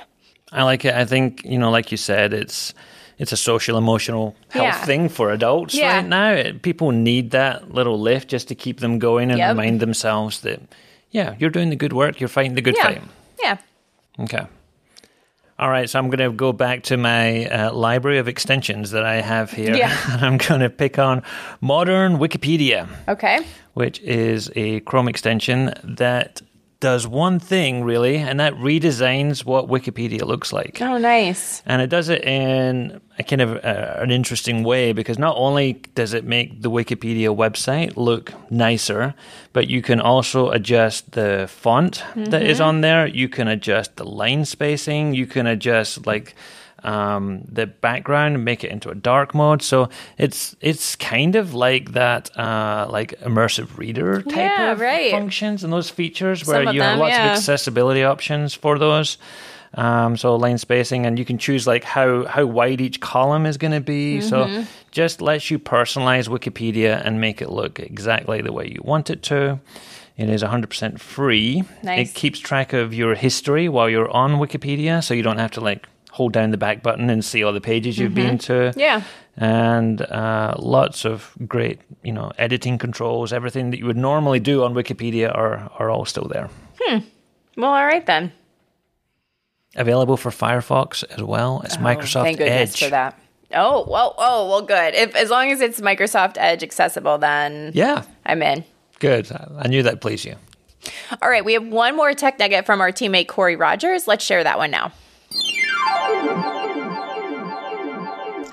I 0.52 0.64
like 0.64 0.86
it. 0.86 0.94
I 0.94 1.06
think 1.06 1.44
you 1.46 1.58
know, 1.58 1.72
like 1.72 1.92
you 1.92 1.98
said, 1.98 2.34
it's 2.34 2.74
it's 3.18 3.32
a 3.32 3.38
social 3.38 3.78
emotional 3.78 4.36
health 4.50 4.66
Yeah. 4.66 4.86
thing 4.86 5.10
for 5.10 5.32
adults 5.32 5.74
Yeah. 5.74 5.96
right 5.98 6.06
now. 6.08 6.32
It- 6.34 6.62
People 6.62 6.92
need 6.92 7.32
that 7.32 7.74
little 7.74 8.00
lift 8.00 8.28
just 8.30 8.48
to 8.50 8.56
keep 8.56 8.80
them 8.80 9.00
going 9.00 9.30
and 9.32 9.40
Yep. 9.40 9.50
remind 9.50 9.80
themselves 9.80 10.42
that 10.42 10.60
yeah, 11.12 11.36
you're 11.40 11.50
doing 11.50 11.70
the 11.70 11.78
good 11.78 11.94
work. 11.94 12.20
You're 12.20 12.28
fighting 12.30 12.56
the 12.56 12.62
good 12.62 12.76
Yeah. 12.78 12.84
fight. 12.84 13.02
Yeah. 13.42 13.58
Okay. 14.20 14.46
All 15.58 15.70
right, 15.70 15.90
so 15.90 15.98
I'm 15.98 16.10
going 16.10 16.30
to 16.30 16.36
go 16.36 16.52
back 16.52 16.84
to 16.84 16.98
my 16.98 17.46
uh, 17.46 17.72
library 17.72 18.18
of 18.18 18.28
extensions 18.28 18.92
that 18.92 19.06
I 19.06 19.22
have 19.22 19.52
here, 19.52 19.74
Yeah. 19.74 19.96
and 20.12 20.26
I'm 20.26 20.38
going 20.38 20.60
to 20.60 20.70
pick 20.70 21.00
on 21.00 21.24
Modern 21.62 22.18
Wikipedia, 22.18 22.90
Okay. 23.08 23.40
which 23.74 24.02
is 24.02 24.52
a 24.58 24.82
Chrome 24.82 25.08
extension 25.08 25.74
that 25.82 26.42
does 26.80 27.08
one 27.08 27.40
thing 27.40 27.84
really, 27.84 28.18
and 28.18 28.40
that 28.40 28.54
redesigns 28.56 29.46
what 29.46 29.68
Wikipedia 29.68 30.22
looks 30.22 30.52
like. 30.54 30.82
Oh, 30.82 30.98
nice. 30.98 31.62
And 31.66 31.82
it 31.82 31.88
does 31.88 32.10
it 32.10 32.24
in 32.24 33.02
a 33.18 33.24
kind 33.24 33.42
of 33.42 33.56
uh, 33.64 33.96
an 33.98 34.12
interesting 34.12 34.64
way 34.64 34.92
because 34.92 35.18
not 35.18 35.36
only 35.38 35.74
does 35.96 36.14
it 36.14 36.26
make 36.26 36.62
the 36.62 36.70
Wikipedia 36.70 37.36
website 37.36 37.96
look 37.96 38.34
nicer, 38.52 39.14
but 39.54 39.68
you 39.68 39.82
can 39.82 40.00
also 40.00 40.50
adjust 40.50 41.14
the 41.14 41.48
font 41.50 42.04
that 42.16 42.44
is 42.44 42.60
on 42.60 42.82
there. 42.82 43.08
You 43.08 43.30
can 43.30 43.48
adjust 43.48 43.96
the 43.96 44.06
line 44.06 44.46
spacing. 44.46 45.14
You 45.14 45.26
can 45.26 45.48
adjust 45.48 46.06
like 46.06 46.36
um, 46.86 47.42
the 47.52 47.66
background 47.66 48.36
and 48.36 48.46
make 48.46 48.64
it 48.64 48.72
into 48.72 48.90
a 48.90 48.96
dark 48.96 49.34
mode. 49.34 49.62
So 49.62 49.90
it's 50.18 50.56
it's 50.62 50.96
kind 50.96 51.36
of 51.36 51.54
like 51.54 51.94
that 51.94 52.38
uh, 52.38 52.88
like 52.90 53.20
immersive 53.22 53.78
reader 53.78 54.22
type 54.22 54.36
Yeah, 54.36 54.72
of 54.72 54.80
right. 54.80 55.12
functions 55.12 55.64
and 55.64 55.74
those 55.74 55.90
features 55.90 56.46
where 56.46 56.72
you 56.72 56.82
have 56.82 57.00
lots 57.00 57.12
yeah. 57.12 57.32
of 57.32 57.38
accessibility 57.38 58.04
options 58.04 58.54
for 58.54 58.78
those. 58.78 59.18
Um, 59.74 60.16
so 60.16 60.38
line 60.38 60.58
spacing, 60.58 61.06
and 61.06 61.20
you 61.20 61.26
can 61.26 61.38
choose 61.38 61.68
like 61.68 61.84
how 61.84 62.26
how 62.26 62.46
wide 62.46 62.80
each 62.80 63.02
column 63.02 63.46
is 63.46 63.58
going 63.58 63.74
to 63.74 63.82
be. 63.82 64.20
Mm-hmm. 64.20 64.30
So 64.30 64.66
just 64.92 65.22
lets 65.22 65.52
you 65.52 65.60
personalize 65.60 66.30
Wikipedia 66.30 67.02
and 67.04 67.20
make 67.20 67.42
it 67.42 67.50
look 67.50 67.80
exactly 67.80 68.42
the 68.42 68.54
way 68.54 68.68
you 68.68 68.82
want 68.84 69.10
it 69.10 69.22
to. 69.24 69.60
It 70.16 70.30
is 70.30 70.44
100% 70.44 70.98
free. 70.98 71.64
Nice. 71.84 72.10
It 72.10 72.14
keeps 72.16 72.40
track 72.40 72.72
of 72.72 72.94
your 72.94 73.16
history 73.16 73.68
while 73.68 73.90
you're 73.90 74.10
on 74.10 74.36
Wikipedia, 74.36 75.04
so 75.04 75.14
you 75.14 75.24
don't 75.24 75.40
have 75.40 75.52
to 75.52 75.60
like 75.60 75.86
hold 76.16 76.32
down 76.32 76.52
the 76.52 76.58
back 76.58 76.82
button 76.82 77.10
and 77.10 77.24
see 77.24 77.44
all 77.44 77.52
the 77.52 77.60
pages 77.62 77.98
you've 78.00 78.16
been 78.16 78.38
to. 78.38 78.54
Mm-hmm. 78.54 78.80
Yeah. 78.80 79.02
And 79.36 80.02
uh, 80.02 80.56
lots 80.58 81.04
of 81.06 81.34
great, 81.46 81.82
you 82.04 82.14
know, 82.14 82.32
editing 82.38 82.78
controls. 82.78 83.34
Everything 83.34 83.72
that 83.72 83.80
you 83.80 83.86
would 83.86 83.98
normally 83.98 84.40
do 84.40 84.64
on 84.64 84.74
Wikipedia 84.74 85.30
are 85.36 85.70
are 85.78 85.90
all 85.90 86.06
still 86.06 86.28
there. 86.32 86.50
Hmm. 86.80 87.00
Well, 87.58 87.72
all 87.72 87.86
right 87.86 88.06
then. 88.06 88.32
Available 89.76 90.16
for 90.16 90.30
Firefox 90.32 91.04
as 91.10 91.22
well 91.22 91.62
as 91.66 91.76
Microsoft 91.78 92.22
Oh, 92.22 92.24
Thank 92.24 92.38
goodness 92.38 92.74
Edge. 92.76 92.84
for 92.86 92.90
that. 92.92 93.20
Oh, 93.54 93.86
well, 93.90 94.16
oh, 94.18 94.48
well, 94.50 94.62
good. 94.62 94.96
If 94.96 95.16
as 95.16 95.30
long 95.30 95.52
as 95.52 95.60
it's 95.60 95.82
Microsoft 95.82 96.36
Edge 96.38 96.64
accessible, 96.64 97.18
then 97.18 97.72
Yeah, 97.74 98.04
I'm 98.26 98.42
in. 98.42 98.64
good. 99.00 99.30
I 99.32 99.68
knew 99.68 99.84
that 99.84 100.00
pleased 100.00 100.24
you. 100.26 100.36
All 101.22 101.30
right, 101.30 101.44
we 101.44 101.54
have 101.54 101.68
one 101.68 101.96
more 101.98 102.14
tech 102.14 102.40
nugget 102.40 102.66
from 102.66 102.80
our 102.80 102.92
teammate 102.92 103.28
Corey 103.28 103.56
Rogers. 103.58 104.08
Let's 104.08 104.24
share 104.24 104.44
that 104.46 104.58
one 104.58 104.72
now. 104.72 104.94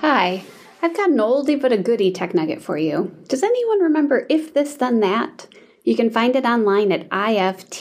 Hi, 0.01 0.43
I've 0.81 0.95
got 0.95 1.09
an 1.09 1.17
oldie 1.17 1.59
but 1.59 1.71
a 1.71 1.77
goodie 1.77 2.11
tech 2.11 2.33
nugget 2.33 2.61
for 2.61 2.77
you. 2.77 3.15
Does 3.27 3.41
anyone 3.41 3.79
remember 3.79 4.25
If 4.29 4.53
This 4.53 4.75
Then 4.75 4.99
That? 4.99 5.47
You 5.83 5.95
can 5.95 6.09
find 6.09 6.35
it 6.35 6.45
online 6.45 6.91
at 6.91 7.09
ifttt.com. 7.09 7.77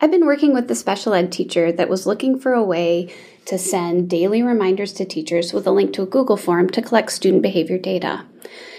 I've 0.00 0.10
been 0.10 0.26
working 0.26 0.52
with 0.52 0.68
the 0.68 0.74
special 0.74 1.14
ed 1.14 1.32
teacher 1.32 1.72
that 1.72 1.88
was 1.88 2.06
looking 2.06 2.38
for 2.38 2.52
a 2.52 2.62
way 2.62 3.10
to 3.46 3.56
send 3.56 4.10
daily 4.10 4.42
reminders 4.42 4.92
to 4.94 5.04
teachers 5.04 5.52
with 5.52 5.66
a 5.66 5.70
link 5.70 5.92
to 5.94 6.02
a 6.02 6.06
Google 6.06 6.36
form 6.36 6.68
to 6.70 6.82
collect 6.82 7.12
student 7.12 7.42
behavior 7.42 7.78
data. 7.78 8.26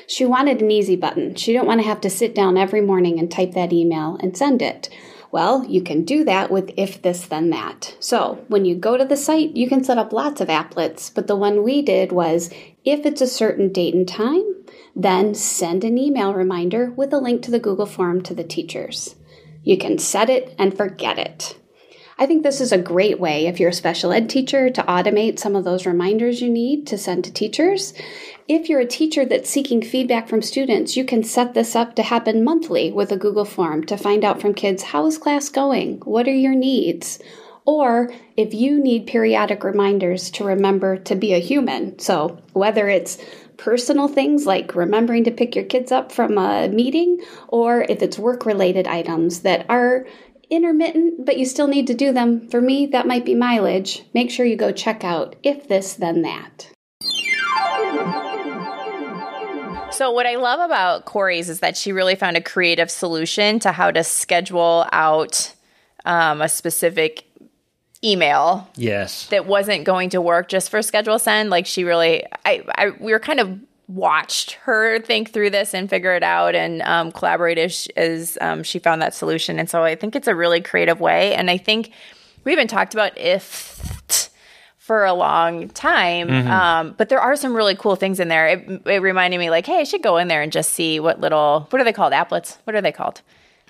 She 0.07 0.25
wanted 0.25 0.61
an 0.61 0.69
easy 0.69 0.95
button. 0.95 1.35
She 1.35 1.53
didn't 1.53 1.67
want 1.67 1.81
to 1.81 1.87
have 1.87 2.01
to 2.01 2.09
sit 2.09 2.35
down 2.35 2.57
every 2.57 2.81
morning 2.81 3.17
and 3.17 3.31
type 3.31 3.53
that 3.53 3.73
email 3.73 4.17
and 4.21 4.37
send 4.37 4.61
it. 4.61 4.89
Well, 5.35 5.65
you 5.65 5.81
can 5.81 6.05
do 6.05 6.23
that 6.23 6.49
with 6.49 6.71
if 6.77 7.01
this 7.01 7.25
then 7.25 7.49
that. 7.49 7.97
So, 7.99 8.45
when 8.47 8.63
you 8.63 8.73
go 8.73 8.95
to 8.95 9.03
the 9.03 9.17
site, 9.17 9.53
you 9.53 9.67
can 9.67 9.83
set 9.83 9.97
up 9.97 10.13
lots 10.13 10.39
of 10.39 10.47
applets, 10.47 11.13
but 11.13 11.27
the 11.27 11.35
one 11.35 11.61
we 11.61 11.81
did 11.81 12.13
was 12.13 12.49
if 12.85 13.05
it's 13.05 13.19
a 13.19 13.27
certain 13.27 13.73
date 13.73 13.93
and 13.93 14.07
time, 14.07 14.45
then 14.95 15.33
send 15.35 15.83
an 15.83 15.97
email 15.97 16.33
reminder 16.33 16.89
with 16.89 17.11
a 17.11 17.17
link 17.17 17.41
to 17.41 17.51
the 17.51 17.59
Google 17.59 17.85
form 17.85 18.21
to 18.21 18.33
the 18.33 18.45
teachers. 18.45 19.17
You 19.61 19.77
can 19.77 19.97
set 19.97 20.29
it 20.29 20.55
and 20.57 20.77
forget 20.77 21.19
it. 21.19 21.59
I 22.17 22.25
think 22.25 22.43
this 22.43 22.61
is 22.61 22.71
a 22.71 22.77
great 22.77 23.19
way 23.19 23.45
if 23.45 23.59
you're 23.59 23.71
a 23.71 23.73
special 23.73 24.13
ed 24.13 24.29
teacher 24.29 24.69
to 24.69 24.83
automate 24.83 25.37
some 25.37 25.53
of 25.53 25.65
those 25.65 25.85
reminders 25.85 26.41
you 26.41 26.49
need 26.49 26.87
to 26.87 26.97
send 26.97 27.25
to 27.25 27.33
teachers. 27.33 27.93
If 28.47 28.69
you're 28.69 28.79
a 28.79 28.85
teacher 28.85 29.25
that's 29.25 29.49
seeking 29.49 29.81
feedback 29.81 30.29
from 30.29 30.41
students, 30.41 30.95
you 30.95 31.03
can 31.03 31.23
set 31.23 31.53
this 31.53 31.75
up 31.75 31.93
to 31.95 32.03
happen 32.03 32.41
monthly 32.41 32.89
with 32.89 33.11
a 33.11 33.17
Google 33.17 33.43
form 33.43 33.83
to 33.87 33.97
find 33.97 34.23
out 34.23 34.39
from 34.39 34.53
kids 34.53 34.83
how 34.83 35.05
is 35.07 35.17
class 35.17 35.49
going? 35.49 35.99
What 36.05 36.27
are 36.29 36.33
your 36.33 36.55
needs? 36.55 37.19
Or 37.65 38.13
if 38.37 38.53
you 38.53 38.79
need 38.79 39.07
periodic 39.07 39.65
reminders 39.65 40.29
to 40.31 40.45
remember 40.45 40.97
to 40.97 41.15
be 41.15 41.33
a 41.33 41.39
human. 41.39 41.99
So 41.99 42.37
whether 42.53 42.87
it's 42.87 43.17
personal 43.57 44.07
things 44.07 44.45
like 44.45 44.75
remembering 44.75 45.25
to 45.25 45.31
pick 45.31 45.55
your 45.55 45.65
kids 45.65 45.91
up 45.91 46.13
from 46.13 46.37
a 46.37 46.69
meeting, 46.69 47.19
or 47.49 47.81
if 47.89 48.01
it's 48.01 48.19
work 48.19 48.45
related 48.45 48.87
items 48.87 49.41
that 49.41 49.65
are 49.67 50.05
intermittent, 50.55 51.25
but 51.25 51.37
you 51.37 51.45
still 51.45 51.67
need 51.67 51.87
to 51.87 51.93
do 51.93 52.11
them. 52.13 52.47
For 52.49 52.61
me, 52.61 52.85
that 52.87 53.05
might 53.07 53.25
be 53.25 53.35
mileage. 53.35 54.03
Make 54.13 54.31
sure 54.31 54.45
you 54.45 54.55
go 54.55 54.71
check 54.71 55.03
out 55.03 55.35
If 55.43 55.67
This 55.67 55.93
Then 55.93 56.21
That. 56.23 56.69
So, 59.91 60.11
what 60.11 60.25
I 60.25 60.35
love 60.35 60.59
about 60.59 61.05
Corey's 61.05 61.49
is 61.49 61.61
that 61.61 61.77
she 61.77 61.93
really 61.93 62.15
found 62.15 62.35
a 62.35 62.41
creative 62.41 62.91
solution 62.91 63.59
to 63.59 63.71
how 63.71 63.91
to 63.91 64.03
schedule 64.03 64.85
out 64.91 65.53
um, 66.03 66.41
a 66.41 66.49
specific 66.49 67.23
email 68.03 68.69
Yes. 68.75 69.27
that 69.27 69.45
wasn't 69.45 69.85
going 69.85 70.09
to 70.09 70.19
work 70.19 70.49
just 70.49 70.69
for 70.69 70.81
schedule 70.81 71.17
send. 71.17 71.49
Like 71.49 71.65
she 71.65 71.85
really, 71.85 72.25
I, 72.43 72.63
I 72.75 72.89
we 72.99 73.13
were 73.13 73.19
kind 73.19 73.39
of 73.39 73.57
watched 73.87 74.53
her 74.53 74.99
think 74.99 75.31
through 75.31 75.51
this 75.51 75.73
and 75.73 75.89
figure 75.89 76.15
it 76.15 76.23
out 76.23 76.55
and 76.55 76.81
um, 76.81 77.11
collaborate 77.11 77.57
as, 77.57 77.87
as 77.95 78.37
um, 78.41 78.63
she 78.63 78.79
found 78.79 79.01
that 79.01 79.13
solution. 79.13 79.59
And 79.59 79.69
so 79.69 79.83
I 79.83 79.95
think 79.95 80.15
it's 80.15 80.27
a 80.27 80.35
really 80.35 80.61
creative 80.61 80.99
way. 80.99 81.35
And 81.35 81.51
I 81.51 81.57
think 81.57 81.91
we 82.43 82.51
even 82.51 82.67
talked 82.67 82.93
about 82.93 83.17
if 83.17 83.81
for 84.77 85.03
a 85.03 85.13
long 85.13 85.67
time, 85.69 86.29
um, 86.47 86.93
but 86.95 87.09
there 87.09 87.19
are 87.19 87.35
some 87.35 87.55
really 87.55 87.75
cool 87.75 87.95
things 87.95 88.19
in 88.19 88.27
there. 88.27 88.47
It, 88.49 88.81
it 88.85 89.01
reminded 89.01 89.39
me 89.39 89.49
like, 89.49 89.65
hey, 89.65 89.79
I 89.79 89.83
should 89.83 90.03
go 90.03 90.17
in 90.17 90.27
there 90.27 90.43
and 90.43 90.51
just 90.51 90.73
see 90.73 90.99
what 90.99 91.19
little 91.19 91.65
what 91.71 91.81
are 91.81 91.83
they 91.83 91.93
called? 91.93 92.13
Applets? 92.13 92.57
What 92.65 92.75
are 92.75 92.81
they 92.81 92.91
called? 92.91 93.21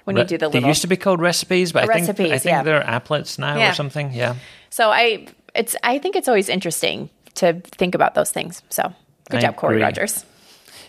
When 0.04 0.18
you 0.18 0.26
do 0.26 0.38
the 0.38 0.50
they 0.50 0.58
little 0.58 0.70
used 0.70 0.82
to 0.82 0.88
be 0.88 0.98
called 0.98 1.22
recipes, 1.22 1.72
but 1.72 1.90
I 1.90 1.94
think 2.06 2.10
I 2.10 2.38
think 2.38 2.46
yeah. 2.46 2.64
they're 2.64 2.82
applets 2.82 3.40
now 3.40 3.56
Yeah. 3.58 3.72
or 3.72 3.74
something. 3.74 4.12
Yeah. 4.14 4.36
So 4.70 4.92
I 4.92 5.28
it's 5.56 5.76
I 5.84 6.00
think 6.00 6.18
it's 6.18 6.28
always 6.28 6.50
interesting 6.50 7.10
to 7.36 7.54
think 7.62 7.96
about 7.96 8.14
those 8.14 8.32
things. 8.32 8.62
So 8.70 8.94
good 9.30 9.38
I 9.40 9.42
job, 9.42 9.56
Corey 9.56 9.76
agree. 9.76 9.84
Rogers. 9.84 10.26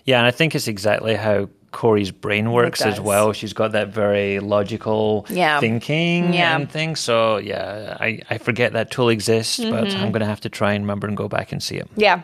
Yeah, 0.05 0.19
and 0.19 0.27
I 0.27 0.31
think 0.31 0.55
it's 0.55 0.69
exactly 0.69 1.15
how 1.17 1.49
Corey's 1.73 2.11
brain 2.11 2.53
works 2.53 2.81
as 2.81 3.01
well. 3.01 3.33
She's 3.33 3.53
got 3.53 3.73
that 3.73 3.89
very 3.89 4.39
logical 4.41 5.27
Yeah. 5.29 5.61
thinking 5.61 6.33
Yeah. 6.33 6.57
and 6.57 6.71
things. 6.71 7.01
So 7.01 7.37
yeah, 7.39 7.97
I, 8.01 8.21
I 8.31 8.39
forget 8.39 8.73
that 8.75 8.91
tool 8.91 9.09
exists, 9.11 9.59
but 9.59 9.85
Mm-hmm. 9.89 10.03
I'm 10.03 10.13
gonna 10.13 10.25
have 10.27 10.41
to 10.43 10.49
try 10.49 10.73
and 10.75 10.85
remember 10.85 11.07
and 11.07 11.17
go 11.17 11.29
back 11.29 11.53
and 11.53 11.63
see 11.63 11.77
it. 11.77 11.89
Yeah. 11.97 12.23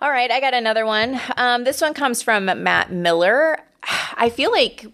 All 0.00 0.10
right, 0.10 0.30
I 0.30 0.40
got 0.40 0.52
another 0.54 0.84
one. 0.84 1.18
Um, 1.36 1.64
this 1.64 1.80
one 1.80 1.94
comes 1.94 2.22
from 2.22 2.44
Matt 2.62 2.92
Miller. 2.92 3.58
I 4.14 4.28
feel 4.28 4.50
like 4.52 4.84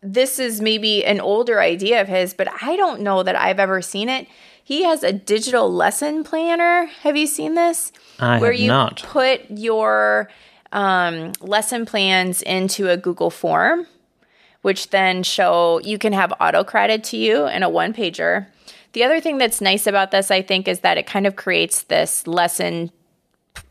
this 0.00 0.38
is 0.38 0.60
maybe 0.60 1.04
an 1.04 1.20
older 1.20 1.60
idea 1.60 2.00
of 2.00 2.06
his, 2.08 2.34
but 2.34 2.48
I 2.62 2.76
don't 2.76 3.00
know 3.00 3.24
that 3.24 3.34
I've 3.34 3.58
ever 3.58 3.82
seen 3.82 4.08
it. 4.08 4.28
He 4.68 4.82
has 4.82 5.02
a 5.02 5.14
digital 5.14 5.72
lesson 5.72 6.24
planner. 6.24 6.90
Have 7.00 7.16
you 7.16 7.26
seen 7.26 7.54
this? 7.54 7.90
I 8.18 8.38
Where 8.38 8.52
have 8.52 8.60
you 8.60 8.66
not. 8.66 9.02
put 9.02 9.50
your 9.50 10.28
um, 10.72 11.32
lesson 11.40 11.86
plans 11.86 12.42
into 12.42 12.90
a 12.90 12.98
Google 12.98 13.30
form, 13.30 13.86
which 14.60 14.90
then 14.90 15.22
show 15.22 15.80
you 15.80 15.96
can 15.96 16.12
have 16.12 16.34
Autocrat 16.38 17.02
to 17.04 17.16
you 17.16 17.46
in 17.46 17.62
a 17.62 17.70
one 17.70 17.94
pager. 17.94 18.48
The 18.92 19.04
other 19.04 19.22
thing 19.22 19.38
that's 19.38 19.62
nice 19.62 19.86
about 19.86 20.10
this, 20.10 20.30
I 20.30 20.42
think, 20.42 20.68
is 20.68 20.80
that 20.80 20.98
it 20.98 21.06
kind 21.06 21.26
of 21.26 21.34
creates 21.34 21.84
this 21.84 22.26
lesson 22.26 22.92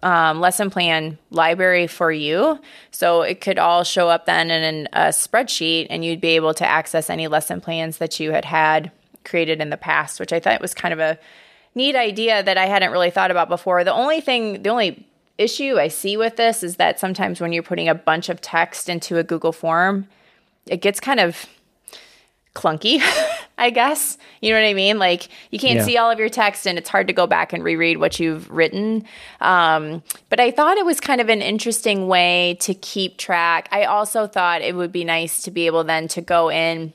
um, 0.02 0.40
lesson 0.40 0.72
plan 0.72 1.20
library 1.30 1.86
for 1.86 2.12
you. 2.12 2.60
So 2.90 3.22
it 3.22 3.40
could 3.40 3.60
all 3.60 3.84
show 3.84 4.10
up 4.10 4.26
then 4.26 4.50
in 4.50 4.90
a 4.94 5.10
spreadsheet, 5.10 5.86
and 5.92 6.04
you'd 6.04 6.22
be 6.22 6.30
able 6.30 6.56
to 6.56 6.68
access 6.68 7.12
any 7.12 7.28
lesson 7.28 7.62
plans 7.62 8.00
that 8.00 8.20
you 8.20 8.32
had 8.32 8.46
had 8.46 8.92
created 9.28 9.62
in 9.62 9.70
the 9.70 9.78
past, 9.78 10.20
which 10.20 10.34
I 10.34 10.40
thought 10.40 10.62
was 10.62 10.74
kind 10.74 10.94
of 10.94 11.00
a 11.00 11.20
neat 11.76 11.96
idea 11.96 12.42
that 12.42 12.58
I 12.58 12.66
hadn't 12.66 12.92
really 12.92 13.12
thought 13.12 13.30
about 13.30 13.50
before. 13.50 13.84
The 13.84 13.94
only 13.94 14.22
thing, 14.22 14.64
the 14.64 14.70
only 14.70 15.06
issue 15.38 15.78
I 15.78 15.90
see 15.90 16.18
with 16.18 16.36
this 16.38 16.64
is 16.64 16.78
that 16.78 17.00
sometimes 17.00 17.40
when 17.40 17.54
you're 17.54 17.62
putting 17.62 17.88
a 17.90 17.94
bunch 17.96 18.30
of 18.30 18.42
text 18.42 18.90
into 18.90 19.18
a 19.20 19.24
Google 19.24 19.52
form, 19.52 20.08
it 20.66 20.78
gets 20.82 21.00
kind 21.00 21.20
of 21.20 21.46
clunky, 22.56 23.00
I 23.60 23.70
guess. 23.70 24.18
You 24.42 24.52
know 24.54 24.60
what 24.60 24.68
I 24.68 24.74
mean? 24.74 24.98
Like 25.00 25.30
you 25.52 25.60
can't 25.60 25.78
Yeah. 25.80 25.86
see 25.86 25.98
all 25.98 26.10
of 26.10 26.18
your 26.20 26.30
text 26.30 26.66
and 26.66 26.78
it's 26.78 26.90
hard 26.90 27.08
to 27.08 27.14
go 27.14 27.28
back 27.28 27.54
and 27.54 27.64
reread 27.64 27.98
what 28.00 28.20
you've 28.20 28.50
written. 28.50 29.04
Um, 29.42 30.02
but 30.30 30.40
I 30.40 30.50
thought 30.52 30.78
it 30.78 30.86
was 30.86 31.00
kind 31.00 31.22
of 31.22 31.30
an 31.30 31.42
interesting 31.42 32.08
way 32.08 32.58
to 32.62 32.74
keep 32.74 33.18
track. 33.18 33.70
I 33.72 33.84
also 33.84 34.26
thought 34.28 34.62
it 34.62 34.76
would 34.76 34.92
be 34.92 35.04
nice 35.04 35.44
to 35.44 35.52
be 35.52 35.68
able 35.68 35.84
then 35.84 36.08
to 36.10 36.22
go 36.22 36.50
in 36.50 36.94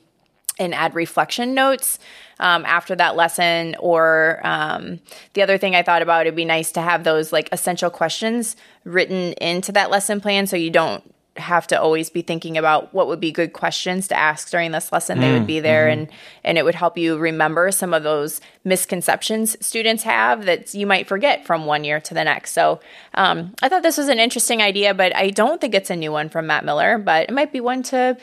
and 0.59 0.73
add 0.73 0.95
reflection 0.95 1.53
notes 1.53 1.99
um, 2.39 2.65
after 2.65 2.95
that 2.95 3.15
lesson. 3.15 3.75
Or 3.79 4.39
um, 4.43 4.99
the 5.33 5.41
other 5.41 5.57
thing 5.57 5.75
I 5.75 5.83
thought 5.83 6.01
about, 6.01 6.21
it'd 6.21 6.35
be 6.35 6.45
nice 6.45 6.71
to 6.73 6.81
have 6.81 7.03
those 7.03 7.31
like 7.31 7.49
essential 7.51 7.89
questions 7.89 8.55
written 8.83 9.33
into 9.33 9.71
that 9.71 9.89
lesson 9.89 10.21
plan 10.21 10.47
so 10.47 10.55
you 10.55 10.69
don't 10.69 11.03
have 11.35 11.65
to 11.65 11.81
always 11.81 12.09
be 12.09 12.21
thinking 12.21 12.57
about 12.57 12.93
what 12.93 13.07
would 13.07 13.19
be 13.19 13.31
good 13.31 13.53
questions 13.53 14.07
to 14.07 14.17
ask 14.17 14.51
during 14.51 14.71
this 14.71 14.91
lesson 14.91 15.19
they 15.19 15.31
would 15.31 15.47
be 15.47 15.59
there 15.59 15.87
and 15.87 16.07
and 16.43 16.59
it 16.59 16.65
would 16.65 16.75
help 16.75 16.95
you 16.95 17.17
remember 17.17 17.71
some 17.71 17.91
of 17.91 18.03
those 18.03 18.39
misconceptions 18.63 19.57
students 19.65 20.03
have 20.03 20.45
that 20.45 20.71
you 20.75 20.85
might 20.85 21.07
forget 21.07 21.43
from 21.43 21.65
one 21.65 21.83
year 21.83 21.99
to 21.99 22.13
the 22.13 22.23
next 22.23 22.51
so 22.51 22.79
um, 23.15 23.51
i 23.63 23.69
thought 23.69 23.81
this 23.81 23.97
was 23.97 24.09
an 24.09 24.19
interesting 24.19 24.61
idea 24.61 24.93
but 24.93 25.15
i 25.15 25.31
don't 25.31 25.59
think 25.59 25.73
it's 25.73 25.89
a 25.89 25.95
new 25.95 26.11
one 26.11 26.29
from 26.29 26.45
matt 26.45 26.63
miller 26.63 26.99
but 26.99 27.27
it 27.29 27.33
might 27.33 27.51
be 27.51 27.59
one 27.59 27.81
to 27.81 28.15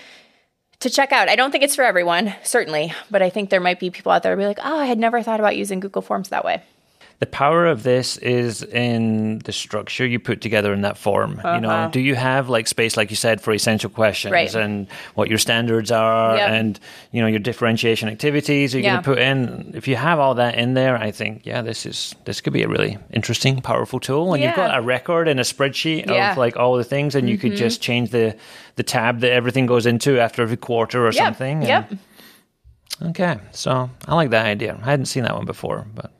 to 0.80 0.90
check 0.90 1.12
out. 1.12 1.28
I 1.28 1.36
don't 1.36 1.50
think 1.50 1.64
it's 1.64 1.76
for 1.76 1.84
everyone, 1.84 2.34
certainly, 2.42 2.92
but 3.10 3.22
I 3.22 3.30
think 3.30 3.50
there 3.50 3.60
might 3.60 3.78
be 3.78 3.90
people 3.90 4.12
out 4.12 4.22
there 4.22 4.34
who 4.34 4.40
be 4.40 4.46
like, 4.46 4.60
oh, 4.62 4.78
I 4.78 4.86
had 4.86 4.98
never 4.98 5.22
thought 5.22 5.40
about 5.40 5.56
using 5.56 5.80
Google 5.80 6.02
Forms 6.02 6.30
that 6.30 6.44
way. 6.44 6.62
The 7.20 7.26
power 7.26 7.66
of 7.66 7.82
this 7.82 8.16
is 8.16 8.62
in 8.62 9.40
the 9.40 9.52
structure 9.52 10.06
you 10.06 10.18
put 10.18 10.40
together 10.40 10.72
in 10.72 10.80
that 10.80 10.96
form. 10.96 11.38
You 11.44 11.60
know, 11.60 11.90
do 11.92 12.00
you 12.00 12.14
have 12.14 12.48
like 12.48 12.66
space, 12.66 12.96
like 12.96 13.10
you 13.10 13.16
said, 13.16 13.42
for 13.42 13.52
essential 13.52 13.90
questions 13.90 14.32
Uh-huh. 14.32 14.42
Right. 14.42 14.54
and 14.54 14.86
what 15.16 15.28
your 15.28 15.36
standards 15.38 15.90
are, 15.92 16.36
Yep. 16.38 16.48
and 16.50 16.80
you 17.12 17.20
know 17.20 17.26
your 17.26 17.38
differentiation 17.40 18.08
activities 18.08 18.72
you're 18.72 18.82
Yeah. 18.82 18.92
going 18.92 19.02
to 19.04 19.10
put 19.10 19.18
in. 19.18 19.72
If 19.76 19.86
you 19.86 19.96
have 19.96 20.18
all 20.18 20.34
that 20.36 20.54
in 20.54 20.72
there, 20.72 20.96
I 20.96 21.10
think 21.10 21.44
yeah, 21.44 21.60
this 21.60 21.84
is 21.84 22.14
this 22.24 22.40
could 22.40 22.54
be 22.54 22.62
a 22.62 22.68
really 22.68 22.96
interesting, 23.12 23.60
powerful 23.60 24.00
tool. 24.00 24.32
And 24.32 24.42
you've 24.42 24.56
got 24.56 24.74
a 24.74 24.80
record 24.80 25.28
and 25.28 25.38
a 25.38 25.42
spreadsheet 25.44 26.06
Yeah. 26.06 26.12
Mm-hmm. 26.12 26.30
of 26.32 26.38
like 26.38 26.56
all 26.56 26.78
the 26.78 26.84
things, 26.84 27.14
and 27.14 27.28
you 27.28 27.36
could 27.36 27.54
just 27.54 27.82
change 27.82 28.10
the 28.12 28.34
the 28.76 28.82
tab 28.82 29.20
that 29.20 29.32
everything 29.32 29.66
goes 29.66 29.84
into 29.84 30.18
after 30.18 30.40
every 30.40 30.56
quarter 30.56 31.02
or 31.06 31.12
Yep. 31.12 31.22
something. 31.24 31.58
and- 31.58 31.68
Yep. 31.68 31.92
Okay, 33.10 33.36
so 33.52 33.90
I 34.08 34.14
like 34.14 34.30
that 34.30 34.46
idea. 34.46 34.78
I 34.82 34.90
hadn't 34.90 35.06
seen 35.06 35.22
that 35.24 35.34
one 35.34 35.46
before, 35.46 35.86
but 35.94 36.10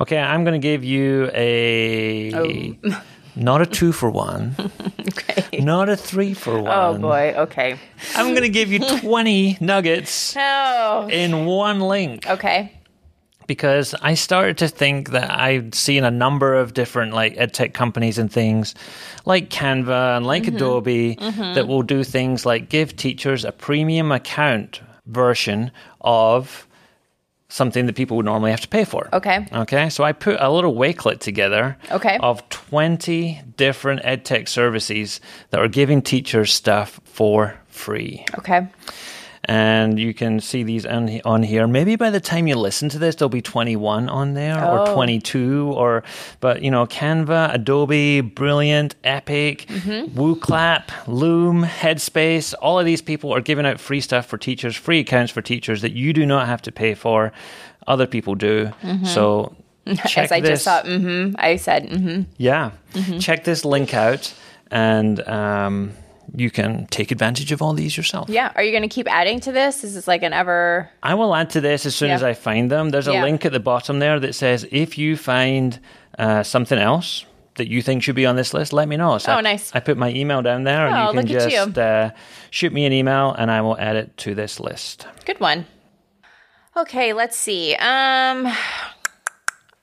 okay, 0.00 0.18
I'm 0.18 0.44
going 0.44 0.60
to 0.60 0.64
give 0.66 0.84
you 0.84 1.30
a 1.34 2.78
not 3.36 3.60
a 3.62 3.66
two 3.66 3.92
for 3.92 4.10
one, 4.10 4.54
Okay. 5.08 5.58
not 5.60 5.88
a 5.88 5.96
three 5.96 6.34
for 6.34 6.60
one. 6.60 6.72
Oh 6.72 6.98
boy. 6.98 7.34
Okay. 7.36 7.78
I'm 8.16 8.30
going 8.30 8.42
to 8.42 8.48
give 8.48 8.70
you 8.72 8.78
20 9.00 9.58
nuggets 9.60 10.34
Oh. 10.38 11.08
in 11.10 11.44
one 11.46 11.80
link 11.80 12.26
Okay. 12.28 12.72
because 13.46 13.94
I 14.02 14.14
started 14.14 14.56
to 14.58 14.68
think 14.68 15.10
that 15.10 15.30
I've 15.30 15.74
seen 15.74 16.04
a 16.04 16.10
number 16.10 16.54
of 16.54 16.74
different 16.74 17.12
like 17.12 17.34
edtech 17.36 17.74
companies 17.74 18.18
and 18.18 18.32
things 18.32 18.74
like 19.26 19.50
Canva 19.50 20.16
and 20.16 20.26
like 20.26 20.44
Mm-hmm. 20.44 20.56
Adobe 20.56 21.14
that 21.54 21.66
will 21.66 21.82
do 21.82 22.04
things 22.04 22.46
like 22.46 22.68
give 22.68 22.96
teachers 22.96 23.44
a 23.44 23.52
premium 23.52 24.12
account 24.12 24.80
version 25.06 25.70
of 26.00 26.66
something 27.48 27.86
that 27.86 27.94
people 27.94 28.16
would 28.16 28.26
normally 28.26 28.50
have 28.50 28.60
to 28.62 28.68
pay 28.68 28.84
for. 28.84 29.08
Okay. 29.12 29.46
Okay, 29.52 29.88
so 29.90 30.02
I 30.02 30.12
put 30.12 30.36
a 30.40 30.50
little 30.50 30.74
wakelet 30.74 31.20
together 31.20 31.76
Okay. 31.90 32.18
of 32.20 32.48
20 32.48 33.42
different 33.56 34.02
edtech 34.02 34.48
services 34.48 35.20
that 35.50 35.60
are 35.60 35.68
giving 35.68 36.02
teachers 36.02 36.52
stuff 36.52 37.00
for 37.04 37.54
free. 37.68 38.24
Okay. 38.38 38.66
And 39.46 39.98
you 39.98 40.14
can 40.14 40.40
see 40.40 40.62
these 40.62 40.86
on, 40.86 41.20
on 41.24 41.42
here. 41.42 41.66
Maybe 41.66 41.96
by 41.96 42.10
the 42.10 42.20
time 42.20 42.46
you 42.46 42.56
listen 42.56 42.88
to 42.90 42.98
this, 42.98 43.16
there'll 43.16 43.28
be 43.28 43.42
21 43.42 44.08
on 44.08 44.34
there 44.34 44.64
or 44.64 44.86
22 44.94 45.72
or, 45.72 46.02
but 46.40 46.62
you 46.62 46.70
know, 46.70 46.86
Canva, 46.86 47.54
Adobe, 47.54 48.20
Brilliant, 48.20 48.94
Epic, 49.04 49.66
WooClap, 49.68 50.90
Loom, 51.06 51.64
Headspace, 51.64 52.54
all 52.60 52.78
of 52.78 52.86
these 52.86 53.02
people 53.02 53.32
are 53.32 53.40
giving 53.40 53.66
out 53.66 53.80
free 53.80 54.00
stuff 54.00 54.26
for 54.26 54.38
teachers, 54.38 54.76
free 54.76 55.00
accounts 55.00 55.32
for 55.32 55.42
teachers 55.42 55.82
that 55.82 55.92
you 55.92 56.12
do 56.12 56.24
not 56.24 56.46
have 56.46 56.62
to 56.62 56.72
pay 56.72 56.94
for. 56.94 57.32
Other 57.86 58.06
people 58.06 58.34
do. 58.34 58.72
So 59.04 59.54
check 60.06 60.24
As 60.24 60.32
I 60.32 60.40
this. 60.40 60.50
just 60.50 60.64
thought, 60.64 60.86
mm-hmm. 60.86 61.34
I 61.38 61.56
said, 61.56 61.88
mm-hmm. 61.88 62.22
Yeah. 62.38 62.70
Check 63.20 63.44
this 63.44 63.64
link 63.64 63.92
out 63.92 64.32
and 64.70 65.20
um, 65.28 65.92
you 66.34 66.50
can 66.50 66.86
take 66.86 67.10
advantage 67.10 67.52
of 67.52 67.60
all 67.62 67.72
these 67.74 67.96
yourself. 67.96 68.28
Yeah. 68.28 68.52
Are 68.54 68.62
you 68.62 68.70
going 68.70 68.82
to 68.82 68.88
keep 68.88 69.06
adding 69.10 69.40
to 69.40 69.52
this? 69.52 69.84
Is 69.84 69.94
this 69.94 70.06
like 70.08 70.22
an 70.22 70.32
ever? 70.32 70.88
I 71.02 71.14
will 71.14 71.34
add 71.34 71.50
to 71.50 71.60
this 71.60 71.86
as 71.86 71.94
soon 71.94 72.08
Yeah. 72.08 72.14
as 72.16 72.22
I 72.22 72.34
find 72.34 72.70
them. 72.70 72.90
There's 72.90 73.08
a 73.08 73.12
Yeah. 73.12 73.22
link 73.24 73.44
at 73.44 73.52
the 73.52 73.60
bottom 73.60 73.98
there 73.98 74.18
that 74.20 74.34
says 74.34 74.66
if 74.70 74.96
you 74.98 75.16
find 75.16 75.78
uh, 76.18 76.42
something 76.42 76.78
else 76.78 77.24
that 77.56 77.68
you 77.68 77.82
think 77.82 78.02
should 78.02 78.14
be 78.16 78.26
on 78.26 78.36
this 78.36 78.52
list, 78.54 78.72
let 78.72 78.88
me 78.88 78.96
know. 78.96 79.18
So 79.18 79.32
Oh, 79.32 79.36
I, 79.36 79.40
nice. 79.40 79.70
I 79.74 79.80
put 79.80 79.96
my 79.96 80.10
email 80.10 80.42
down 80.42 80.64
there 80.64 80.86
and 80.86 80.96
Oh, 80.96 81.06
you 81.12 81.18
can 81.20 81.36
at 81.36 81.50
you. 81.50 81.56
just 81.56 81.78
uh, 81.78 82.10
shoot 82.50 82.72
me 82.72 82.84
an 82.86 82.92
email 82.92 83.32
and 83.32 83.50
I 83.50 83.60
will 83.60 83.78
add 83.78 83.96
it 83.96 84.16
to 84.18 84.34
this 84.34 84.58
list. 84.60 85.06
Good 85.24 85.40
one. 85.40 85.66
Okay, 86.76 87.12
let's 87.12 87.36
see. 87.36 87.74
Um, 87.76 88.48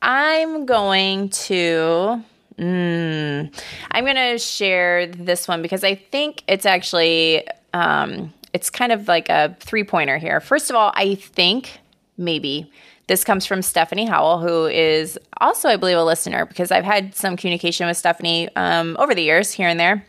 I'm 0.02 0.66
going 0.66 1.30
to. 1.30 2.24
Mm, 2.60 3.54
I'm 3.92 4.04
going 4.04 4.16
to 4.16 4.38
share 4.38 5.08
this 5.08 5.48
one 5.48 5.62
because 5.62 5.84
I 5.84 5.96
think 5.96 6.44
it's 6.48 6.66
actually 6.66 7.48
um, 7.74 8.34
it's 8.54 8.70
kind 8.70 8.92
of 8.92 9.08
like 9.08 9.30
a 9.30 9.56
three 9.60 9.84
pointer 9.84 10.18
here. 10.18 10.40
First 10.40 10.70
of 10.70 10.76
all, 10.76 10.92
I 10.96 11.16
think 11.16 11.80
maybe 12.18 12.72
this 13.08 13.24
comes 13.24 13.46
from 13.46 13.62
Stephanie 13.62 14.06
Howell, 14.06 14.40
who 14.40 14.68
is 14.68 15.18
also, 15.40 15.70
I 15.70 15.76
believe, 15.78 15.98
a 15.98 16.04
listener 16.04 16.46
because 16.46 16.72
I've 16.72 16.86
had 16.86 17.16
some 17.16 17.36
communication 17.38 17.88
with 17.88 17.98
Stephanie 17.98 18.50
um, 18.56 18.96
over 19.00 19.16
the 19.16 19.24
years 19.24 19.52
here 19.52 19.68
and 19.68 19.80
there 19.80 20.06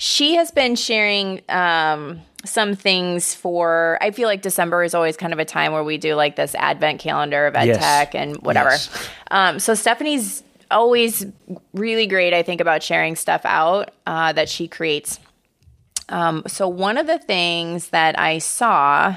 she 0.00 0.36
has 0.36 0.52
been 0.52 0.76
sharing 0.76 1.40
um, 1.48 2.20
some 2.44 2.76
things 2.76 3.34
for 3.34 3.98
i 4.00 4.12
feel 4.12 4.28
like 4.28 4.42
december 4.42 4.84
is 4.84 4.94
always 4.94 5.16
kind 5.16 5.32
of 5.32 5.40
a 5.40 5.44
time 5.44 5.72
where 5.72 5.82
we 5.82 5.98
do 5.98 6.14
like 6.14 6.36
this 6.36 6.54
advent 6.54 7.00
calendar 7.00 7.48
of 7.48 7.56
ed 7.56 7.64
Yes. 7.66 7.78
tech 7.78 8.14
and 8.14 8.36
whatever 8.36 8.70
Yes. 8.70 9.08
um, 9.32 9.58
so 9.58 9.74
stephanie's 9.74 10.44
always 10.70 11.26
really 11.72 12.06
great 12.06 12.34
i 12.34 12.42
think 12.42 12.60
about 12.60 12.82
sharing 12.82 13.16
stuff 13.16 13.42
out 13.44 13.90
uh, 14.06 14.32
that 14.32 14.48
she 14.48 14.68
creates 14.68 15.20
um, 16.10 16.42
so 16.46 16.66
one 16.68 16.96
of 16.98 17.06
the 17.06 17.18
things 17.18 17.88
that 17.90 18.18
i 18.18 18.38
saw 18.38 19.16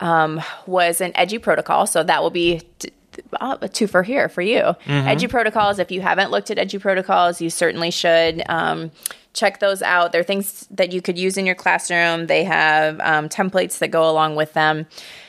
um, 0.00 0.40
was 0.66 1.00
an 1.00 1.12
EduProtocol 1.12 1.88
so 1.88 2.02
that 2.04 2.22
will 2.22 2.30
be 2.30 2.62
t- 2.78 2.92
uh, 3.40 3.56
a 3.60 3.68
two 3.68 3.86
for 3.86 4.02
here 4.02 4.28
for 4.28 4.42
you. 4.42 4.60
EduProtocols. 4.86 5.78
If 5.78 5.90
you 5.90 6.00
haven't 6.00 6.30
looked 6.30 6.50
at 6.50 6.56
EduProtocols, 6.56 7.40
you 7.40 7.50
certainly 7.50 7.90
should 7.90 8.42
um, 8.48 8.90
check 9.32 9.60
those 9.60 9.82
out. 9.82 10.12
They're 10.12 10.22
things 10.22 10.66
that 10.70 10.92
you 10.92 11.02
could 11.02 11.18
use 11.18 11.36
in 11.36 11.46
your 11.46 11.54
classroom. 11.54 12.26
They 12.26 12.44
have 12.44 13.00
um, 13.00 13.28
templates 13.28 13.78
that 13.78 13.88
go 13.88 14.08
along 14.08 14.36
with 14.36 14.52
them. 14.52 14.86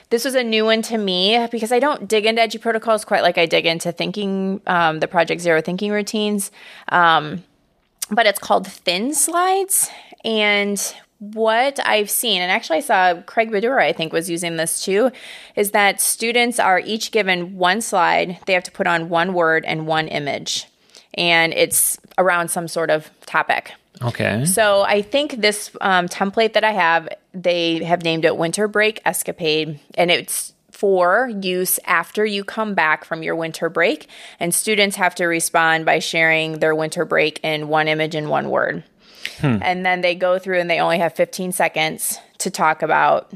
This 0.10 0.26
was 0.26 0.34
a 0.34 0.44
new 0.44 0.66
one 0.66 0.82
to 0.84 0.98
me 0.98 1.48
because 1.52 1.72
I 1.72 1.80
don't 1.80 2.08
dig 2.08 2.26
into 2.26 2.42
EduProtocols 2.42 3.06
quite 3.06 3.22
like 3.22 3.38
I 3.38 3.46
dig 3.46 3.66
into 3.66 3.92
thinking 3.92 4.62
um, 4.66 5.00
the 5.00 5.08
Project 5.08 5.42
Zero 5.42 5.62
thinking 5.62 5.92
routines. 5.92 6.52
Um, 6.90 7.44
but 8.10 8.26
it's 8.26 8.40
called 8.40 8.68
Thin 8.68 9.14
Slides. 9.14 9.90
And 10.26 10.80
what 11.20 11.80
I've 11.86 12.10
seen, 12.10 12.42
and 12.42 12.52
actually 12.52 12.78
I 12.78 12.82
saw 12.82 13.22
Craig 13.22 13.52
Badura, 13.52 13.84
I 13.84 13.94
think, 13.94 14.12
was 14.12 14.30
using 14.30 14.56
this 14.56 14.84
too, 14.84 15.12
is 15.56 15.72
that 15.72 16.02
students 16.02 16.60
are 16.60 16.80
each 16.80 17.12
given 17.12 17.56
one 17.56 17.82
slide. 17.82 18.40
They 18.46 18.54
have 18.54 18.64
to 18.64 18.72
put 18.72 18.88
on 18.88 19.10
one 19.10 19.34
word 19.34 19.64
and 19.66 19.86
one 19.86 20.08
image. 20.08 20.66
And 21.14 21.54
it's 21.54 22.00
around 22.18 22.50
some 22.50 22.68
sort 22.68 22.90
of 22.90 23.12
topic. 23.26 23.74
Okay. 24.02 24.46
So 24.46 24.82
I 24.82 25.02
think 25.02 25.42
this 25.42 25.72
um, 25.82 26.08
template 26.08 26.54
that 26.54 26.64
I 26.64 26.72
have, 26.72 27.10
they 27.34 27.84
have 27.84 28.04
named 28.04 28.26
it 28.26 28.38
Winter 28.38 28.68
Break 28.68 29.02
Escapade, 29.06 29.80
and 29.96 30.10
it's 30.10 30.54
for 30.72 31.30
use 31.42 31.78
after 31.84 32.26
you 32.26 32.46
come 32.46 32.74
back 32.74 33.04
from 33.04 33.22
your 33.22 33.36
winter 33.36 33.68
break. 33.68 34.08
And 34.40 34.56
students 34.56 34.96
have 34.96 35.14
to 35.16 35.26
respond 35.26 35.86
by 35.86 36.00
sharing 36.00 36.60
their 36.60 36.74
winter 36.74 37.04
break 37.04 37.42
in 37.44 37.68
one 37.68 37.90
image 37.90 38.16
and 38.16 38.30
one 38.30 38.50
word. 38.50 38.86
And 39.62 39.86
then 39.86 40.00
they 40.00 40.16
go 40.16 40.40
through 40.40 40.60
and 40.60 40.70
they 40.70 40.80
only 40.80 41.00
have 41.00 41.14
15 41.14 41.52
seconds 41.52 42.18
to 42.38 42.50
talk 42.50 42.82
about 42.82 43.34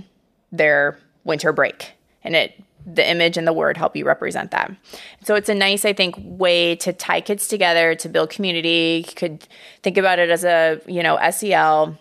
their 0.53 0.97
winter 1.25 1.51
break. 1.51 1.91
And 2.23 2.33
it 2.33 2.62
the 2.85 3.07
image 3.07 3.37
and 3.37 3.47
the 3.47 3.53
word 3.53 3.77
help 3.77 3.95
you 3.95 4.05
represent 4.05 4.51
that. 4.51 4.75
So 5.23 5.35
it's 5.35 5.49
a 5.49 5.55
nice, 5.55 5.85
I 5.85 5.93
think, 5.93 6.15
way 6.17 6.75
to 6.77 6.93
tie 6.93 7.21
kids 7.21 7.47
together 7.47 7.95
to 7.95 8.09
build 8.09 8.29
community. 8.29 9.05
You 9.07 9.13
could 9.15 9.47
think 9.81 9.97
about 9.97 10.19
it 10.19 10.29
as 10.29 10.43
a, 10.43 10.81
you 10.87 11.03
know, 11.03 11.17
SEL. 11.31 11.97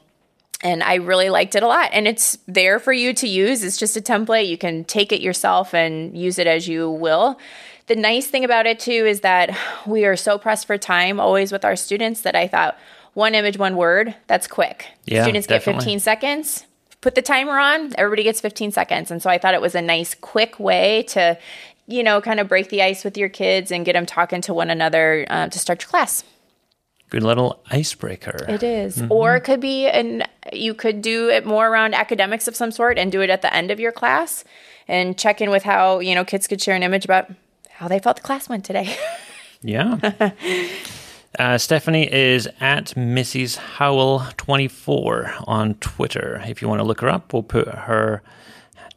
And 0.64 0.82
I 0.82 0.94
really 0.94 1.28
liked 1.28 1.54
it 1.54 1.62
a 1.62 1.66
lot. 1.66 1.90
And 1.92 2.06
it's 2.06 2.38
there 2.46 2.78
for 2.78 2.92
you 2.92 3.12
to 3.14 3.28
use. 3.28 3.64
It's 3.64 3.76
just 3.76 3.96
a 3.96 4.00
template. 4.00 4.48
You 4.48 4.58
can 4.58 4.84
take 4.84 5.12
it 5.12 5.20
yourself 5.20 5.74
and 5.74 6.16
use 6.16 6.38
it 6.38 6.46
as 6.46 6.68
you 6.68 6.90
will. 6.90 7.38
The 7.88 7.96
nice 7.96 8.28
thing 8.28 8.44
about 8.44 8.66
it 8.66 8.78
too 8.78 8.92
is 8.92 9.20
that 9.20 9.50
we 9.86 10.04
are 10.04 10.16
so 10.16 10.38
pressed 10.38 10.66
for 10.66 10.78
time 10.78 11.18
always 11.18 11.50
with 11.50 11.64
our 11.64 11.74
students 11.74 12.20
that 12.22 12.36
I 12.36 12.46
thought 12.46 12.78
one 13.14 13.34
image, 13.34 13.58
one 13.58 13.76
word, 13.76 14.14
that's 14.26 14.46
quick. 14.46 14.86
Yeah, 15.04 15.24
Students 15.24 15.46
definitely. 15.46 15.80
get 15.80 15.84
15 15.84 16.00
seconds. 16.00 16.64
Put 17.02 17.14
the 17.14 17.22
timer 17.22 17.58
on, 17.58 17.92
everybody 17.98 18.22
gets 18.22 18.40
15 18.40 18.72
seconds. 18.72 19.10
And 19.10 19.20
so 19.20 19.28
I 19.28 19.36
thought 19.36 19.54
it 19.54 19.60
was 19.60 19.74
a 19.74 19.82
nice, 19.82 20.14
quick 20.14 20.58
way 20.58 21.02
to, 21.08 21.36
you 21.86 22.02
know, 22.02 22.20
kind 22.20 22.40
of 22.40 22.48
break 22.48 22.70
the 22.70 22.80
ice 22.80 23.04
with 23.04 23.18
your 23.18 23.28
kids 23.28 23.70
and 23.70 23.84
get 23.84 23.92
them 23.92 24.06
talking 24.06 24.40
to 24.42 24.54
one 24.54 24.70
another 24.70 25.26
uh, 25.28 25.48
to 25.48 25.58
start 25.58 25.82
your 25.82 25.88
class. 25.90 26.24
Good 27.10 27.22
little 27.22 27.60
icebreaker. 27.70 28.46
It 28.48 28.62
is. 28.62 29.02
Or 29.10 29.36
it 29.36 29.42
could 29.42 29.60
be, 29.60 29.86
and 29.86 30.26
you 30.52 30.72
could 30.72 31.02
do 31.02 31.28
it 31.28 31.44
more 31.44 31.68
around 31.68 31.94
academics 31.94 32.48
of 32.48 32.56
some 32.56 32.70
sort 32.70 32.96
and 32.98 33.12
do 33.12 33.20
it 33.20 33.28
at 33.28 33.42
the 33.42 33.52
end 33.54 33.70
of 33.70 33.78
your 33.78 33.92
class 33.92 34.44
and 34.88 35.18
check 35.18 35.42
in 35.42 35.50
with 35.50 35.64
how, 35.64 35.98
you 35.98 36.14
know, 36.14 36.24
kids 36.24 36.46
could 36.46 36.62
share 36.62 36.74
an 36.74 36.82
image 36.82 37.04
about 37.04 37.30
how 37.68 37.88
they 37.88 37.98
felt 37.98 38.16
the 38.16 38.22
class 38.22 38.48
went 38.48 38.64
today. 38.64 38.96
Yeah. 39.64 40.12
Uh, 41.38 41.56
Stephanie 41.56 42.12
is 42.12 42.46
at 42.60 42.86
Mrs. 42.88 43.56
Howell24 43.56 45.44
on 45.48 45.74
Twitter. 45.74 46.42
If 46.46 46.60
you 46.60 46.68
want 46.68 46.80
to 46.80 46.84
look 46.84 47.00
her 47.00 47.08
up, 47.08 47.32
we'll 47.32 47.42
put 47.42 47.68
her 47.68 48.22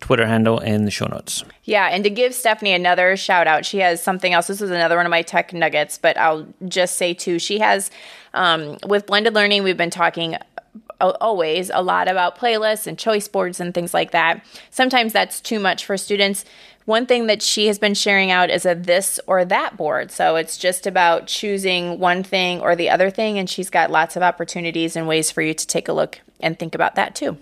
Twitter 0.01 0.25
handle 0.25 0.59
in 0.59 0.85
the 0.85 0.91
show 0.91 1.05
notes. 1.05 1.43
Yeah, 1.63 1.87
and 1.87 2.03
to 2.03 2.09
give 2.09 2.35
Stephanie 2.35 2.73
another 2.73 3.15
shout 3.15 3.47
out, 3.47 3.65
she 3.65 3.79
has 3.79 4.03
something 4.03 4.33
else. 4.33 4.47
This 4.47 4.61
is 4.61 4.69
another 4.69 4.97
one 4.97 5.05
of 5.05 5.09
my 5.09 5.21
tech 5.21 5.53
nuggets, 5.53 5.97
but 5.97 6.17
I'll 6.17 6.45
just 6.67 6.97
say 6.97 7.13
too, 7.13 7.39
she 7.39 7.59
has 7.59 7.89
um, 8.33 8.77
with 8.85 9.05
blended 9.05 9.33
learning. 9.33 9.63
We've 9.63 9.77
been 9.77 9.89
talking 9.89 10.35
always 10.99 11.71
a 11.73 11.81
lot 11.81 12.07
about 12.07 12.37
playlists 12.37 12.87
and 12.87 12.97
choice 12.97 13.27
boards 13.27 13.59
and 13.59 13.73
things 13.73 13.93
like 13.93 14.11
that. 14.11 14.45
Sometimes 14.69 15.13
that's 15.13 15.41
too 15.41 15.59
much 15.59 15.85
for 15.85 15.97
students. 15.97 16.45
One 16.85 17.07
thing 17.07 17.25
that 17.27 17.41
she 17.41 17.65
has 17.67 17.79
been 17.79 17.95
sharing 17.95 18.29
out 18.29 18.49
is 18.51 18.65
a 18.65 18.75
this 18.75 19.19
or 19.25 19.43
that 19.45 19.75
board. 19.75 20.11
So 20.11 20.35
it's 20.35 20.55
just 20.55 20.85
about 20.85 21.25
choosing 21.25 21.99
one 21.99 22.21
thing 22.23 22.61
or 22.61 22.75
the 22.75 22.91
other 22.91 23.09
thing, 23.09 23.39
and 23.39 23.49
she's 23.49 23.71
got 23.71 23.89
lots 23.89 24.15
of 24.15 24.21
opportunities 24.21 24.95
and 24.95 25.07
ways 25.07 25.31
for 25.31 25.41
you 25.41 25.53
to 25.55 25.67
take 25.67 25.87
a 25.87 25.93
look 25.93 26.19
and 26.39 26.57
think 26.59 26.75
about 26.75 26.93
that 26.95 27.15
too. 27.15 27.37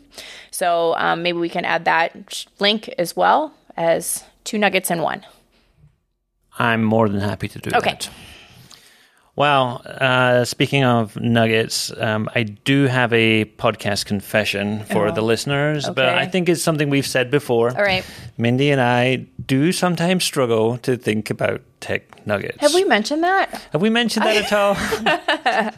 So 0.49 0.95
um, 0.97 1.23
maybe 1.23 1.37
we 1.39 1.49
can 1.49 1.65
add 1.65 1.83
that 1.85 2.45
link 2.59 2.87
as 2.97 3.15
well 3.17 3.53
as 3.75 4.23
two 4.45 4.57
nuggets 4.57 4.89
in 4.89 5.01
one. 5.01 5.25
I'm 6.57 6.83
more 6.83 7.09
than 7.09 7.19
happy 7.19 7.47
to 7.49 7.59
do 7.59 7.71
Okay. 7.75 7.91
that. 7.91 8.09
Well, 9.35 9.81
uh, 9.85 10.45
speaking 10.45 10.83
of 10.83 11.15
nuggets, 11.19 11.91
um, 11.97 12.29
I 12.35 12.43
do 12.43 12.85
have 12.85 13.11
a 13.13 13.45
podcast 13.45 14.05
confession 14.05 14.83
for 14.85 15.11
the 15.11 15.23
listeners, 15.23 15.89
but. 15.89 16.05
I 16.13 16.27
think 16.27 16.49
it's 16.49 16.61
something 16.61 16.89
we've 16.91 17.07
said 17.07 17.31
before. 17.31 17.69
All 17.75 17.83
right. 17.83 18.05
Mindy 18.37 18.69
and 18.69 18.79
I 18.79 19.25
do 19.45 19.71
sometimes 19.71 20.23
struggle 20.23 20.77
to 20.79 20.97
think 20.97 21.31
about 21.31 21.61
tech 21.79 22.25
nuggets. 22.27 22.59
Have 22.59 22.75
we 22.75 22.83
mentioned 22.83 23.23
that? 23.23 23.49
Have 23.71 23.81
we 23.81 23.89
mentioned 23.89 24.25
that 24.25 24.37
at 24.37 24.53
all? 24.53 24.75
I 24.77 25.69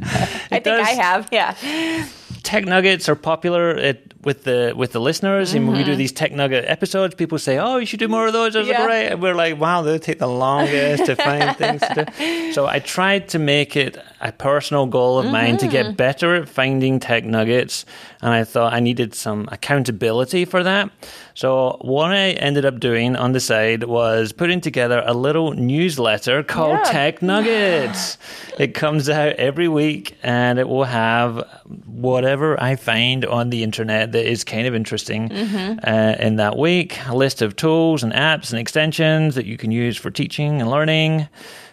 think 0.49 0.63
does- 0.65 0.85
I 0.85 0.91
have. 0.91 1.29
Yeah. 1.31 2.07
Tech 2.45 2.63
nuggets 2.65 3.09
are 3.09 3.15
popular 3.15 3.71
at, 3.71 3.97
with 4.23 4.43
the 4.45 4.73
with 4.75 4.91
the 4.91 4.99
listeners, 5.01 5.53
and 5.53 5.67
when 5.67 5.75
we 5.77 5.81
Mm-hmm. 5.83 5.91
do 5.91 5.95
these 5.97 6.11
tech 6.13 6.31
nugget 6.31 6.63
episodes, 6.67 7.13
people 7.15 7.37
say, 7.39 7.57
"Oh, 7.57 7.77
you 7.77 7.85
should 7.85 7.99
do 7.99 8.07
more 8.07 8.25
of 8.27 8.33
those." 8.33 8.55
I 8.55 8.59
was 8.59 8.67
Yeah. 8.67 8.79
like, 8.79 8.87
"Right," 8.89 9.11
and 9.11 9.21
we're 9.21 9.35
like, 9.35 9.59
"Wow, 9.59 9.81
they 9.81 9.97
take 9.99 10.19
the 10.19 10.27
longest 10.45 11.05
to 11.09 11.15
find 11.15 11.55
things 11.57 11.81
to 11.81 11.93
do." 12.05 12.51
So 12.55 12.65
I 12.75 12.79
tried 12.79 13.27
to 13.29 13.39
make 13.39 13.75
it 13.75 13.97
a 14.27 14.31
personal 14.31 14.85
goal 14.87 15.19
of 15.19 15.25
mine 15.31 15.57
to 15.57 15.65
Mm-hmm. 15.67 15.71
get 15.71 15.97
better 15.97 16.35
at 16.35 16.49
finding 16.49 16.99
tech 16.99 17.23
nuggets, 17.25 17.85
and 18.21 18.33
I 18.33 18.43
thought 18.43 18.73
I 18.73 18.79
needed 18.79 19.13
some 19.15 19.47
accountability 19.51 20.45
for 20.45 20.63
that. 20.63 20.89
So 21.35 21.77
what 21.81 22.11
I 22.11 22.31
ended 22.31 22.65
up 22.65 22.79
doing 22.79 23.15
on 23.15 23.33
the 23.33 23.39
side 23.39 23.83
was 23.83 24.31
putting 24.31 24.61
together 24.61 25.03
a 25.05 25.13
little 25.13 25.51
newsletter 25.53 26.43
called 26.43 26.79
Yeah. 26.85 26.91
Tech 26.91 27.21
Nuggets. 27.21 28.17
it 28.57 28.73
comes 28.73 29.09
out 29.09 29.33
every 29.35 29.67
week, 29.67 30.15
and 30.23 30.59
it 30.59 30.67
will 30.67 30.85
have 30.85 31.43
whatever 31.85 32.61
I 32.61 32.75
find 32.77 33.25
on 33.25 33.49
the 33.49 33.63
internet 33.63 34.11
that 34.13 34.25
is 34.25 34.43
kind 34.43 34.65
of 34.67 34.73
interesting 34.75 35.29
Mm-hmm. 35.29 35.79
uh, 35.83 36.15
in 36.19 36.37
that 36.37 36.57
week. 36.57 36.97
A 37.07 37.15
list 37.15 37.41
of 37.41 37.55
tools 37.55 38.03
and 38.03 38.13
apps 38.13 38.51
and 38.51 38.59
extensions 38.59 39.35
that 39.35 39.45
you 39.45 39.57
can 39.57 39.71
use 39.71 39.97
for 39.97 40.09
teaching 40.11 40.61
and 40.61 40.69
learning, 40.69 41.27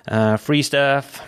uh, 0.08 0.36
free 0.36 0.62
stuff, 0.62 1.22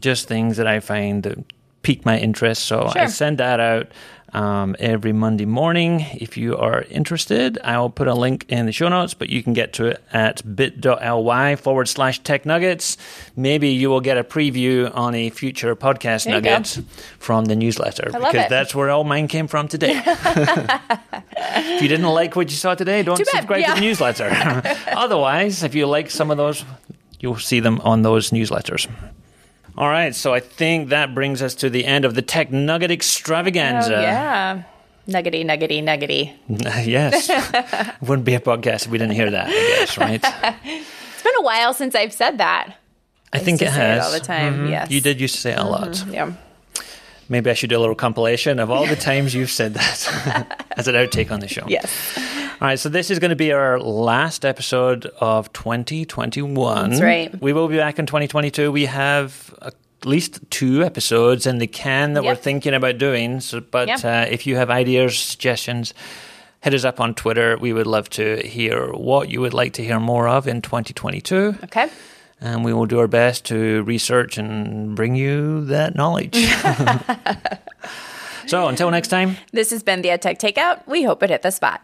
just 0.00 0.28
things 0.28 0.56
that 0.56 0.66
I 0.66 0.80
find 0.80 1.22
that 1.24 1.38
pique 1.82 2.04
my 2.04 2.18
interest. 2.18 2.64
So 2.64 2.90
I 2.94 3.06
send 3.06 3.38
that 3.38 3.60
out. 3.60 3.88
Um, 4.34 4.76
every 4.78 5.12
Monday 5.12 5.44
morning. 5.44 6.06
If 6.14 6.38
you 6.38 6.56
are 6.56 6.86
interested, 6.88 7.58
I'll 7.64 7.90
put 7.90 8.08
a 8.08 8.14
link 8.14 8.46
in 8.48 8.64
the 8.64 8.72
show 8.72 8.88
notes, 8.88 9.12
but 9.12 9.28
you 9.28 9.42
can 9.42 9.52
get 9.52 9.74
to 9.74 9.84
it 9.88 10.02
at 10.10 10.56
bit.ly 10.56 11.56
forward 11.56 11.86
slash 11.86 12.18
tech 12.20 12.46
nuggets. 12.46 12.96
Maybe 13.36 13.68
you 13.68 13.90
will 13.90 14.00
get 14.00 14.16
a 14.16 14.24
preview 14.24 14.90
on 14.96 15.14
a 15.14 15.28
future 15.28 15.76
podcast 15.76 16.24
There 16.24 16.32
nuggets 16.32 16.80
from 17.18 17.44
the 17.44 17.54
newsletter 17.54 18.08
I 18.14 18.18
because 18.20 18.48
that's 18.48 18.74
where 18.74 18.88
all 18.88 19.04
mine 19.04 19.28
came 19.28 19.48
from 19.48 19.68
today. 19.68 20.00
if 20.06 21.82
you 21.82 21.88
didn't 21.88 22.06
like 22.06 22.34
what 22.34 22.50
you 22.50 22.56
saw 22.56 22.74
today, 22.74 23.02
don't 23.02 23.18
subscribe 23.18 23.66
to 23.66 23.74
the 23.74 23.80
newsletter. 23.80 24.30
Otherwise, 24.86 25.62
if 25.62 25.74
you 25.74 25.86
like 25.86 26.08
some 26.08 26.30
of 26.30 26.38
those, 26.38 26.64
you'll 27.20 27.36
see 27.36 27.60
them 27.60 27.80
on 27.80 28.00
those 28.00 28.30
newsletters. 28.30 28.88
All 29.82 29.88
right, 29.88 30.14
so 30.14 30.32
I 30.32 30.38
think 30.38 30.90
that 30.90 31.12
brings 31.12 31.42
us 31.42 31.56
to 31.56 31.68
the 31.68 31.84
end 31.84 32.04
of 32.04 32.14
the 32.14 32.22
Tech 32.22 32.52
Nugget 32.52 32.92
Oh, 32.92 32.94
extravaganza. 32.94 33.90
yeah. 33.90 34.62
Nuggety, 35.08 35.42
nuggety, 35.42 35.80
nuggety. 35.80 36.32
yes. 36.48 37.28
Wouldn't 38.00 38.24
be 38.24 38.34
a 38.34 38.40
podcast 38.40 38.84
if 38.84 38.92
we 38.92 38.98
didn't 38.98 39.16
hear 39.16 39.28
that, 39.32 39.48
I 39.48 39.50
guess, 39.50 39.98
right? 39.98 40.24
It's 40.64 41.22
been 41.24 41.34
a 41.36 41.42
while 41.42 41.74
since 41.74 41.96
I've 41.96 42.12
said 42.12 42.38
that. 42.38 42.76
I 43.32 43.40
think 43.40 43.58
to 43.58 43.64
it 43.64 43.72
has. 43.72 43.98
it 43.98 44.06
all 44.06 44.12
the 44.12 44.20
time, 44.20 44.54
mm-hmm. 44.54 44.68
yes. 44.68 44.88
You 44.88 45.00
did 45.00 45.20
used 45.20 45.34
to 45.34 45.40
say 45.40 45.50
it 45.50 45.58
a 45.58 45.64
lot. 45.64 45.88
Mm-hmm, 45.88 46.14
yeah. 46.14 46.32
Maybe 47.32 47.48
I 47.50 47.54
should 47.54 47.70
do 47.70 47.78
a 47.78 47.80
little 47.80 47.94
compilation 47.94 48.58
of 48.58 48.70
all 48.70 48.86
the 48.86 48.94
times 48.94 49.34
you've 49.34 49.50
said 49.50 49.72
that 49.72 50.66
as 50.76 50.86
an 50.86 50.94
outtake 50.94 51.30
on 51.30 51.40
the 51.40 51.48
show. 51.48 51.64
Yes. 51.66 51.90
All 52.60 52.68
right, 52.68 52.78
so 52.78 52.90
this 52.90 53.10
is 53.10 53.18
going 53.18 53.30
to 53.30 53.36
be 53.36 53.52
our 53.52 53.80
last 53.80 54.44
episode 54.44 55.06
of 55.18 55.50
2021. 55.54 56.90
That's 56.90 57.02
right. 57.02 57.40
We 57.40 57.54
will 57.54 57.68
be 57.68 57.78
back 57.78 57.98
in 57.98 58.04
2022. 58.04 58.70
We 58.70 58.84
have 58.84 59.54
at 59.62 59.74
least 60.04 60.40
two 60.50 60.84
episodes 60.84 61.46
in 61.46 61.56
the 61.56 61.66
can 61.66 62.12
that 62.12 62.22
we're 62.22 62.34
thinking 62.36 62.74
about 62.74 62.98
doing. 62.98 63.40
So, 63.40 63.60
but 63.60 63.88
Yep. 63.88 64.04
uh, 64.04 64.26
if 64.30 64.46
you 64.46 64.56
have 64.56 64.68
ideas, 64.70 65.18
suggestions, 65.18 65.94
hit 66.60 66.74
us 66.74 66.84
up 66.84 67.00
on 67.00 67.14
Twitter. 67.14 67.56
We 67.58 67.72
would 67.72 67.86
love 67.86 68.10
to 68.10 68.46
hear 68.46 68.92
what 68.92 69.30
you 69.30 69.40
would 69.40 69.54
like 69.54 69.72
to 69.74 69.82
hear 69.84 69.98
more 69.98 70.28
of 70.28 70.46
in 70.46 70.60
2022. 70.60 71.56
Okay. 71.64 71.88
And 72.42 72.64
we 72.64 72.72
will 72.72 72.86
do 72.86 72.98
our 72.98 73.08
best 73.08 73.44
to 73.46 73.82
research 73.84 74.36
and 74.36 74.96
bring 74.96 75.14
you 75.14 75.64
that 75.66 75.94
knowledge. 75.94 76.34
so 78.46 78.66
until 78.66 78.90
next 78.90 79.08
time. 79.08 79.36
This 79.52 79.70
has 79.70 79.82
been 79.82 80.02
the 80.02 80.08
EdTech 80.08 80.38
Takeout. 80.38 80.86
We 80.86 81.04
hope 81.04 81.22
it 81.22 81.30
hit 81.30 81.42
the 81.42 81.52
spot. 81.52 81.82